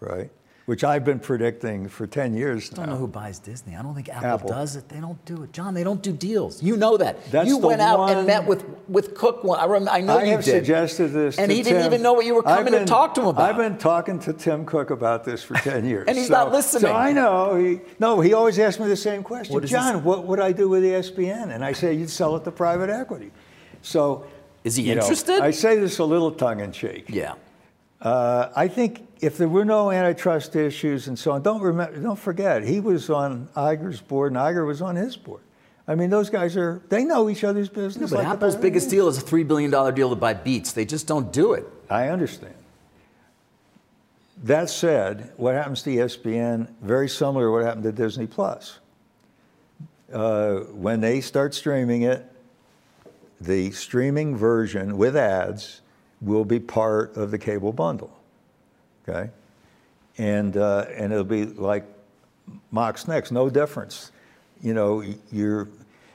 right? 0.00 0.30
Which 0.68 0.84
I've 0.84 1.02
been 1.02 1.18
predicting 1.18 1.88
for 1.88 2.06
10 2.06 2.34
years 2.34 2.70
I 2.70 2.76
don't 2.76 2.90
know 2.90 2.96
who 2.96 3.08
buys 3.08 3.38
Disney. 3.38 3.74
I 3.74 3.80
don't 3.80 3.94
think 3.94 4.10
Apple, 4.10 4.28
Apple. 4.28 4.48
does 4.50 4.76
it. 4.76 4.86
They 4.90 5.00
don't 5.00 5.24
do 5.24 5.42
it, 5.42 5.50
John. 5.50 5.72
They 5.72 5.82
don't 5.82 6.02
do 6.02 6.12
deals. 6.12 6.62
You 6.62 6.76
know 6.76 6.98
that. 6.98 7.24
That's 7.30 7.48
you 7.48 7.56
went 7.56 7.80
out 7.80 7.98
one- 8.00 8.14
and 8.18 8.26
met 8.26 8.46
with 8.46 8.66
with 8.86 9.14
Cook. 9.14 9.44
One, 9.44 9.58
I, 9.58 9.64
rem, 9.64 9.88
I 9.90 10.02
know 10.02 10.18
I 10.18 10.24
you 10.24 10.32
have 10.32 10.44
did. 10.44 10.50
suggested 10.50 11.08
this 11.08 11.38
and 11.38 11.50
he 11.50 11.62
didn't 11.62 11.86
even 11.86 12.02
know 12.02 12.12
what 12.12 12.26
you 12.26 12.34
were 12.34 12.42
coming 12.42 12.74
to 12.74 12.84
talk 12.84 13.14
to 13.14 13.22
him 13.22 13.28
about. 13.28 13.48
I've 13.48 13.56
been 13.56 13.78
talking 13.78 14.18
to 14.18 14.34
Tim 14.34 14.66
Cook 14.66 14.90
about 14.90 15.24
this 15.24 15.42
for 15.42 15.54
10 15.54 15.86
years. 15.92 16.04
And 16.06 16.18
he's 16.18 16.26
So- 16.26 16.34
not 16.34 16.52
listening. 16.52 16.82
So 16.82 16.92
I 16.94 17.12
know. 17.14 17.56
He, 17.56 17.80
no, 17.98 18.20
he 18.20 18.34
always 18.34 18.58
asks 18.58 18.78
me 18.78 18.88
the 18.88 18.94
same 19.10 19.22
question. 19.22 19.54
What 19.54 19.64
John, 19.64 19.94
this? 19.94 20.04
what 20.04 20.24
would 20.26 20.38
I 20.38 20.52
do 20.52 20.68
with 20.68 20.82
ESPN? 20.82 21.54
And 21.54 21.64
I 21.64 21.72
say, 21.72 21.94
you'd 21.94 22.10
sell 22.10 22.36
it 22.36 22.44
to 22.44 22.50
private 22.50 22.90
equity. 22.90 23.30
So. 23.80 24.26
Is 24.64 24.76
he 24.76 24.82
you 24.82 24.96
know, 24.96 25.00
interested? 25.00 25.40
I 25.40 25.50
say 25.50 25.76
this 25.78 25.98
a 25.98 26.04
little 26.04 26.30
tongue 26.30 26.60
in 26.60 26.72
cheek. 26.72 27.06
yeah. 27.08 27.36
Uh, 28.00 28.50
I 28.54 28.68
think 28.68 29.06
if 29.20 29.38
there 29.38 29.48
were 29.48 29.64
no 29.64 29.90
antitrust 29.90 30.54
issues 30.54 31.08
and 31.08 31.18
so 31.18 31.32
on, 31.32 31.42
don't 31.42 31.60
remember, 31.60 31.98
don't 32.00 32.18
forget, 32.18 32.62
he 32.62 32.80
was 32.80 33.10
on 33.10 33.48
Iger's 33.56 34.00
board 34.00 34.32
and 34.32 34.40
Iger 34.40 34.66
was 34.66 34.80
on 34.80 34.96
his 34.96 35.16
board. 35.16 35.42
I 35.88 35.94
mean, 35.94 36.10
those 36.10 36.30
guys 36.30 36.56
are, 36.56 36.82
they 36.90 37.04
know 37.04 37.30
each 37.30 37.44
other's 37.44 37.68
business. 37.68 38.10
but 38.10 38.18
like 38.18 38.26
Apple's 38.26 38.56
biggest 38.56 38.90
deal 38.90 39.08
is 39.08 39.18
a 39.18 39.22
$3 39.22 39.48
billion 39.48 39.70
deal 39.94 40.10
to 40.10 40.16
buy 40.16 40.34
Beats. 40.34 40.72
They 40.72 40.84
just 40.84 41.06
don't 41.06 41.32
do 41.32 41.54
it. 41.54 41.66
I 41.88 42.08
understand. 42.08 42.54
That 44.44 44.70
said, 44.70 45.32
what 45.36 45.54
happens 45.54 45.82
to 45.82 45.90
ESPN, 45.90 46.68
very 46.82 47.08
similar 47.08 47.46
to 47.46 47.50
what 47.50 47.64
happened 47.64 47.84
to 47.84 47.92
Disney 47.92 48.26
Plus. 48.26 48.78
Uh, 50.12 50.58
when 50.72 51.00
they 51.00 51.20
start 51.20 51.54
streaming 51.54 52.02
it, 52.02 52.24
the 53.40 53.70
streaming 53.72 54.36
version 54.36 54.96
with 54.96 55.16
ads 55.16 55.80
will 56.20 56.44
be 56.44 56.58
part 56.58 57.16
of 57.16 57.30
the 57.30 57.38
cable 57.38 57.72
bundle. 57.72 58.12
Okay? 59.08 59.30
And, 60.18 60.56
uh, 60.56 60.86
and 60.94 61.12
it'll 61.12 61.24
be 61.24 61.46
like 61.46 61.84
Mox 62.70 63.06
Next, 63.06 63.30
no 63.30 63.48
difference. 63.48 64.12
You 64.62 64.74
know, 64.74 65.04
you're, 65.30 65.68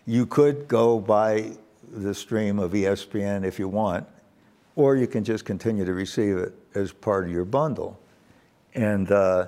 you 0.05 0.25
could 0.25 0.67
go 0.67 0.99
buy 0.99 1.51
the 1.91 2.13
stream 2.13 2.59
of 2.59 2.71
ESPN 2.71 3.45
if 3.45 3.59
you 3.59 3.67
want, 3.67 4.05
or 4.75 4.95
you 4.95 5.07
can 5.07 5.23
just 5.23 5.45
continue 5.45 5.85
to 5.85 5.93
receive 5.93 6.37
it 6.37 6.53
as 6.75 6.91
part 6.91 7.25
of 7.25 7.31
your 7.31 7.45
bundle. 7.45 7.99
And, 8.73 9.11
uh, 9.11 9.47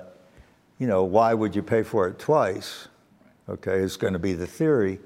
you 0.78 0.86
know, 0.86 1.04
why 1.04 1.34
would 1.34 1.54
you 1.54 1.62
pay 1.62 1.82
for 1.82 2.08
it 2.08 2.18
twice? 2.18 2.88
Okay, 3.48 3.78
it's 3.78 3.96
going 3.96 4.12
to 4.12 4.18
be 4.18 4.32
the 4.32 4.46
theory. 4.46 5.00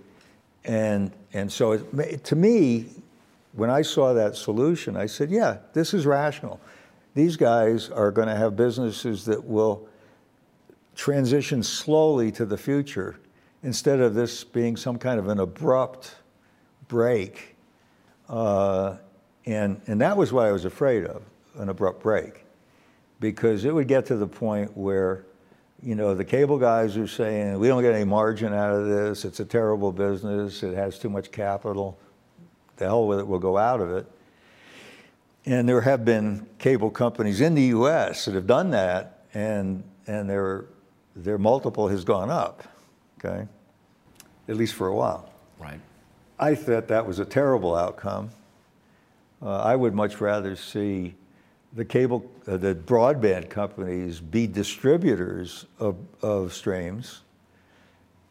And, 0.65 1.11
and 1.33 1.51
so 1.51 1.73
it, 1.73 2.25
to 2.25 2.37
me, 2.37 2.87
when 3.53 3.71
I 3.71 3.83
saw 3.83 4.13
that 4.13 4.37
solution, 4.37 4.97
I 4.97 5.07
said, 5.07 5.31
yeah, 5.31 5.59
this 5.73 5.93
is 5.93 6.07
rational. 6.07 6.61
These 7.15 7.37
guys 7.37 7.91
are 7.91 8.11
going 8.11 8.29
to 8.29 8.37
have 8.37 8.57
businesses 8.57 9.25
that 9.25 9.45
will 9.45 9.89
transition 10.95 11.63
slowly 11.63 12.31
to 12.33 12.45
the 12.45 12.59
future 12.59 13.19
instead 13.63 14.01
of 14.01 14.15
this 14.15 14.45
being 14.45 14.77
some 14.77 14.99
kind 14.99 15.19
of 15.19 15.29
an 15.29 15.41
abrupt 15.41 16.15
break. 16.89 17.57
Uh, 18.29 18.97
and, 19.47 19.81
and 19.87 20.01
that 20.01 20.17
was 20.17 20.33
what 20.33 20.47
I 20.47 20.53
was 20.53 20.65
afraid 20.65 21.05
of 21.05 21.23
an 21.57 21.69
abrupt 21.69 22.03
break. 22.03 22.45
Because 23.19 23.65
it 23.65 23.75
would 23.75 23.89
get 23.89 24.07
to 24.07 24.17
the 24.17 24.27
point 24.27 24.77
where, 24.77 25.27
you 25.83 25.95
know, 25.95 26.15
the 26.15 26.25
cable 26.25 26.59
guys 26.59 26.97
are 26.97 27.09
saying, 27.09 27.59
we 27.59 27.69
don't 27.69 27.83
get 27.83 27.95
any 27.95 28.05
margin 28.05 28.55
out 28.55 28.75
of 28.75 28.87
this, 28.87 29.25
it's 29.25 29.41
a 29.41 29.45
terrible 29.45 29.93
business, 29.93 30.63
it 30.63 30.75
has 30.75 30.99
too 30.99 31.11
much 31.11 31.31
capital, 31.31 31.99
the 32.81 32.87
hell 32.87 33.07
with 33.07 33.21
it, 33.21 33.27
we'll 33.27 33.39
go 33.39 33.57
out 33.57 33.81
of 33.81 33.93
it. 33.93 34.07
And 35.47 35.69
there 35.69 35.81
have 35.83 36.05
been 36.05 36.47
cable 36.59 36.91
companies 36.91 37.41
in 37.41 37.55
the 37.55 37.63
US 37.63 38.25
that 38.25 38.35
have 38.35 38.49
done 38.49 38.71
that, 38.71 39.25
and, 39.33 39.85
and 40.09 40.29
their, 40.29 40.65
their 41.15 41.39
multiple 41.39 41.89
has 41.89 42.05
gone 42.05 42.29
up, 42.29 42.65
okay? 43.19 43.47
At 44.49 44.57
least 44.57 44.75
for 44.75 44.89
a 44.89 44.95
while. 44.95 45.31
Right. 45.59 45.81
I 46.39 46.57
thought 46.57 46.89
that 46.89 47.07
was 47.07 47.21
a 47.21 47.25
terrible 47.25 47.77
outcome. 47.77 48.31
Uh, 49.41 49.59
I 49.59 49.77
would 49.77 49.95
much 49.95 50.21
rather 50.21 50.57
see 50.57 51.15
the 51.73 51.85
cable, 51.85 52.31
uh, 52.47 52.57
the 52.57 52.75
broadband 52.75 53.49
companies 53.49 54.21
be 54.21 54.47
distributors 54.47 55.67
of, 55.79 55.97
of 56.21 56.53
streams 56.53 57.21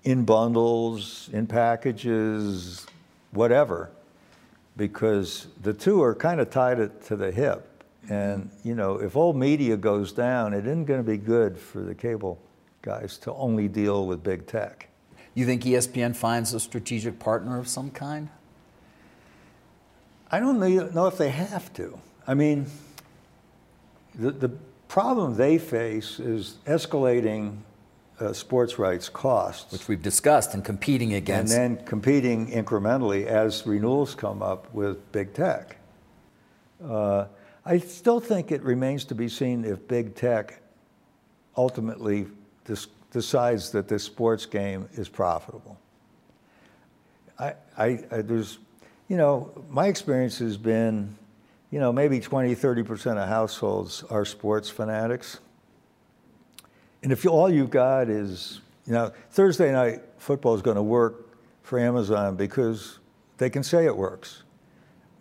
in 0.03 0.25
bundles, 0.25 1.29
in 1.33 1.47
packages, 1.47 2.85
whatever, 3.31 3.91
because 4.79 5.47
the 5.61 5.73
two 5.73 6.01
are 6.01 6.15
kind 6.15 6.39
of 6.39 6.49
tied 6.49 7.03
to 7.03 7.15
the 7.17 7.31
hip. 7.31 7.83
And, 8.09 8.49
you 8.63 8.75
know, 8.75 8.95
if 8.95 9.17
old 9.17 9.35
media 9.35 9.75
goes 9.75 10.13
down, 10.13 10.53
it 10.53 10.65
isn't 10.65 10.85
going 10.85 11.01
to 11.01 11.07
be 11.07 11.17
good 11.17 11.59
for 11.59 11.81
the 11.81 11.93
cable 11.93 12.41
guys 12.81 13.17
to 13.19 13.33
only 13.33 13.67
deal 13.67 14.07
with 14.07 14.23
big 14.23 14.47
tech. 14.47 14.87
You 15.35 15.45
think 15.45 15.63
ESPN 15.63 16.15
finds 16.15 16.53
a 16.53 16.61
strategic 16.61 17.19
partner 17.19 17.59
of 17.59 17.67
some 17.67 17.91
kind? 17.91 18.29
I 20.31 20.39
don't 20.39 20.59
know 20.59 21.07
if 21.07 21.17
they 21.17 21.29
have 21.29 21.73
to. 21.73 21.99
I 22.25 22.33
mean, 22.33 22.67
the, 24.15 24.31
the 24.31 24.49
problem 24.87 25.35
they 25.35 25.57
face 25.57 26.19
is 26.19 26.57
escalating 26.65 27.57
uh, 28.19 28.33
sports 28.33 28.77
rights 28.77 29.09
costs. 29.09 29.71
Which 29.71 29.87
we've 29.87 30.01
discussed 30.01 30.53
and 30.53 30.63
competing 30.63 31.13
against. 31.13 31.53
And 31.53 31.77
then 31.77 31.85
competing 31.85 32.51
incrementally 32.51 33.25
as 33.25 33.65
renewals 33.65 34.15
come 34.15 34.41
up 34.41 34.73
with 34.73 35.11
big 35.11 35.33
tech. 35.33 35.77
Uh, 36.83 37.25
I 37.65 37.77
still 37.79 38.19
think 38.19 38.51
it 38.51 38.63
remains 38.63 39.05
to 39.05 39.15
be 39.15 39.29
seen 39.29 39.65
if 39.65 39.87
big 39.87 40.15
tech 40.15 40.61
ultimately 41.57 42.27
dis- 42.65 42.87
decides 43.11 43.71
that 43.71 43.87
this 43.87 44.03
sports 44.03 44.45
game 44.45 44.87
is 44.93 45.09
profitable. 45.09 45.77
I, 47.37 47.53
I, 47.77 47.85
I, 48.11 48.21
there's, 48.21 48.59
you 49.07 49.17
know, 49.17 49.51
my 49.69 49.87
experience 49.87 50.39
has 50.39 50.57
been, 50.57 51.15
you 51.71 51.79
know, 51.79 51.91
maybe 51.91 52.19
20, 52.19 52.55
30% 52.55 53.21
of 53.21 53.27
households 53.29 54.03
are 54.03 54.25
sports 54.25 54.69
fanatics. 54.69 55.39
And 57.03 57.11
if 57.11 57.25
all 57.25 57.49
you've 57.49 57.69
got 57.69 58.09
is, 58.09 58.61
you 58.85 58.93
know, 58.93 59.11
Thursday 59.31 59.71
night 59.71 60.01
football 60.17 60.55
is 60.55 60.61
going 60.61 60.75
to 60.75 60.83
work 60.83 61.29
for 61.63 61.79
Amazon 61.79 62.35
because 62.35 62.99
they 63.37 63.49
can 63.49 63.63
say 63.63 63.85
it 63.85 63.95
works. 63.95 64.43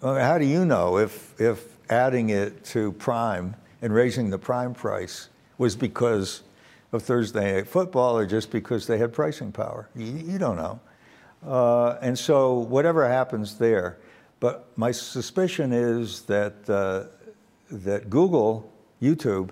I 0.02 0.12
mean, 0.12 0.20
how 0.20 0.38
do 0.38 0.44
you 0.44 0.64
know 0.64 0.98
if, 0.98 1.40
if 1.40 1.76
adding 1.90 2.30
it 2.30 2.64
to 2.66 2.92
Prime 2.92 3.54
and 3.82 3.92
raising 3.92 4.30
the 4.30 4.38
Prime 4.38 4.74
price 4.74 5.28
was 5.58 5.76
because 5.76 6.42
of 6.92 7.02
Thursday 7.02 7.56
night 7.56 7.68
football 7.68 8.16
or 8.16 8.26
just 8.26 8.50
because 8.50 8.86
they 8.86 8.98
had 8.98 9.12
pricing 9.12 9.52
power? 9.52 9.88
You, 9.94 10.12
you 10.12 10.38
don't 10.38 10.56
know. 10.56 10.80
Uh, 11.46 11.98
and 12.02 12.18
so 12.18 12.54
whatever 12.54 13.08
happens 13.08 13.58
there, 13.58 13.98
but 14.40 14.66
my 14.76 14.90
suspicion 14.90 15.72
is 15.72 16.22
that 16.22 16.68
uh, 16.68 17.04
that 17.70 18.10
Google, 18.10 18.72
YouTube, 19.00 19.50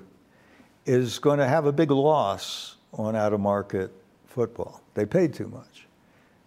is 0.86 1.18
going 1.18 1.38
to 1.38 1.46
have 1.46 1.66
a 1.66 1.72
big 1.72 1.90
loss 1.90 2.76
on 2.92 3.14
out-of-market 3.14 3.92
football. 4.26 4.80
They 4.94 5.04
paid 5.04 5.34
too 5.34 5.48
much, 5.48 5.86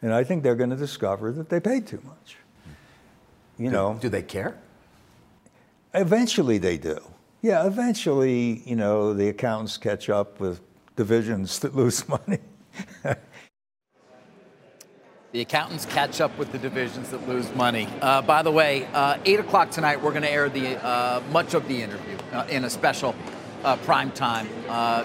and 0.01 0.13
I 0.13 0.23
think 0.23 0.43
they're 0.43 0.55
going 0.55 0.69
to 0.69 0.75
discover 0.75 1.31
that 1.33 1.49
they 1.49 1.59
paid 1.59 1.85
too 1.85 2.01
much. 2.05 2.37
You 3.57 3.65
do, 3.65 3.71
know, 3.71 3.97
do 3.99 4.09
they 4.09 4.23
care? 4.23 4.57
Eventually, 5.93 6.57
they 6.57 6.77
do. 6.77 6.99
Yeah, 7.41 7.65
eventually, 7.65 8.63
you 8.65 8.75
know, 8.75 9.13
the 9.13 9.29
accountants 9.29 9.77
catch 9.77 10.09
up 10.09 10.39
with 10.39 10.61
divisions 10.95 11.59
that 11.59 11.75
lose 11.75 12.07
money. 12.27 12.39
The 15.31 15.41
accountants 15.41 15.85
catch 15.85 16.21
up 16.21 16.35
with 16.39 16.51
the 16.51 16.57
divisions 16.57 17.09
that 17.09 17.27
lose 17.27 17.53
money. 17.53 17.87
Uh, 18.01 18.23
by 18.23 18.41
the 18.41 18.51
way, 18.51 18.87
uh, 18.93 19.19
8 19.23 19.41
o'clock 19.41 19.69
tonight, 19.69 20.01
we're 20.01 20.09
going 20.09 20.23
to 20.23 20.31
air 20.31 20.49
the 20.49 20.83
uh, 20.83 21.21
much 21.31 21.53
of 21.53 21.67
the 21.67 21.83
interview 21.83 22.17
uh, 22.31 22.47
in 22.49 22.65
a 22.65 22.69
special 22.69 23.13
uh, 23.63 23.75
prime 23.77 24.11
time 24.11 24.47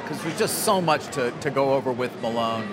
because 0.00 0.22
there's 0.22 0.38
just 0.38 0.64
so 0.64 0.80
much 0.80 1.06
to, 1.14 1.30
to 1.40 1.50
go 1.50 1.74
over 1.74 1.92
with 1.92 2.12
Malone. 2.22 2.66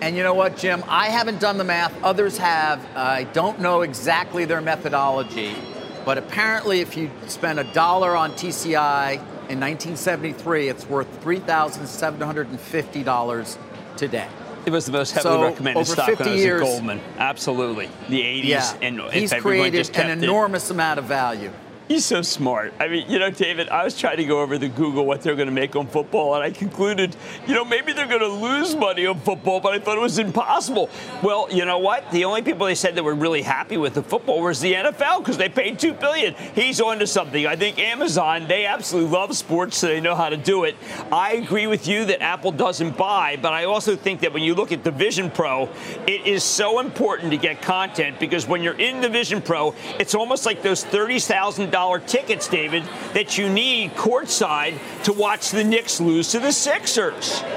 And 0.00 0.16
you 0.16 0.22
know 0.22 0.34
what, 0.34 0.56
Jim? 0.56 0.84
I 0.86 1.08
haven't 1.08 1.40
done 1.40 1.58
the 1.58 1.64
math, 1.64 1.92
others 2.04 2.38
have. 2.38 2.84
I 2.96 3.24
don't 3.24 3.58
know 3.60 3.82
exactly 3.82 4.44
their 4.44 4.60
methodology, 4.60 5.56
but 6.04 6.18
apparently, 6.18 6.80
if 6.80 6.96
you 6.96 7.10
spend 7.26 7.58
a 7.58 7.64
dollar 7.72 8.14
on 8.14 8.30
TCI 8.32 9.14
in 9.48 9.58
1973, 9.58 10.68
it's 10.68 10.86
worth 10.88 11.08
$3,750 11.24 13.58
today. 13.96 14.28
It 14.66 14.70
was 14.70 14.86
the 14.86 14.92
most 14.92 15.12
heavily 15.12 15.34
So, 15.34 15.42
recommended 15.44 15.86
stock 15.86 16.06
50 16.06 16.22
when 16.24 16.28
I 16.28 16.32
was 16.34 16.44
years- 16.44 16.60
at 16.62 16.66
Goldman. 16.66 17.00
Absolutely. 17.18 17.88
The 18.08 18.22
80s. 18.22 18.44
Yeah, 18.44 18.72
And 18.82 19.00
he's 19.12 19.32
created 19.32 19.78
just 19.78 19.92
kept 19.92 20.08
an 20.10 20.18
it- 20.18 20.24
enormous 20.24 20.70
amount 20.70 20.98
of 20.98 21.04
value. 21.06 21.50
He's 21.88 22.04
so 22.04 22.20
smart. 22.20 22.74
I 22.78 22.88
mean, 22.88 23.10
you 23.10 23.18
know, 23.18 23.30
David, 23.30 23.70
I 23.70 23.82
was 23.82 23.98
trying 23.98 24.18
to 24.18 24.24
go 24.26 24.42
over 24.42 24.58
the 24.58 24.68
Google 24.68 25.06
what 25.06 25.22
they're 25.22 25.34
going 25.34 25.48
to 25.48 25.54
make 25.54 25.74
on 25.74 25.86
football, 25.86 26.34
and 26.34 26.44
I 26.44 26.50
concluded, 26.50 27.16
you 27.46 27.54
know, 27.54 27.64
maybe 27.64 27.94
they're 27.94 28.06
going 28.06 28.20
to 28.20 28.26
lose 28.26 28.76
money 28.76 29.06
on 29.06 29.18
football, 29.20 29.58
but 29.58 29.72
I 29.72 29.78
thought 29.78 29.96
it 29.96 30.02
was 30.02 30.18
impossible. 30.18 30.90
Well, 31.22 31.48
you 31.50 31.64
know 31.64 31.78
what? 31.78 32.10
The 32.10 32.26
only 32.26 32.42
people 32.42 32.66
they 32.66 32.74
said 32.74 32.94
that 32.96 33.04
were 33.04 33.14
really 33.14 33.40
happy 33.40 33.78
with 33.78 33.94
the 33.94 34.02
football 34.02 34.42
was 34.42 34.60
the 34.60 34.74
NFL 34.74 35.20
because 35.20 35.38
they 35.38 35.48
paid 35.48 35.78
two 35.78 35.94
billion. 35.94 36.34
He's 36.54 36.78
on 36.78 36.98
to 36.98 37.06
something. 37.06 37.46
I 37.46 37.56
think 37.56 37.78
Amazon, 37.78 38.46
they 38.48 38.66
absolutely 38.66 39.10
love 39.10 39.34
sports, 39.34 39.78
so 39.78 39.86
they 39.86 40.02
know 40.02 40.14
how 40.14 40.28
to 40.28 40.36
do 40.36 40.64
it. 40.64 40.76
I 41.10 41.36
agree 41.36 41.66
with 41.66 41.88
you 41.88 42.04
that 42.04 42.20
Apple 42.20 42.52
doesn't 42.52 42.98
buy, 42.98 43.38
but 43.40 43.54
I 43.54 43.64
also 43.64 43.96
think 43.96 44.20
that 44.20 44.34
when 44.34 44.42
you 44.42 44.54
look 44.54 44.72
at 44.72 44.84
the 44.84 44.90
Vision 44.90 45.30
Pro, 45.30 45.70
it 46.06 46.26
is 46.26 46.44
so 46.44 46.80
important 46.80 47.30
to 47.30 47.38
get 47.38 47.62
content 47.62 48.20
because 48.20 48.46
when 48.46 48.62
you're 48.62 48.78
in 48.78 49.00
the 49.00 49.08
Vision 49.08 49.40
Pro, 49.40 49.74
it's 49.98 50.14
almost 50.14 50.44
like 50.44 50.60
those 50.60 50.84
thirty 50.84 51.18
thousand 51.18 51.70
dollar 51.78 52.00
tickets, 52.00 52.48
David, 52.48 52.82
that 53.14 53.38
you 53.38 53.48
need 53.48 53.92
courtside 53.92 54.76
to 55.04 55.12
watch 55.12 55.52
the 55.52 55.62
Knicks 55.62 56.00
lose 56.00 56.32
to 56.32 56.40
the 56.40 56.50
Sixers. 56.50 57.44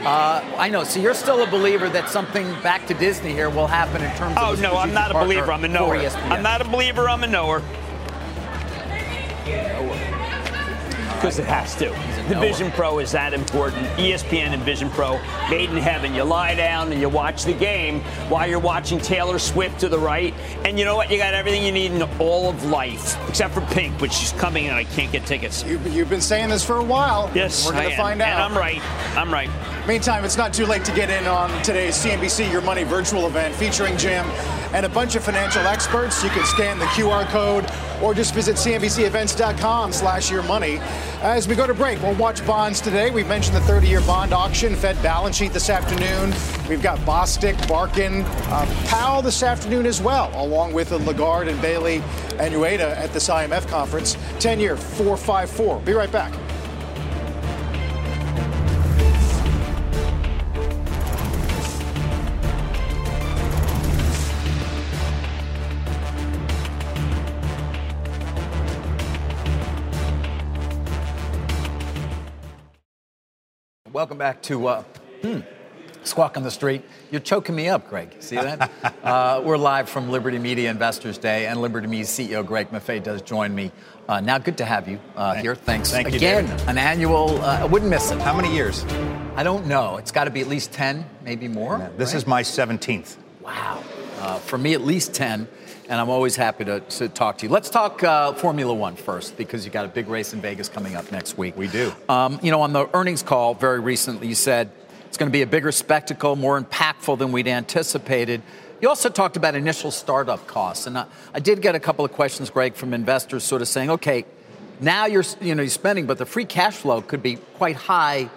Uh, 0.00 0.42
I 0.56 0.70
know. 0.70 0.82
So 0.82 0.98
you're 0.98 1.12
still 1.12 1.42
a 1.42 1.46
believer 1.46 1.90
that 1.90 2.08
something 2.08 2.46
back 2.62 2.86
to 2.86 2.94
Disney 2.94 3.32
here 3.32 3.50
will 3.50 3.66
happen 3.66 4.02
in 4.02 4.10
terms 4.16 4.34
of. 4.34 4.58
Oh 4.58 4.62
no, 4.62 4.78
I'm 4.78 4.94
not 4.94 5.10
a 5.10 5.14
believer. 5.14 5.52
I'm 5.52 5.62
a 5.62 5.68
knower. 5.68 5.94
I'm 5.94 6.42
not 6.42 6.62
a 6.62 6.64
believer. 6.64 7.06
I'm 7.06 7.22
a 7.22 7.26
knower. 7.26 7.62
Because 11.20 11.38
it 11.38 11.44
has 11.44 11.74
to. 11.76 11.90
The. 12.28 12.40
Vision 12.40 12.70
Pro 12.70 12.98
is 12.98 13.12
that 13.12 13.34
important. 13.34 13.86
ESPN 13.98 14.54
and 14.54 14.62
Vision 14.62 14.88
Pro, 14.88 15.20
made 15.50 15.68
in 15.68 15.76
heaven. 15.76 16.14
You 16.14 16.24
lie 16.24 16.54
down 16.54 16.90
and 16.92 17.00
you 17.00 17.10
watch 17.10 17.44
the 17.44 17.52
game 17.52 18.00
while 18.30 18.48
you're 18.48 18.58
watching 18.58 18.98
Taylor 18.98 19.38
Swift 19.38 19.80
to 19.80 19.88
the 19.88 19.98
right. 19.98 20.32
And 20.64 20.78
you 20.78 20.86
know 20.86 20.96
what? 20.96 21.10
You 21.10 21.18
got 21.18 21.34
everything 21.34 21.62
you 21.62 21.72
need 21.72 21.92
in 21.92 22.02
all 22.18 22.48
of 22.48 22.64
life, 22.64 23.18
except 23.28 23.52
for 23.52 23.60
Pink, 23.72 24.00
which 24.00 24.22
is 24.22 24.32
coming 24.32 24.66
and 24.68 24.76
I 24.76 24.84
can't 24.84 25.12
get 25.12 25.26
tickets. 25.26 25.62
You've, 25.64 25.86
you've 25.92 26.08
been 26.08 26.22
saying 26.22 26.48
this 26.48 26.64
for 26.64 26.76
a 26.76 26.84
while. 26.84 27.30
Yes, 27.34 27.66
We're 27.66 27.72
going 27.72 27.90
to 27.90 27.96
find 27.96 28.22
out. 28.22 28.34
And 28.34 28.42
I'm 28.42 28.56
right. 28.56 28.80
I'm 29.16 29.30
right. 29.30 29.50
Meantime, 29.86 30.24
it's 30.24 30.38
not 30.38 30.54
too 30.54 30.66
late 30.66 30.84
to 30.86 30.94
get 30.94 31.10
in 31.10 31.26
on 31.26 31.50
today's 31.62 31.96
CNBC 31.96 32.50
Your 32.50 32.62
Money 32.62 32.84
virtual 32.84 33.26
event 33.26 33.54
featuring 33.54 33.96
Jim 33.98 34.24
and 34.72 34.86
a 34.86 34.88
bunch 34.88 35.14
of 35.14 35.24
financial 35.24 35.66
experts. 35.66 36.22
You 36.22 36.30
can 36.30 36.44
scan 36.44 36.78
the 36.78 36.86
QR 36.86 37.26
code 37.26 37.70
or 38.02 38.14
just 38.14 38.34
visit 38.34 38.56
cnbcevents.com 38.56 39.92
slash 39.92 40.30
your 40.30 40.42
money. 40.44 40.78
As 41.22 41.46
we 41.46 41.54
go 41.54 41.66
to 41.66 41.74
break, 41.74 42.00
we'll 42.02 42.14
watch 42.14 42.44
bonds 42.46 42.80
today. 42.80 43.10
We've 43.10 43.28
mentioned 43.28 43.56
the 43.56 43.60
30-year 43.60 44.00
bond 44.02 44.32
auction, 44.32 44.74
Fed 44.74 45.00
balance 45.02 45.36
sheet 45.36 45.52
this 45.52 45.68
afternoon. 45.68 46.34
We've 46.68 46.82
got 46.82 46.98
Bostic, 47.00 47.68
Barkin, 47.68 48.22
uh, 48.22 48.66
Powell 48.86 49.22
this 49.22 49.42
afternoon 49.42 49.86
as 49.86 50.00
well, 50.00 50.30
along 50.34 50.72
with 50.72 50.92
Lagarde 50.92 51.50
and 51.50 51.60
Bailey 51.60 51.96
and 52.38 52.54
Ueda 52.54 52.96
at 52.96 53.12
this 53.12 53.28
IMF 53.28 53.66
conference. 53.68 54.16
10-year 54.38 54.76
454. 54.76 55.80
Be 55.80 55.92
right 55.92 56.10
back. 56.10 56.32
Welcome 74.00 74.16
back 74.16 74.40
to 74.44 74.66
uh, 74.66 74.82
hmm, 75.20 75.40
Squawk 76.04 76.38
on 76.38 76.42
the 76.42 76.50
Street. 76.50 76.82
You're 77.10 77.20
choking 77.20 77.54
me 77.54 77.68
up, 77.68 77.86
Greg. 77.90 78.16
See 78.20 78.36
that? 78.36 78.70
uh, 79.04 79.42
we're 79.44 79.58
live 79.58 79.90
from 79.90 80.08
Liberty 80.08 80.38
Media 80.38 80.70
Investors 80.70 81.18
Day, 81.18 81.44
and 81.44 81.60
Liberty 81.60 81.86
Media 81.86 82.06
CEO 82.06 82.46
Greg 82.46 82.70
Maffei 82.70 83.02
does 83.02 83.20
join 83.20 83.54
me. 83.54 83.70
Uh, 84.08 84.18
now, 84.20 84.38
good 84.38 84.56
to 84.56 84.64
have 84.64 84.88
you 84.88 84.98
uh, 85.16 85.34
here. 85.34 85.54
Thanks 85.54 85.90
Thank 85.90 86.14
again. 86.14 86.46
An 86.66 86.78
annual, 86.78 87.42
uh, 87.42 87.60
I 87.60 87.66
wouldn't 87.66 87.90
miss 87.90 88.10
it. 88.10 88.18
How 88.22 88.34
many 88.34 88.50
years? 88.54 88.84
I 89.36 89.42
don't 89.42 89.66
know. 89.66 89.98
It's 89.98 90.12
got 90.12 90.24
to 90.24 90.30
be 90.30 90.40
at 90.40 90.48
least 90.48 90.72
10, 90.72 91.04
maybe 91.22 91.46
more. 91.46 91.90
This 91.98 92.14
right? 92.14 92.16
is 92.16 92.26
my 92.26 92.42
17th. 92.42 93.18
Wow. 93.42 93.82
Uh, 94.20 94.38
for 94.38 94.58
me, 94.58 94.74
at 94.74 94.82
least 94.82 95.14
10, 95.14 95.48
and 95.88 96.00
I'm 96.00 96.10
always 96.10 96.36
happy 96.36 96.66
to, 96.66 96.80
to 96.80 97.08
talk 97.08 97.38
to 97.38 97.46
you. 97.46 97.52
Let's 97.52 97.70
talk 97.70 98.04
uh, 98.04 98.34
Formula 98.34 98.74
One 98.74 98.94
first, 98.94 99.38
because 99.38 99.64
you 99.64 99.70
got 99.70 99.86
a 99.86 99.88
big 99.88 100.08
race 100.08 100.34
in 100.34 100.42
Vegas 100.42 100.68
coming 100.68 100.94
up 100.94 101.10
next 101.10 101.38
week. 101.38 101.56
We 101.56 101.68
do. 101.68 101.90
Um, 102.06 102.38
you 102.42 102.50
know, 102.50 102.60
on 102.60 102.74
the 102.74 102.94
earnings 102.94 103.22
call 103.22 103.54
very 103.54 103.80
recently, 103.80 104.28
you 104.28 104.34
said 104.34 104.70
it's 105.06 105.16
going 105.16 105.30
to 105.30 105.32
be 105.32 105.40
a 105.40 105.46
bigger 105.46 105.72
spectacle, 105.72 106.36
more 106.36 106.60
impactful 106.60 107.18
than 107.18 107.32
we'd 107.32 107.48
anticipated. 107.48 108.42
You 108.82 108.90
also 108.90 109.08
talked 109.08 109.38
about 109.38 109.54
initial 109.54 109.90
startup 109.90 110.46
costs, 110.46 110.86
and 110.86 110.98
I, 110.98 111.06
I, 111.32 111.40
did 111.40 111.62
get 111.62 111.74
a 111.74 111.80
couple 111.80 112.04
of 112.04 112.12
questions, 112.12 112.50
Greg, 112.50 112.74
from 112.74 112.92
investors, 112.92 113.42
sort 113.42 113.62
of 113.62 113.68
saying, 113.68 113.88
"Okay, 113.88 114.26
now 114.80 115.06
you're 115.06 115.24
you 115.40 115.54
know 115.54 115.62
you're 115.62 115.70
spending, 115.70 116.06
but 116.06 116.18
the 116.18 116.26
free 116.26 116.44
cash 116.44 116.76
flow 116.76 117.00
could 117.00 117.22
be 117.22 117.36
quite 117.56 117.76
high 117.76 118.28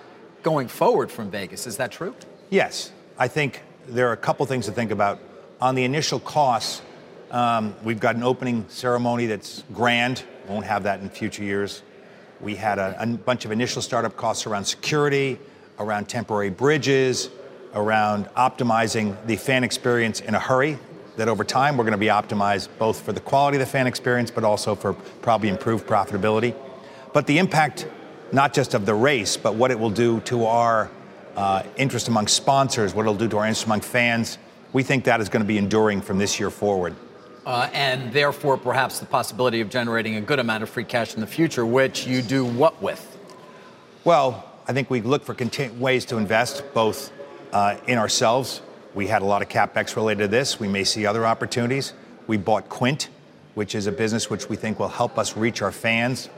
going 0.43 0.69
forward 0.69 1.11
from 1.11 1.29
Vegas. 1.29 1.67
Is 1.67 1.75
that 1.75 1.91
true?" 1.91 2.15
Yes, 2.49 2.91
I 3.17 3.27
think 3.27 3.61
there 3.87 4.07
are 4.09 4.13
a 4.13 4.17
couple 4.17 4.45
things 4.45 4.65
to 4.67 4.71
think 4.71 4.91
about. 4.91 5.19
On 5.63 5.75
the 5.75 5.85
initial 5.85 6.19
costs, 6.19 6.81
um, 7.31 7.73
we've 7.85 8.01
got 8.01 8.17
an 8.17 8.23
opening 8.23 8.65
ceremony 8.67 9.27
that's 9.27 9.63
grand. 9.71 10.21
Won't 10.49 10.65
have 10.65 10.83
that 10.83 10.99
in 10.99 11.09
future 11.09 11.41
years. 11.41 11.83
We 12.41 12.55
had 12.55 12.79
a, 12.79 13.01
a 13.01 13.07
bunch 13.07 13.45
of 13.45 13.51
initial 13.53 13.81
startup 13.81 14.17
costs 14.17 14.45
around 14.45 14.65
security, 14.65 15.39
around 15.79 16.09
temporary 16.09 16.49
bridges, 16.49 17.29
around 17.73 18.25
optimizing 18.35 19.15
the 19.25 19.37
fan 19.37 19.63
experience 19.63 20.19
in 20.19 20.35
a 20.35 20.39
hurry. 20.39 20.79
That 21.15 21.29
over 21.29 21.45
time 21.45 21.77
we're 21.77 21.85
going 21.85 21.93
to 21.93 21.97
be 21.97 22.07
optimized 22.07 22.67
both 22.77 22.99
for 22.99 23.13
the 23.13 23.21
quality 23.21 23.55
of 23.55 23.59
the 23.61 23.65
fan 23.65 23.87
experience, 23.87 24.31
but 24.31 24.43
also 24.43 24.75
for 24.75 24.91
probably 25.21 25.47
improved 25.47 25.87
profitability. 25.87 26.53
But 27.13 27.25
the 27.25 27.37
impact, 27.37 27.87
not 28.33 28.53
just 28.53 28.73
of 28.73 28.85
the 28.85 28.95
race, 28.95 29.37
but 29.37 29.55
what 29.55 29.71
it 29.71 29.79
will 29.79 29.91
do 29.91 30.19
to 30.25 30.45
our 30.45 30.91
uh, 31.37 31.63
interest 31.77 32.09
among 32.09 32.27
sponsors, 32.27 32.93
what 32.93 33.03
it'll 33.03 33.15
do 33.15 33.29
to 33.29 33.37
our 33.37 33.45
interest 33.45 33.65
among 33.65 33.79
fans, 33.79 34.37
we 34.73 34.83
think 34.83 35.05
that 35.05 35.21
is 35.21 35.29
going 35.29 35.41
to 35.41 35.47
be 35.47 35.57
enduring 35.57 36.01
from 36.01 36.17
this 36.17 36.39
year 36.39 36.49
forward. 36.49 36.95
Uh, 37.45 37.69
and 37.73 38.11
therefore, 38.11 38.57
perhaps 38.57 38.99
the 38.99 39.05
possibility 39.05 39.61
of 39.61 39.69
generating 39.69 40.15
a 40.15 40.21
good 40.21 40.39
amount 40.39 40.63
of 40.63 40.69
free 40.69 40.83
cash 40.83 41.13
in 41.13 41.21
the 41.21 41.27
future, 41.27 41.65
which 41.65 42.07
you 42.07 42.21
do 42.21 42.43
what 42.43 42.81
with? 42.81 43.17
Well, 44.03 44.49
I 44.67 44.73
think 44.73 44.89
we 44.89 45.01
look 45.01 45.23
for 45.23 45.35
ways 45.77 46.05
to 46.05 46.17
invest 46.17 46.63
both 46.73 47.11
uh, 47.51 47.77
in 47.87 47.97
ourselves. 47.97 48.61
We 48.95 49.07
had 49.07 49.21
a 49.21 49.25
lot 49.25 49.41
of 49.41 49.49
capex 49.49 49.95
related 49.95 50.23
to 50.23 50.27
this. 50.29 50.59
We 50.59 50.67
may 50.67 50.83
see 50.83 51.05
other 51.05 51.25
opportunities. 51.25 51.93
We 52.27 52.37
bought 52.37 52.69
Quint, 52.69 53.09
which 53.55 53.75
is 53.75 53.87
a 53.87 53.91
business 53.91 54.29
which 54.29 54.49
we 54.49 54.55
think 54.55 54.79
will 54.79 54.87
help 54.87 55.17
us 55.17 55.35
reach 55.35 55.61
our 55.61 55.71
fans, 55.71 56.29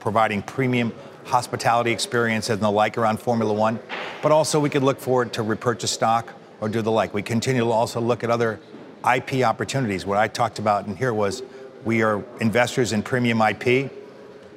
providing 0.00 0.42
premium 0.42 0.92
hospitality 1.24 1.90
experiences 1.90 2.50
and 2.50 2.62
the 2.62 2.70
like 2.70 2.96
around 2.96 3.20
Formula 3.20 3.52
One. 3.52 3.78
But 4.22 4.32
also, 4.32 4.58
we 4.58 4.70
could 4.70 4.82
look 4.82 5.00
forward 5.00 5.34
to 5.34 5.42
repurchase 5.42 5.90
stock 5.90 6.32
or 6.60 6.68
do 6.68 6.82
the 6.82 6.90
like. 6.90 7.14
We 7.14 7.22
continue 7.22 7.62
to 7.62 7.70
also 7.70 8.00
look 8.00 8.24
at 8.24 8.30
other 8.30 8.60
IP 9.14 9.44
opportunities. 9.44 10.06
What 10.06 10.18
I 10.18 10.28
talked 10.28 10.58
about 10.58 10.86
in 10.86 10.96
here 10.96 11.14
was 11.14 11.42
we 11.84 12.02
are 12.02 12.24
investors 12.40 12.92
in 12.92 13.02
premium 13.02 13.40
IP. 13.40 13.90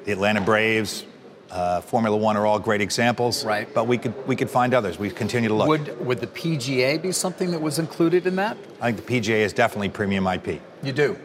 The 0.06 0.12
Atlanta 0.12 0.42
Braves, 0.42 1.06
uh, 1.52 1.82
Formula 1.82 2.16
One 2.16 2.38
are 2.38 2.46
all 2.46 2.60
great 2.60 2.82
examples. 2.82 3.46
Right. 3.46 3.72
But 3.74 3.88
we 3.88 3.98
could 3.98 4.28
we 4.28 4.36
could 4.36 4.50
find 4.50 4.74
others. 4.74 4.98
We 4.98 5.10
continue 5.10 5.50
to 5.50 5.56
look. 5.56 5.68
Would 5.68 6.06
would 6.06 6.20
the 6.20 6.28
PGA 6.28 7.02
be 7.02 7.12
something 7.12 7.52
that 7.52 7.62
was 7.62 7.80
included 7.80 8.26
in 8.26 8.36
that? 8.38 8.58
I 8.82 8.92
think 8.92 9.06
the 9.06 9.20
PGA 9.20 9.40
is 9.40 9.54
definitely 9.54 9.90
premium 9.90 10.26
IP. 10.28 10.62
You 10.84 10.94
do. 10.94 11.18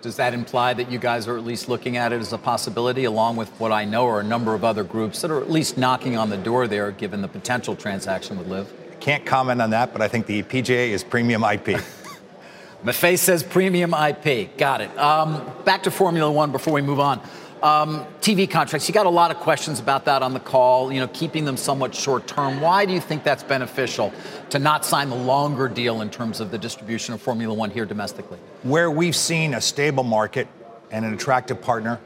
Does 0.00 0.16
that 0.16 0.34
imply 0.34 0.74
that 0.74 0.90
you 0.90 0.98
guys 0.98 1.26
are 1.28 1.38
at 1.38 1.44
least 1.44 1.66
looking 1.66 1.96
at 1.96 2.12
it 2.12 2.20
as 2.20 2.34
a 2.34 2.38
possibility, 2.38 3.04
along 3.04 3.36
with 3.36 3.48
what 3.58 3.72
I 3.72 3.86
know 3.86 4.06
are 4.06 4.20
a 4.20 4.24
number 4.24 4.54
of 4.54 4.62
other 4.62 4.84
groups 4.84 5.22
that 5.22 5.30
are 5.30 5.40
at 5.40 5.50
least 5.50 5.78
knocking 5.78 6.14
on 6.14 6.28
the 6.28 6.36
door 6.36 6.68
there, 6.68 6.90
given 6.90 7.22
the 7.22 7.28
potential 7.28 7.74
transaction 7.74 8.36
with 8.36 8.46
LIV? 8.46 8.70
Can't 9.00 9.24
comment 9.24 9.60
on 9.60 9.70
that, 9.70 9.92
but 9.92 10.02
I 10.02 10.08
think 10.08 10.26
the 10.26 10.42
PGA 10.42 10.90
is 10.90 11.04
premium 11.04 11.44
IP. 11.44 11.80
Maffei 12.84 13.18
says 13.18 13.42
premium 13.42 13.94
IP. 13.94 14.56
Got 14.58 14.82
it. 14.82 14.98
Um, 14.98 15.50
back 15.64 15.84
to 15.84 15.90
Formula 15.90 16.30
One 16.30 16.52
before 16.52 16.74
we 16.74 16.82
move 16.82 17.00
on. 17.00 17.20
Um, 17.62 18.04
TV 18.20 18.48
contracts, 18.48 18.86
you 18.88 18.92
got 18.92 19.06
a 19.06 19.10
lot 19.10 19.30
of 19.30 19.38
questions 19.38 19.80
about 19.80 20.04
that 20.04 20.22
on 20.22 20.34
the 20.34 20.40
call, 20.40 20.92
you 20.92 21.00
know, 21.00 21.08
keeping 21.08 21.46
them 21.46 21.56
somewhat 21.56 21.94
short 21.94 22.26
term. 22.26 22.60
Why 22.60 22.84
do 22.84 22.92
you 22.92 23.00
think 23.00 23.24
that's 23.24 23.42
beneficial 23.42 24.12
to 24.50 24.58
not 24.58 24.84
sign 24.84 25.08
the 25.08 25.16
longer 25.16 25.66
deal 25.66 26.02
in 26.02 26.10
terms 26.10 26.40
of 26.40 26.50
the 26.50 26.58
distribution 26.58 27.14
of 27.14 27.22
Formula 27.22 27.54
One 27.54 27.70
here 27.70 27.86
domestically? 27.86 28.38
Where 28.64 28.90
we've 28.90 29.16
seen 29.16 29.54
a 29.54 29.62
stable 29.62 30.04
market 30.04 30.46
and 30.90 31.06
an 31.06 31.14
attractive 31.14 31.62
partner, 31.62 32.00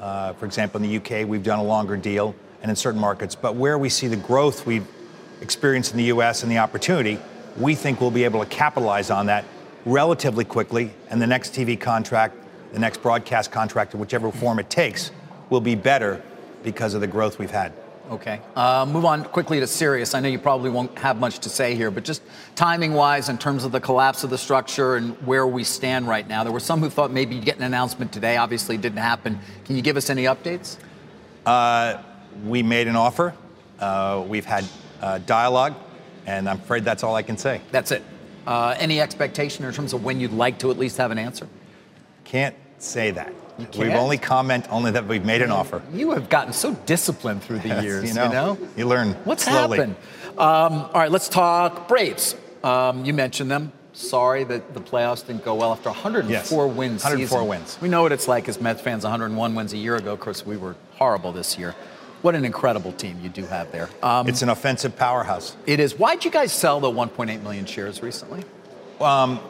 uh, 0.00 0.32
for 0.32 0.44
example, 0.44 0.82
in 0.82 0.90
the 0.90 0.96
UK, 0.96 1.24
we've 1.24 1.44
done 1.44 1.60
a 1.60 1.64
longer 1.64 1.96
deal 1.96 2.34
and 2.62 2.68
in 2.68 2.74
certain 2.74 3.00
markets, 3.00 3.36
but 3.36 3.54
where 3.54 3.78
we 3.78 3.88
see 3.88 4.08
the 4.08 4.16
growth 4.16 4.66
we've 4.66 4.88
experienced 5.40 5.92
in 5.92 5.98
the 5.98 6.04
US 6.04 6.42
and 6.42 6.50
the 6.50 6.58
opportunity, 6.58 7.18
we 7.56 7.74
think 7.74 8.00
we'll 8.00 8.10
be 8.10 8.24
able 8.24 8.40
to 8.40 8.50
capitalize 8.50 9.10
on 9.10 9.26
that 9.26 9.44
relatively 9.84 10.44
quickly, 10.44 10.90
and 11.10 11.22
the 11.22 11.26
next 11.26 11.54
TV 11.54 11.78
contract 11.78 12.36
the 12.76 12.80
next 12.80 13.02
broadcast 13.02 13.50
contract, 13.50 13.94
in 13.94 14.00
whichever 14.00 14.30
form 14.30 14.58
it 14.58 14.68
takes, 14.68 15.10
will 15.48 15.62
be 15.62 15.74
better 15.74 16.22
because 16.62 16.92
of 16.92 17.00
the 17.00 17.06
growth 17.06 17.38
we've 17.38 17.50
had. 17.50 17.72
Okay. 18.10 18.40
Uh, 18.54 18.86
move 18.86 19.06
on 19.06 19.24
quickly 19.24 19.58
to 19.60 19.66
Sirius. 19.66 20.14
I 20.14 20.20
know 20.20 20.28
you 20.28 20.38
probably 20.38 20.68
won't 20.68 20.96
have 20.98 21.18
much 21.18 21.40
to 21.40 21.48
say 21.48 21.74
here, 21.74 21.90
but 21.90 22.04
just 22.04 22.22
timing 22.54 22.92
wise, 22.92 23.30
in 23.30 23.38
terms 23.38 23.64
of 23.64 23.72
the 23.72 23.80
collapse 23.80 24.22
of 24.22 24.30
the 24.30 24.36
structure 24.36 24.96
and 24.96 25.14
where 25.26 25.46
we 25.46 25.64
stand 25.64 26.06
right 26.06 26.28
now, 26.28 26.44
there 26.44 26.52
were 26.52 26.60
some 26.60 26.80
who 26.80 26.90
thought 26.90 27.10
maybe 27.10 27.34
you'd 27.34 27.46
get 27.46 27.56
an 27.56 27.64
announcement 27.64 28.12
today. 28.12 28.36
Obviously, 28.36 28.76
it 28.76 28.82
didn't 28.82 28.98
happen. 28.98 29.40
Can 29.64 29.74
you 29.74 29.82
give 29.82 29.96
us 29.96 30.10
any 30.10 30.24
updates? 30.24 30.76
Uh, 31.46 32.00
we 32.44 32.62
made 32.62 32.88
an 32.88 32.96
offer. 32.96 33.34
Uh, 33.80 34.22
we've 34.28 34.44
had 34.44 34.64
uh, 35.00 35.18
dialogue, 35.18 35.74
and 36.26 36.48
I'm 36.48 36.58
afraid 36.58 36.84
that's 36.84 37.02
all 37.02 37.14
I 37.14 37.22
can 37.22 37.38
say. 37.38 37.60
That's 37.70 37.90
it. 37.90 38.02
Uh, 38.46 38.76
any 38.78 39.00
expectation 39.00 39.64
in 39.64 39.72
terms 39.72 39.92
of 39.92 40.04
when 40.04 40.20
you'd 40.20 40.32
like 40.32 40.58
to 40.60 40.70
at 40.70 40.78
least 40.78 40.98
have 40.98 41.10
an 41.10 41.18
answer? 41.18 41.48
Can't 42.24 42.54
say 42.78 43.10
that. 43.12 43.32
We've 43.58 43.90
only 43.90 44.18
comment 44.18 44.66
only 44.70 44.90
that 44.92 45.06
we've 45.06 45.24
made 45.24 45.42
an 45.42 45.50
offer. 45.50 45.82
You 45.92 46.10
have 46.10 46.28
gotten 46.28 46.52
so 46.52 46.74
disciplined 46.86 47.42
through 47.42 47.60
the 47.60 47.80
years. 47.82 48.08
you, 48.08 48.14
know, 48.14 48.24
you 48.24 48.30
know, 48.30 48.58
you 48.76 48.86
learn. 48.86 49.12
What's 49.24 49.44
slowly. 49.44 49.78
happened? 49.78 49.96
Um, 50.32 50.74
all 50.74 50.92
right, 50.92 51.10
let's 51.10 51.28
talk 51.28 51.88
Braves. 51.88 52.36
Um, 52.62 53.04
you 53.04 53.14
mentioned 53.14 53.50
them. 53.50 53.72
Sorry 53.94 54.44
that 54.44 54.74
the 54.74 54.80
playoffs 54.80 55.26
didn't 55.26 55.42
go 55.42 55.54
well 55.54 55.72
after 55.72 55.88
104 55.88 56.30
yes. 56.30 56.76
wins. 56.76 57.02
104 57.02 57.16
season. 57.16 57.48
wins. 57.48 57.78
We 57.80 57.88
know 57.88 58.02
what 58.02 58.12
it's 58.12 58.28
like 58.28 58.46
as 58.46 58.60
Mets 58.60 58.82
fans. 58.82 59.04
101 59.04 59.54
wins 59.54 59.72
a 59.72 59.78
year 59.78 59.96
ago. 59.96 60.12
Of 60.12 60.20
course, 60.20 60.44
we 60.44 60.58
were 60.58 60.76
horrible 60.96 61.32
this 61.32 61.58
year. 61.58 61.74
What 62.22 62.34
an 62.34 62.44
incredible 62.44 62.92
team 62.92 63.20
you 63.22 63.28
do 63.28 63.44
have 63.46 63.70
there. 63.72 63.88
Um, 64.02 64.28
it's 64.28 64.42
an 64.42 64.48
offensive 64.48 64.96
powerhouse. 64.96 65.56
It 65.66 65.80
is. 65.80 65.98
Why'd 65.98 66.24
you 66.24 66.30
guys 66.30 66.52
sell 66.52 66.80
the 66.80 66.90
1.8 66.90 67.42
million 67.42 67.66
shares 67.66 68.02
recently? 68.02 68.42
Um, 69.00 69.40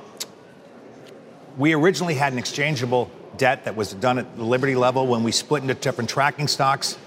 we 1.57 1.73
originally 1.75 2.15
had 2.15 2.33
an 2.33 2.39
exchangeable 2.39 3.11
debt 3.37 3.65
that 3.65 3.77
was 3.77 3.95
done 3.95 4.19
at 4.19 4.37
the 4.37 4.45
Liberty 4.45 4.75
level 4.75 5.07
when 5.07 5.23
we 5.23 5.33
split 5.33 5.63
into 5.63 5.75
different 5.75 6.11
tracking 6.11 6.49
stocks, 6.49 6.99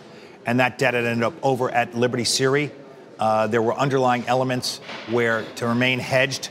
and 0.46 0.60
that 0.60 0.78
debt 0.78 0.94
had 0.94 1.06
ended 1.06 1.24
up 1.24 1.34
over 1.44 1.70
at 1.70 1.96
Liberty 1.96 2.24
Siri. 2.24 2.72
Uh, 3.20 3.48
there 3.48 3.62
were 3.62 3.74
underlying 3.74 4.26
elements 4.28 4.80
where 5.10 5.44
to 5.56 5.68
remain 5.68 6.00
hedged, 6.00 6.50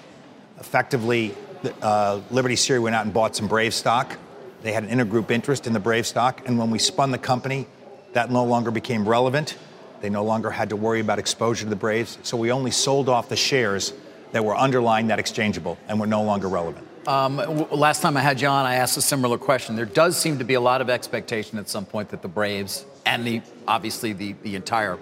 effectively, 0.60 1.34
uh, 1.82 2.20
Liberty 2.30 2.56
Siri 2.56 2.78
went 2.78 2.94
out 2.94 3.04
and 3.04 3.12
bought 3.12 3.34
some 3.34 3.48
Brave 3.48 3.74
stock. 3.74 4.16
They 4.62 4.72
had 4.72 4.84
an 4.84 4.90
intergroup 4.90 5.30
interest 5.30 5.66
in 5.66 5.72
the 5.72 5.80
Brave 5.80 6.06
stock, 6.06 6.46
and 6.46 6.58
when 6.58 6.70
we 6.70 6.78
spun 6.78 7.10
the 7.10 7.18
company, 7.18 7.66
that 8.12 8.30
no 8.30 8.44
longer 8.44 8.70
became 8.70 9.08
relevant. 9.08 9.56
They 10.00 10.10
no 10.10 10.24
longer 10.24 10.50
had 10.50 10.68
to 10.70 10.76
worry 10.76 11.00
about 11.00 11.18
exposure 11.18 11.64
to 11.64 11.70
the 11.70 11.76
Braves, 11.76 12.18
so 12.22 12.36
we 12.36 12.52
only 12.52 12.70
sold 12.70 13.08
off 13.08 13.28
the 13.28 13.36
shares 13.36 13.92
that 14.32 14.44
were 14.44 14.56
underlying 14.56 15.08
that 15.08 15.18
exchangeable 15.18 15.78
and 15.88 15.98
were 15.98 16.06
no 16.06 16.22
longer 16.22 16.48
relevant. 16.48 16.86
Um, 17.06 17.66
last 17.70 18.02
time 18.02 18.16
I 18.16 18.20
had 18.20 18.40
you 18.40 18.48
on, 18.48 18.66
I 18.66 18.74
asked 18.74 18.98
a 18.98 19.02
similar 19.02 19.38
question. 19.38 19.76
There 19.76 19.86
does 19.86 20.18
seem 20.18 20.38
to 20.38 20.44
be 20.44 20.54
a 20.54 20.60
lot 20.60 20.80
of 20.80 20.90
expectation 20.90 21.58
at 21.58 21.68
some 21.68 21.86
point 21.86 22.10
that 22.10 22.20
the 22.20 22.28
Braves 22.28 22.84
and 23.06 23.26
the 23.26 23.40
obviously 23.66 24.12
the, 24.12 24.34
the 24.42 24.54
entire 24.54 24.98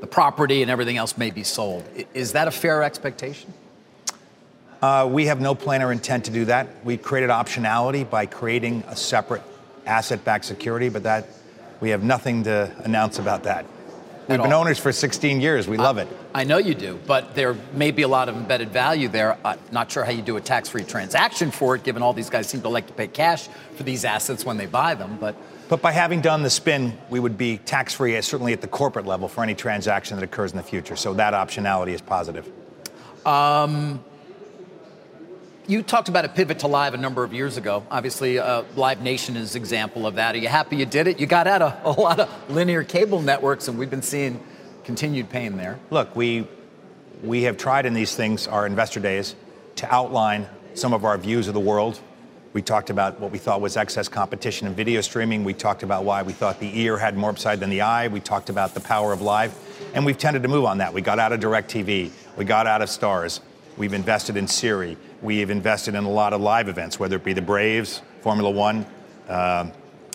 the 0.00 0.06
property 0.06 0.60
and 0.60 0.70
everything 0.70 0.98
else 0.98 1.16
may 1.16 1.30
be 1.30 1.42
sold. 1.42 1.82
Is 2.12 2.32
that 2.32 2.46
a 2.46 2.50
fair 2.50 2.82
expectation? 2.82 3.54
Uh, 4.82 5.08
we 5.10 5.24
have 5.24 5.40
no 5.40 5.54
plan 5.54 5.82
or 5.82 5.90
intent 5.90 6.26
to 6.26 6.30
do 6.30 6.44
that. 6.44 6.68
We 6.84 6.98
created 6.98 7.30
optionality 7.30 8.08
by 8.08 8.26
creating 8.26 8.84
a 8.88 8.94
separate 8.94 9.42
asset-backed 9.86 10.44
security, 10.44 10.90
but 10.90 11.04
that 11.04 11.26
we 11.80 11.90
have 11.90 12.02
nothing 12.02 12.44
to 12.44 12.72
announce 12.84 13.18
about 13.18 13.44
that. 13.44 13.66
We've 14.28 14.42
been 14.42 14.52
all. 14.52 14.62
owners 14.62 14.78
for 14.78 14.90
16 14.90 15.40
years. 15.40 15.68
We 15.68 15.76
love 15.76 15.98
it. 15.98 16.08
I 16.34 16.42
know 16.42 16.58
you 16.58 16.74
do, 16.74 16.98
but 17.06 17.36
there 17.36 17.54
may 17.72 17.92
be 17.92 18.02
a 18.02 18.08
lot 18.08 18.28
of 18.28 18.36
embedded 18.36 18.70
value 18.70 19.06
there. 19.06 19.38
I'm 19.44 19.58
not 19.70 19.90
sure 19.92 20.02
how 20.02 20.10
you 20.10 20.22
do 20.22 20.36
a 20.36 20.40
tax-free 20.40 20.82
transaction 20.84 21.52
for 21.52 21.76
it, 21.76 21.84
given 21.84 22.02
all 22.02 22.12
these 22.12 22.28
guys 22.28 22.48
seem 22.48 22.60
to 22.62 22.68
like 22.68 22.88
to 22.88 22.92
pay 22.92 23.06
cash 23.06 23.48
for 23.76 23.84
these 23.84 24.04
assets 24.04 24.44
when 24.44 24.56
they 24.56 24.66
buy 24.66 24.94
them. 24.94 25.16
But 25.20 25.36
but 25.68 25.82
by 25.82 25.92
having 25.92 26.20
done 26.20 26.42
the 26.42 26.50
spin, 26.50 26.96
we 27.10 27.18
would 27.18 27.36
be 27.36 27.58
tax-free, 27.58 28.20
certainly 28.22 28.52
at 28.52 28.60
the 28.60 28.68
corporate 28.68 29.04
level, 29.04 29.26
for 29.28 29.42
any 29.42 29.54
transaction 29.54 30.16
that 30.16 30.22
occurs 30.22 30.52
in 30.52 30.56
the 30.56 30.62
future. 30.62 30.94
So 30.94 31.14
that 31.14 31.34
optionality 31.34 31.92
is 31.92 32.00
positive. 32.00 32.48
Um, 33.26 34.04
you 35.68 35.82
talked 35.82 36.08
about 36.08 36.24
a 36.24 36.28
pivot 36.28 36.60
to 36.60 36.68
live 36.68 36.94
a 36.94 36.96
number 36.96 37.24
of 37.24 37.32
years 37.32 37.56
ago. 37.56 37.84
Obviously, 37.90 38.38
uh, 38.38 38.62
Live 38.76 39.00
Nation 39.00 39.36
is 39.36 39.54
an 39.54 39.60
example 39.60 40.06
of 40.06 40.14
that. 40.14 40.34
Are 40.34 40.38
you 40.38 40.48
happy 40.48 40.76
you 40.76 40.86
did 40.86 41.06
it? 41.06 41.18
You 41.18 41.26
got 41.26 41.46
out 41.46 41.62
of 41.62 41.96
a 41.96 42.00
lot 42.00 42.20
of 42.20 42.50
linear 42.50 42.84
cable 42.84 43.20
networks, 43.20 43.68
and 43.68 43.78
we've 43.78 43.90
been 43.90 44.02
seeing 44.02 44.40
continued 44.84 45.28
pain 45.28 45.56
there. 45.56 45.78
Look, 45.90 46.14
we 46.14 46.46
we 47.22 47.42
have 47.42 47.56
tried 47.56 47.86
in 47.86 47.94
these 47.94 48.14
things, 48.14 48.46
our 48.46 48.66
investor 48.66 49.00
days, 49.00 49.34
to 49.76 49.92
outline 49.92 50.46
some 50.74 50.92
of 50.92 51.04
our 51.04 51.18
views 51.18 51.48
of 51.48 51.54
the 51.54 51.60
world. 51.60 51.98
We 52.52 52.62
talked 52.62 52.90
about 52.90 53.18
what 53.18 53.32
we 53.32 53.38
thought 53.38 53.60
was 53.60 53.76
excess 53.76 54.08
competition 54.08 54.66
in 54.66 54.74
video 54.74 55.00
streaming. 55.00 55.42
We 55.42 55.54
talked 55.54 55.82
about 55.82 56.04
why 56.04 56.22
we 56.22 56.32
thought 56.32 56.60
the 56.60 56.78
ear 56.80 56.96
had 56.96 57.16
more 57.16 57.30
upside 57.30 57.60
than 57.60 57.70
the 57.70 57.80
eye. 57.80 58.08
We 58.08 58.20
talked 58.20 58.48
about 58.50 58.74
the 58.74 58.80
power 58.80 59.12
of 59.12 59.20
live. 59.20 59.54
And 59.94 60.06
we've 60.06 60.16
tended 60.16 60.42
to 60.42 60.48
move 60.48 60.64
on 60.64 60.78
that. 60.78 60.92
We 60.92 61.02
got 61.02 61.18
out 61.18 61.32
of 61.32 61.40
DirecTV. 61.40 62.10
We 62.36 62.44
got 62.44 62.66
out 62.66 62.80
of 62.80 62.88
Starz 62.88 63.40
We've 63.76 63.92
invested 63.92 64.36
in 64.36 64.46
Siri. 64.46 64.96
We've 65.22 65.50
invested 65.50 65.94
in 65.94 66.04
a 66.04 66.10
lot 66.10 66.32
of 66.32 66.40
live 66.40 66.68
events, 66.68 66.98
whether 66.98 67.16
it 67.16 67.24
be 67.24 67.32
the 67.32 67.42
Braves, 67.42 68.02
Formula 68.22 68.50
One, 68.50 68.86
uh, 69.28 69.70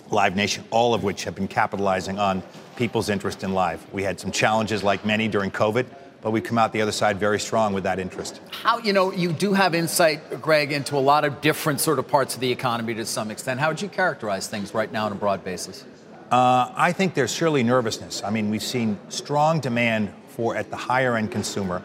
Live 0.10 0.36
Nation, 0.36 0.64
all 0.72 0.94
of 0.94 1.04
which 1.04 1.24
have 1.24 1.36
been 1.36 1.48
capitalizing 1.48 2.20
on 2.20 2.44
people's 2.76 3.10
interest 3.10 3.44
in 3.44 3.54
live. 3.54 3.86
We 3.94 4.04
had 4.04 4.20
some 4.20 4.32
challenges, 4.32 4.84
like 4.84 5.06
many, 5.06 5.28
during 5.28 5.52
COVID, 5.52 5.86
but 6.22 6.32
we 6.32 6.42
come 6.42 6.58
out 6.58 6.74
the 6.74 6.82
other 6.82 6.92
side 6.92 7.18
very 7.18 7.40
strong 7.40 7.74
with 7.74 7.84
that 7.84 8.00
interest. 8.00 8.42
How, 8.52 8.80
you 8.80 8.94
know, 8.94 9.12
you 9.12 9.32
do 9.32 9.54
have 9.54 9.74
insight, 9.74 10.42
Greg, 10.42 10.72
into 10.72 10.98
a 10.98 11.00
lot 11.00 11.24
of 11.24 11.40
different 11.42 11.80
sort 11.80 12.00
of 12.00 12.08
parts 12.08 12.36
of 12.36 12.42
the 12.42 12.52
economy 12.52 12.94
to 12.96 13.06
some 13.06 13.32
extent. 13.32 13.60
How 13.60 13.70
would 13.70 13.82
you 13.82 13.90
characterize 13.90 14.48
things 14.48 14.74
right 14.74 14.92
now 14.92 15.06
on 15.06 15.12
a 15.12 15.16
broad 15.16 15.44
basis? 15.44 15.86
Uh, 16.32 16.72
I 16.76 16.94
think 16.94 17.14
there's 17.14 17.34
surely 17.34 17.62
nervousness. 17.64 18.24
I 18.24 18.30
mean, 18.30 18.50
we've 18.50 18.64
seen 18.64 18.98
strong 19.10 19.60
demand 19.60 20.14
for 20.30 20.56
at 20.56 20.70
the 20.70 20.78
higher 20.78 21.16
end 21.18 21.32
consumer, 21.32 21.84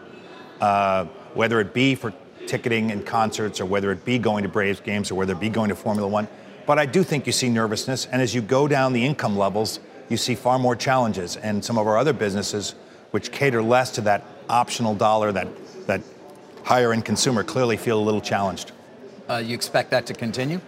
uh, 0.61 1.05
whether 1.33 1.59
it 1.59 1.73
be 1.73 1.95
for 1.95 2.13
ticketing 2.45 2.91
and 2.91 3.05
concerts 3.05 3.59
or 3.59 3.65
whether 3.65 3.91
it 3.91 4.05
be 4.05 4.17
going 4.17 4.43
to 4.43 4.49
Braves 4.49 4.79
games 4.79 5.11
or 5.11 5.15
whether 5.15 5.33
it 5.33 5.39
be 5.39 5.49
going 5.49 5.69
to 5.69 5.75
Formula 5.75 6.07
One. 6.07 6.27
But 6.65 6.79
I 6.79 6.85
do 6.85 7.03
think 7.03 7.25
you 7.25 7.31
see 7.31 7.49
nervousness. 7.49 8.05
And 8.07 8.21
as 8.21 8.33
you 8.35 8.41
go 8.41 8.67
down 8.67 8.93
the 8.93 9.05
income 9.05 9.37
levels, 9.37 9.79
you 10.09 10.17
see 10.17 10.35
far 10.35 10.59
more 10.59 10.75
challenges. 10.75 11.37
And 11.37 11.63
some 11.63 11.77
of 11.77 11.87
our 11.87 11.97
other 11.97 12.13
businesses, 12.13 12.75
which 13.11 13.31
cater 13.31 13.61
less 13.61 13.91
to 13.91 14.01
that 14.01 14.25
optional 14.49 14.95
dollar, 14.95 15.31
that, 15.31 15.47
that 15.87 16.01
higher 16.63 16.93
end 16.93 17.05
consumer, 17.05 17.43
clearly 17.43 17.77
feel 17.77 17.99
a 17.99 18.03
little 18.03 18.21
challenged. 18.21 18.71
Uh, 19.29 19.37
you 19.37 19.53
expect 19.53 19.91
that 19.91 20.05
to 20.07 20.13
continue? 20.13 20.59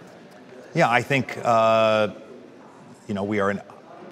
Yeah, 0.74 0.90
I 0.90 1.02
think 1.02 1.36
uh, 1.42 2.08
you 3.08 3.14
know 3.14 3.24
we 3.24 3.40
are 3.40 3.50
in 3.50 3.60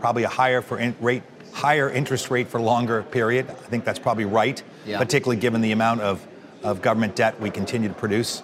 probably 0.01 0.25
a 0.25 0.29
higher 0.29 0.63
for 0.63 0.79
in 0.79 0.95
rate, 1.01 1.23
higher 1.53 1.91
interest 1.91 2.31
rate 2.31 2.49
for 2.49 2.61
longer 2.61 3.03
period. 3.03 3.49
I 3.49 3.53
think 3.53 3.85
that's 3.85 3.99
probably 3.99 4.25
right, 4.25 4.63
Yeah. 4.87 4.99
particularly 4.99 5.41
given 5.41 5.61
the 5.61 5.73
amount 5.73 6.01
of, 6.01 6.27
of 6.63 6.83
government 6.83 7.17
debt 7.17 7.41
we 7.41 7.51
continue 7.51 7.89
to 7.89 7.95
produce. 7.95 8.43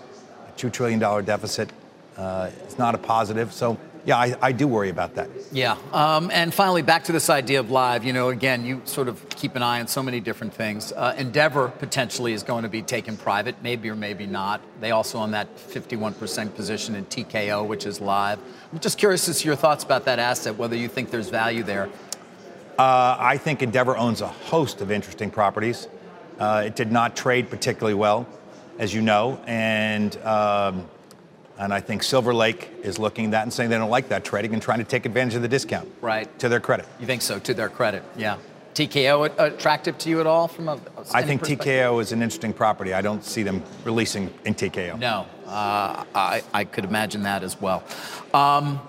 A 0.49 0.53
two 0.57 0.71
trillion 0.71 0.99
dollar 0.99 1.23
deficit 1.23 1.71
uh, 2.17 2.51
is 2.67 2.79
not 2.79 2.95
a 2.95 2.99
positive. 2.99 3.53
So 3.53 3.79
yeah, 4.07 4.19
I, 4.19 4.37
I 4.43 4.53
do 4.53 4.69
worry 4.69 4.91
about 4.91 5.15
that. 5.15 5.31
Yeah. 5.51 5.77
Um, 5.93 6.31
and 6.31 6.53
finally, 6.53 6.83
back 6.83 7.05
to 7.05 7.12
this 7.12 7.31
idea 7.31 7.61
of 7.61 7.71
live. 7.71 8.05
You 8.05 8.12
know, 8.12 8.29
again, 8.29 8.65
you 8.65 8.83
sort 8.85 9.09
of 9.09 9.27
keep 9.31 9.57
an 9.57 9.62
eye 9.62 9.81
on 9.81 9.87
so 9.87 10.03
many 10.03 10.21
different 10.21 10.53
things. 10.53 10.93
Uh, 10.93 11.15
Endeavor 11.17 11.69
potentially 11.69 12.35
is 12.35 12.43
going 12.43 12.65
to 12.65 12.69
be 12.69 12.83
taken 12.83 13.17
private, 13.17 13.57
maybe 13.62 13.89
or 13.89 13.97
maybe 13.97 14.27
not. 14.27 14.61
They 14.81 14.91
also 14.91 15.19
own 15.19 15.31
that 15.31 15.57
51% 15.57 16.55
position 16.55 16.95
in 16.95 17.07
TKO, 17.07 17.67
which 17.67 17.87
is 17.87 18.01
live. 18.01 18.39
I'm 18.73 18.79
just 18.79 18.99
curious 18.99 19.29
as 19.29 19.41
to 19.41 19.47
your 19.47 19.57
thoughts 19.57 19.85
about 19.85 20.05
that 20.05 20.19
asset, 20.19 20.57
whether 20.57 20.77
you 20.77 20.89
think 20.89 21.11
there's 21.11 21.31
value 21.31 21.62
there. 21.62 21.89
Uh, 22.79 23.17
I 23.19 23.39
think 23.39 23.62
Endeavor 23.62 23.97
owns 23.97 24.21
a 24.21 24.27
host 24.27 24.81
of 24.81 24.91
interesting 24.91 25.31
properties. 25.31 25.89
Uh, 26.39 26.64
it 26.66 26.76
did 26.76 26.91
not 26.91 27.16
trade 27.16 27.51
particularly 27.51 27.95
well, 27.95 28.26
as 28.78 28.93
you 28.93 29.01
know, 29.03 29.41
and 29.47 30.16
um, 30.18 30.89
and 31.59 31.72
I 31.72 31.80
think 31.80 32.03
Silver 32.03 32.35
Lake 32.35 32.70
is 32.82 32.99
looking 32.99 33.26
at 33.26 33.30
that 33.32 33.43
and 33.45 33.53
saying 33.53 33.70
they 33.70 33.78
don't 33.78 33.91
like 33.91 34.09
that 34.09 34.24
trading 34.24 34.53
and 34.53 34.62
trying 34.62 34.78
to 34.78 34.85
take 34.85 35.07
advantage 35.07 35.35
of 35.35 35.43
the 35.43 35.49
discount. 35.49 35.89
Right. 36.01 36.39
To 36.41 36.49
their 36.49 36.61
credit. 36.61 36.87
You 36.99 37.07
think 37.07 37.22
so, 37.22 37.39
to 37.39 37.55
their 37.55 37.68
credit? 37.68 38.03
Yeah. 38.16 38.39
TKO 38.74 39.39
attractive 39.39 39.97
to 39.99 40.11
you 40.11 40.20
at 40.20 40.26
all 40.26 40.49
from 40.49 40.68
a? 40.68 40.80
I 41.12 41.22
think? 41.22 41.43
TKO 41.43 42.03
is 42.03 42.11
an 42.11 42.22
interesting 42.22 42.53
property. 42.53 42.93
I 42.93 43.03
don't 43.03 43.24
see 43.24 43.45
them 43.45 43.62
releasing 43.85 44.35
in 44.45 44.55
TKO. 44.55 44.99
No, 44.99 45.26
uh, 45.47 46.05
I, 46.12 46.43
I 46.53 46.64
could 46.64 46.85
imagine 46.85 47.22
that 47.22 47.45
as 47.45 47.61
well. 47.61 47.85
Um, 48.32 48.80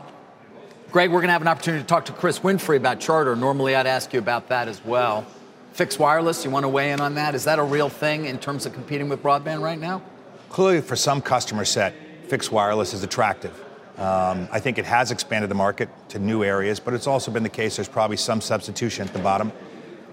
Greg, 0.91 1.11
we're 1.11 1.19
going 1.19 1.27
to 1.27 1.33
have 1.33 1.41
an 1.43 1.47
opportunity 1.47 1.83
to 1.83 1.87
talk 1.87 2.05
to 2.05 2.13
Chris 2.13 2.39
Winfrey 2.39 2.77
about 2.77 2.99
Charter. 2.99 3.35
Normally, 3.35 3.75
I'd 3.75 3.85
ask 3.85 4.11
you 4.11 4.17
about 4.17 4.49
that 4.49 4.67
as 4.67 4.83
well. 4.83 5.27
Fixed 5.75 5.99
wireless, 5.99 6.45
you 6.45 6.51
want 6.51 6.63
to 6.63 6.69
weigh 6.69 6.93
in 6.93 7.01
on 7.01 7.15
that? 7.15 7.35
Is 7.35 7.43
that 7.43 7.59
a 7.59 7.63
real 7.63 7.89
thing 7.89 8.27
in 8.27 8.39
terms 8.39 8.65
of 8.65 8.71
competing 8.71 9.09
with 9.09 9.21
broadband 9.21 9.61
right 9.61 9.77
now? 9.77 10.01
Clearly, 10.47 10.79
for 10.79 10.95
some 10.95 11.21
customer 11.21 11.65
set, 11.65 11.93
fixed 12.29 12.49
wireless 12.49 12.93
is 12.93 13.03
attractive. 13.03 13.51
Um, 13.97 14.47
I 14.53 14.61
think 14.61 14.77
it 14.77 14.85
has 14.85 15.11
expanded 15.11 15.51
the 15.51 15.55
market 15.55 15.89
to 16.09 16.17
new 16.17 16.45
areas, 16.45 16.79
but 16.79 16.93
it's 16.93 17.07
also 17.07 17.29
been 17.29 17.43
the 17.43 17.49
case 17.49 17.75
there's 17.75 17.89
probably 17.89 18.15
some 18.15 18.39
substitution 18.39 19.05
at 19.05 19.11
the 19.11 19.19
bottom. 19.19 19.51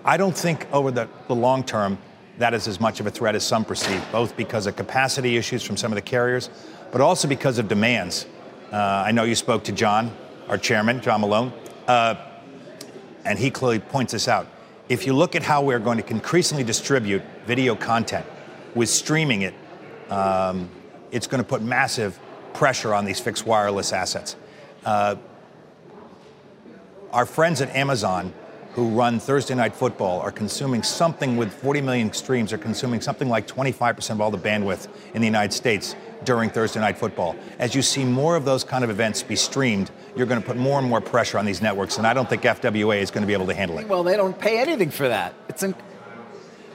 I 0.04 0.16
don't 0.16 0.36
think 0.36 0.66
over 0.72 0.90
the, 0.90 1.08
the 1.28 1.36
long 1.36 1.62
term 1.62 1.96
that 2.38 2.54
is 2.54 2.66
as 2.66 2.80
much 2.80 2.98
of 2.98 3.06
a 3.06 3.12
threat 3.12 3.36
as 3.36 3.46
some 3.46 3.64
perceive, 3.64 4.04
both 4.10 4.36
because 4.36 4.66
of 4.66 4.74
capacity 4.74 5.36
issues 5.36 5.62
from 5.62 5.76
some 5.76 5.92
of 5.92 5.96
the 5.96 6.02
carriers, 6.02 6.50
but 6.90 7.00
also 7.00 7.28
because 7.28 7.60
of 7.60 7.68
demands. 7.68 8.26
Uh, 8.72 9.04
I 9.06 9.12
know 9.12 9.22
you 9.22 9.36
spoke 9.36 9.62
to 9.64 9.72
John, 9.72 10.10
our 10.48 10.58
chairman, 10.58 11.00
John 11.00 11.20
Malone, 11.20 11.52
uh, 11.86 12.16
and 13.24 13.38
he 13.38 13.52
clearly 13.52 13.78
points 13.78 14.10
this 14.10 14.26
out. 14.26 14.48
If 14.92 15.06
you 15.06 15.14
look 15.14 15.34
at 15.34 15.42
how 15.42 15.62
we're 15.62 15.78
going 15.78 15.96
to 16.02 16.10
increasingly 16.10 16.64
distribute 16.64 17.22
video 17.46 17.74
content 17.74 18.26
with 18.74 18.90
streaming 18.90 19.40
it, 19.40 19.54
um, 20.10 20.68
it's 21.10 21.26
going 21.26 21.42
to 21.42 21.48
put 21.48 21.62
massive 21.62 22.20
pressure 22.52 22.92
on 22.92 23.06
these 23.06 23.18
fixed 23.18 23.46
wireless 23.46 23.94
assets. 23.94 24.36
Uh, 24.84 25.16
our 27.10 27.24
friends 27.24 27.62
at 27.62 27.74
Amazon 27.74 28.34
who 28.74 28.88
run 28.88 29.20
Thursday 29.20 29.54
Night 29.54 29.74
Football 29.74 30.20
are 30.20 30.32
consuming 30.32 30.82
something 30.82 31.36
with 31.36 31.52
40 31.52 31.82
million 31.82 32.12
streams, 32.12 32.52
are 32.52 32.58
consuming 32.58 33.00
something 33.00 33.28
like 33.28 33.46
25% 33.46 34.10
of 34.10 34.20
all 34.20 34.30
the 34.30 34.38
bandwidth 34.38 34.88
in 35.14 35.20
the 35.20 35.26
United 35.26 35.52
States 35.52 35.94
during 36.24 36.48
Thursday 36.48 36.80
Night 36.80 36.96
Football. 36.96 37.36
As 37.58 37.74
you 37.74 37.82
see 37.82 38.04
more 38.04 38.34
of 38.34 38.44
those 38.44 38.64
kind 38.64 38.82
of 38.82 38.88
events 38.90 39.22
be 39.22 39.36
streamed, 39.36 39.90
you're 40.16 40.26
going 40.26 40.40
to 40.40 40.46
put 40.46 40.56
more 40.56 40.78
and 40.78 40.88
more 40.88 41.00
pressure 41.00 41.38
on 41.38 41.44
these 41.44 41.60
networks, 41.60 41.98
and 41.98 42.06
I 42.06 42.14
don't 42.14 42.28
think 42.28 42.42
FWA 42.42 43.00
is 43.02 43.10
going 43.10 43.22
to 43.22 43.26
be 43.26 43.34
able 43.34 43.46
to 43.46 43.54
handle 43.54 43.78
it. 43.78 43.88
Well, 43.88 44.02
they 44.04 44.16
don't 44.16 44.38
pay 44.38 44.58
anything 44.58 44.90
for 44.90 45.08
that. 45.08 45.34
It's 45.48 45.62
in, 45.62 45.74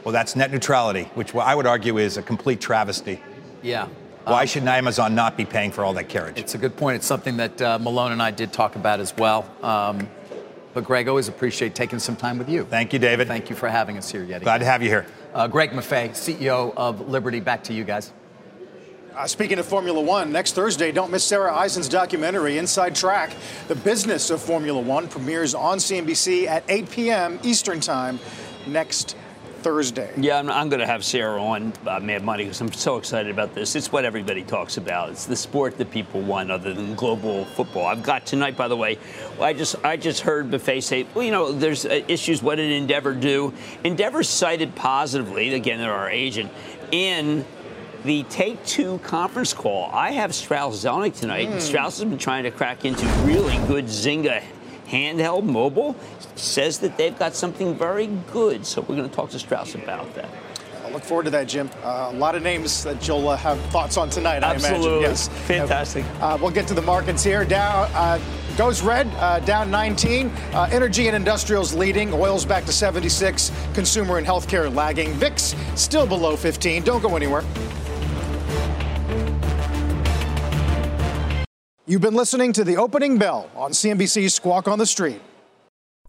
Well, 0.04 0.12
that's 0.12 0.36
net 0.36 0.52
neutrality, 0.52 1.04
which 1.16 1.34
I 1.34 1.56
would 1.56 1.66
argue 1.66 1.98
is 1.98 2.18
a 2.18 2.22
complete 2.22 2.62
travesty. 2.62 3.22
yeah. 3.64 3.88
Why 4.26 4.44
should 4.44 4.64
Amazon 4.64 5.16
not 5.16 5.38
be 5.38 5.46
paying 5.46 5.72
for 5.72 5.86
all 5.86 5.94
that 5.94 6.10
carriage? 6.10 6.38
It's 6.38 6.54
a 6.54 6.58
good 6.58 6.76
point. 6.76 6.98
It's 6.98 7.06
something 7.08 7.38
that 7.38 7.62
uh, 7.62 7.80
Malone 7.80 8.12
and 8.12 8.22
I 8.22 8.32
did 8.32 8.52
talk 8.52 8.76
about 8.76 9.00
as 9.00 9.16
well. 9.16 9.50
Um, 9.64 10.10
but 10.74 10.84
Greg, 10.84 11.08
always 11.08 11.28
appreciate 11.28 11.76
taking 11.76 12.00
some 12.00 12.16
time 12.16 12.38
with 12.38 12.50
you. 12.50 12.64
Thank 12.66 12.94
you, 12.94 13.00
David. 13.00 13.28
Thank 13.28 13.50
you 13.50 13.56
for 13.56 13.70
having 13.70 13.98
us 13.98 14.12
here 14.12 14.24
yet 14.24 14.44
Glad 14.44 14.60
to 14.60 14.66
have 14.66 14.84
you 14.84 14.90
here. 14.90 15.06
Uh, 15.34 15.48
Greg 15.48 15.72
Maffei, 15.72 16.10
CEO 16.10 16.74
of 16.76 17.10
Liberty. 17.10 17.40
Back 17.40 17.64
to 17.66 17.74
you 17.74 17.84
guys. 17.84 18.12
Uh, 19.16 19.26
speaking 19.26 19.58
of 19.58 19.66
Formula 19.66 20.00
One, 20.00 20.32
next 20.32 20.54
Thursday, 20.54 20.92
don't 20.92 21.10
miss 21.12 21.24
Sarah 21.24 21.52
Eisen's 21.52 21.90
documentary, 21.90 22.60
Inside 22.60 22.96
Track. 22.96 23.32
The 23.68 23.74
business 23.74 24.30
of 24.30 24.40
Formula 24.42 24.80
One 24.80 25.08
premieres 25.08 25.56
on 25.56 25.80
CNBC 25.80 26.46
at 26.46 26.64
8 26.70 26.92
p.m. 26.92 27.40
Eastern 27.42 27.80
Time 27.80 28.20
next 28.68 29.16
Thursday. 29.68 30.14
Yeah, 30.16 30.40
I'm, 30.40 30.50
I'm 30.50 30.70
going 30.70 30.80
to 30.80 30.88
have 30.88 31.04
Sarah 31.04 31.44
on 31.44 31.74
uh, 31.86 32.00
Mad 32.00 32.24
Money 32.24 32.46
because 32.46 32.62
I'm 32.62 32.72
so 32.72 32.96
excited 32.96 33.30
about 33.30 33.54
this. 33.54 33.76
It's 33.76 33.92
what 33.92 34.06
everybody 34.06 34.42
talks 34.44 34.78
about. 34.78 35.10
It's 35.10 35.26
the 35.26 35.36
sport 35.36 35.78
that 35.78 35.92
people 35.92 36.22
want, 36.22 36.52
other 36.52 36.74
than 36.74 36.96
global 36.96 37.44
football. 37.44 37.86
I've 37.86 38.02
got 38.02 38.26
tonight, 38.26 38.56
by 38.56 38.70
the 38.70 38.78
way. 38.78 38.98
I 39.42 39.52
just 39.52 39.76
I 39.84 39.98
just 39.98 40.22
heard 40.22 40.50
Buffet 40.50 40.80
say, 40.82 41.06
well, 41.14 41.26
you 41.26 41.32
know, 41.32 41.52
there's 41.52 41.86
uh, 41.86 42.02
issues. 42.08 42.42
What 42.42 42.56
did 42.56 42.72
Endeavor 42.72 43.14
do? 43.14 43.54
Endeavor 43.84 44.24
cited 44.24 44.74
positively. 44.74 45.54
Again, 45.54 45.80
they're 45.80 45.92
our 45.92 46.10
agent 46.10 46.50
in. 46.92 47.46
The 48.06 48.24
Take 48.24 48.64
Two 48.64 49.00
conference 49.00 49.54
call. 49.54 49.90
I 49.92 50.12
have 50.12 50.34
Strauss 50.34 50.86
Zelnick 50.86 51.20
tonight. 51.20 51.50
and 51.50 51.62
Strauss 51.62 51.98
has 51.98 52.08
been 52.08 52.20
trying 52.20 52.44
to 52.44 52.52
crack 52.52 52.86
into 52.86 53.06
really 53.26 53.58
good 53.68 53.86
Zynga 53.86 54.42
handheld 54.90 55.44
mobile. 55.44 55.96
Says 56.36 56.80
that 56.80 56.98
they've 56.98 57.18
got 57.18 57.36
something 57.36 57.76
very 57.76 58.08
good. 58.32 58.66
So 58.66 58.82
we're 58.82 58.96
going 58.96 59.10
to 59.10 59.16
talk 59.16 59.30
to 59.32 59.40
Strauss 59.40 59.76
about 59.76 60.14
that. 60.16 60.30
I 60.88 60.90
look 60.90 61.04
forward 61.04 61.24
to 61.24 61.32
that, 61.32 61.48
Jim. 61.50 61.70
Uh, 61.84 62.12
a 62.14 62.18
lot 62.18 62.36
of 62.36 62.44
names 62.44 62.84
that 62.86 63.06
you'll 63.08 63.28
uh, 63.28 63.36
have 63.36 63.60
thoughts 63.72 63.98
on 63.98 64.10
tonight, 64.10 64.44
I 64.44 64.52
imagine. 64.52 64.76
Absolutely. 64.76 65.02
Yes. 65.02 65.28
Fantastic. 65.28 66.06
Uh, 66.22 66.38
we'll 66.42 66.52
get 66.52 66.66
to 66.70 66.74
the 66.74 66.82
markets 66.82 67.24
here. 67.24 67.44
Down 67.44 67.90
uh, 67.94 68.20
goes 68.58 68.82
red, 68.82 69.08
uh, 69.18 69.40
down 69.42 69.70
19. 69.70 70.30
Uh, 70.30 70.70
energy 70.72 71.08
and 71.08 71.16
industrials 71.16 71.74
leading. 71.74 72.14
Oil's 72.14 72.46
back 72.46 72.64
to 72.66 72.72
76. 72.72 73.52
Consumer 73.74 74.18
and 74.18 74.26
healthcare 74.26 74.74
lagging. 74.74 75.12
VIX 75.16 75.56
still 75.76 76.08
below 76.08 76.38
15. 76.38 76.84
Don't 76.84 77.02
go 77.02 77.18
anywhere. 77.18 77.44
You've 81.90 82.02
been 82.02 82.16
listening 82.16 82.52
to 82.52 82.66
the 82.66 82.76
opening 82.76 83.18
bell 83.18 83.50
on 83.56 83.72
CNBC's 83.72 84.34
Squawk 84.34 84.68
on 84.68 84.78
the 84.78 84.86
Street. 84.86 85.22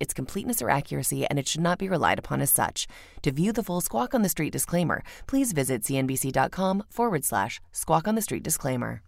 its 0.00 0.14
completeness 0.14 0.62
or 0.62 0.70
accuracy, 0.70 1.26
and 1.26 1.38
it 1.38 1.48
should 1.48 1.60
not 1.60 1.78
be 1.78 1.88
relied 1.88 2.18
upon 2.18 2.40
as 2.40 2.50
such. 2.50 2.86
To 3.22 3.32
view 3.32 3.52
the 3.52 3.62
full 3.62 3.80
Squawk 3.80 4.14
on 4.14 4.22
the 4.22 4.28
Street 4.28 4.52
disclaimer, 4.52 5.02
please 5.26 5.52
visit 5.52 5.82
cnbc.com 5.82 6.84
forward 6.88 7.24
slash 7.24 7.60
squawk 7.72 8.08
on 8.08 8.14
the 8.14 8.22
street 8.22 8.42
disclaimer. 8.42 9.02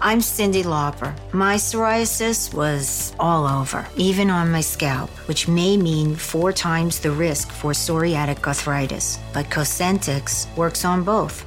I'm 0.00 0.18
Cyndi 0.18 0.64
Lauper. 0.64 1.14
My 1.32 1.54
psoriasis 1.54 2.52
was 2.52 3.14
all 3.18 3.46
over, 3.46 3.86
even 3.96 4.28
on 4.28 4.50
my 4.50 4.60
scalp, 4.60 5.08
which 5.28 5.48
may 5.48 5.78
mean 5.78 6.14
four 6.14 6.52
times 6.52 7.00
the 7.00 7.10
risk 7.10 7.50
for 7.50 7.72
psoriatic 7.72 8.46
arthritis. 8.46 9.18
But 9.32 9.46
Cosentyx 9.46 10.54
works 10.56 10.84
on 10.84 11.04
both. 11.04 11.46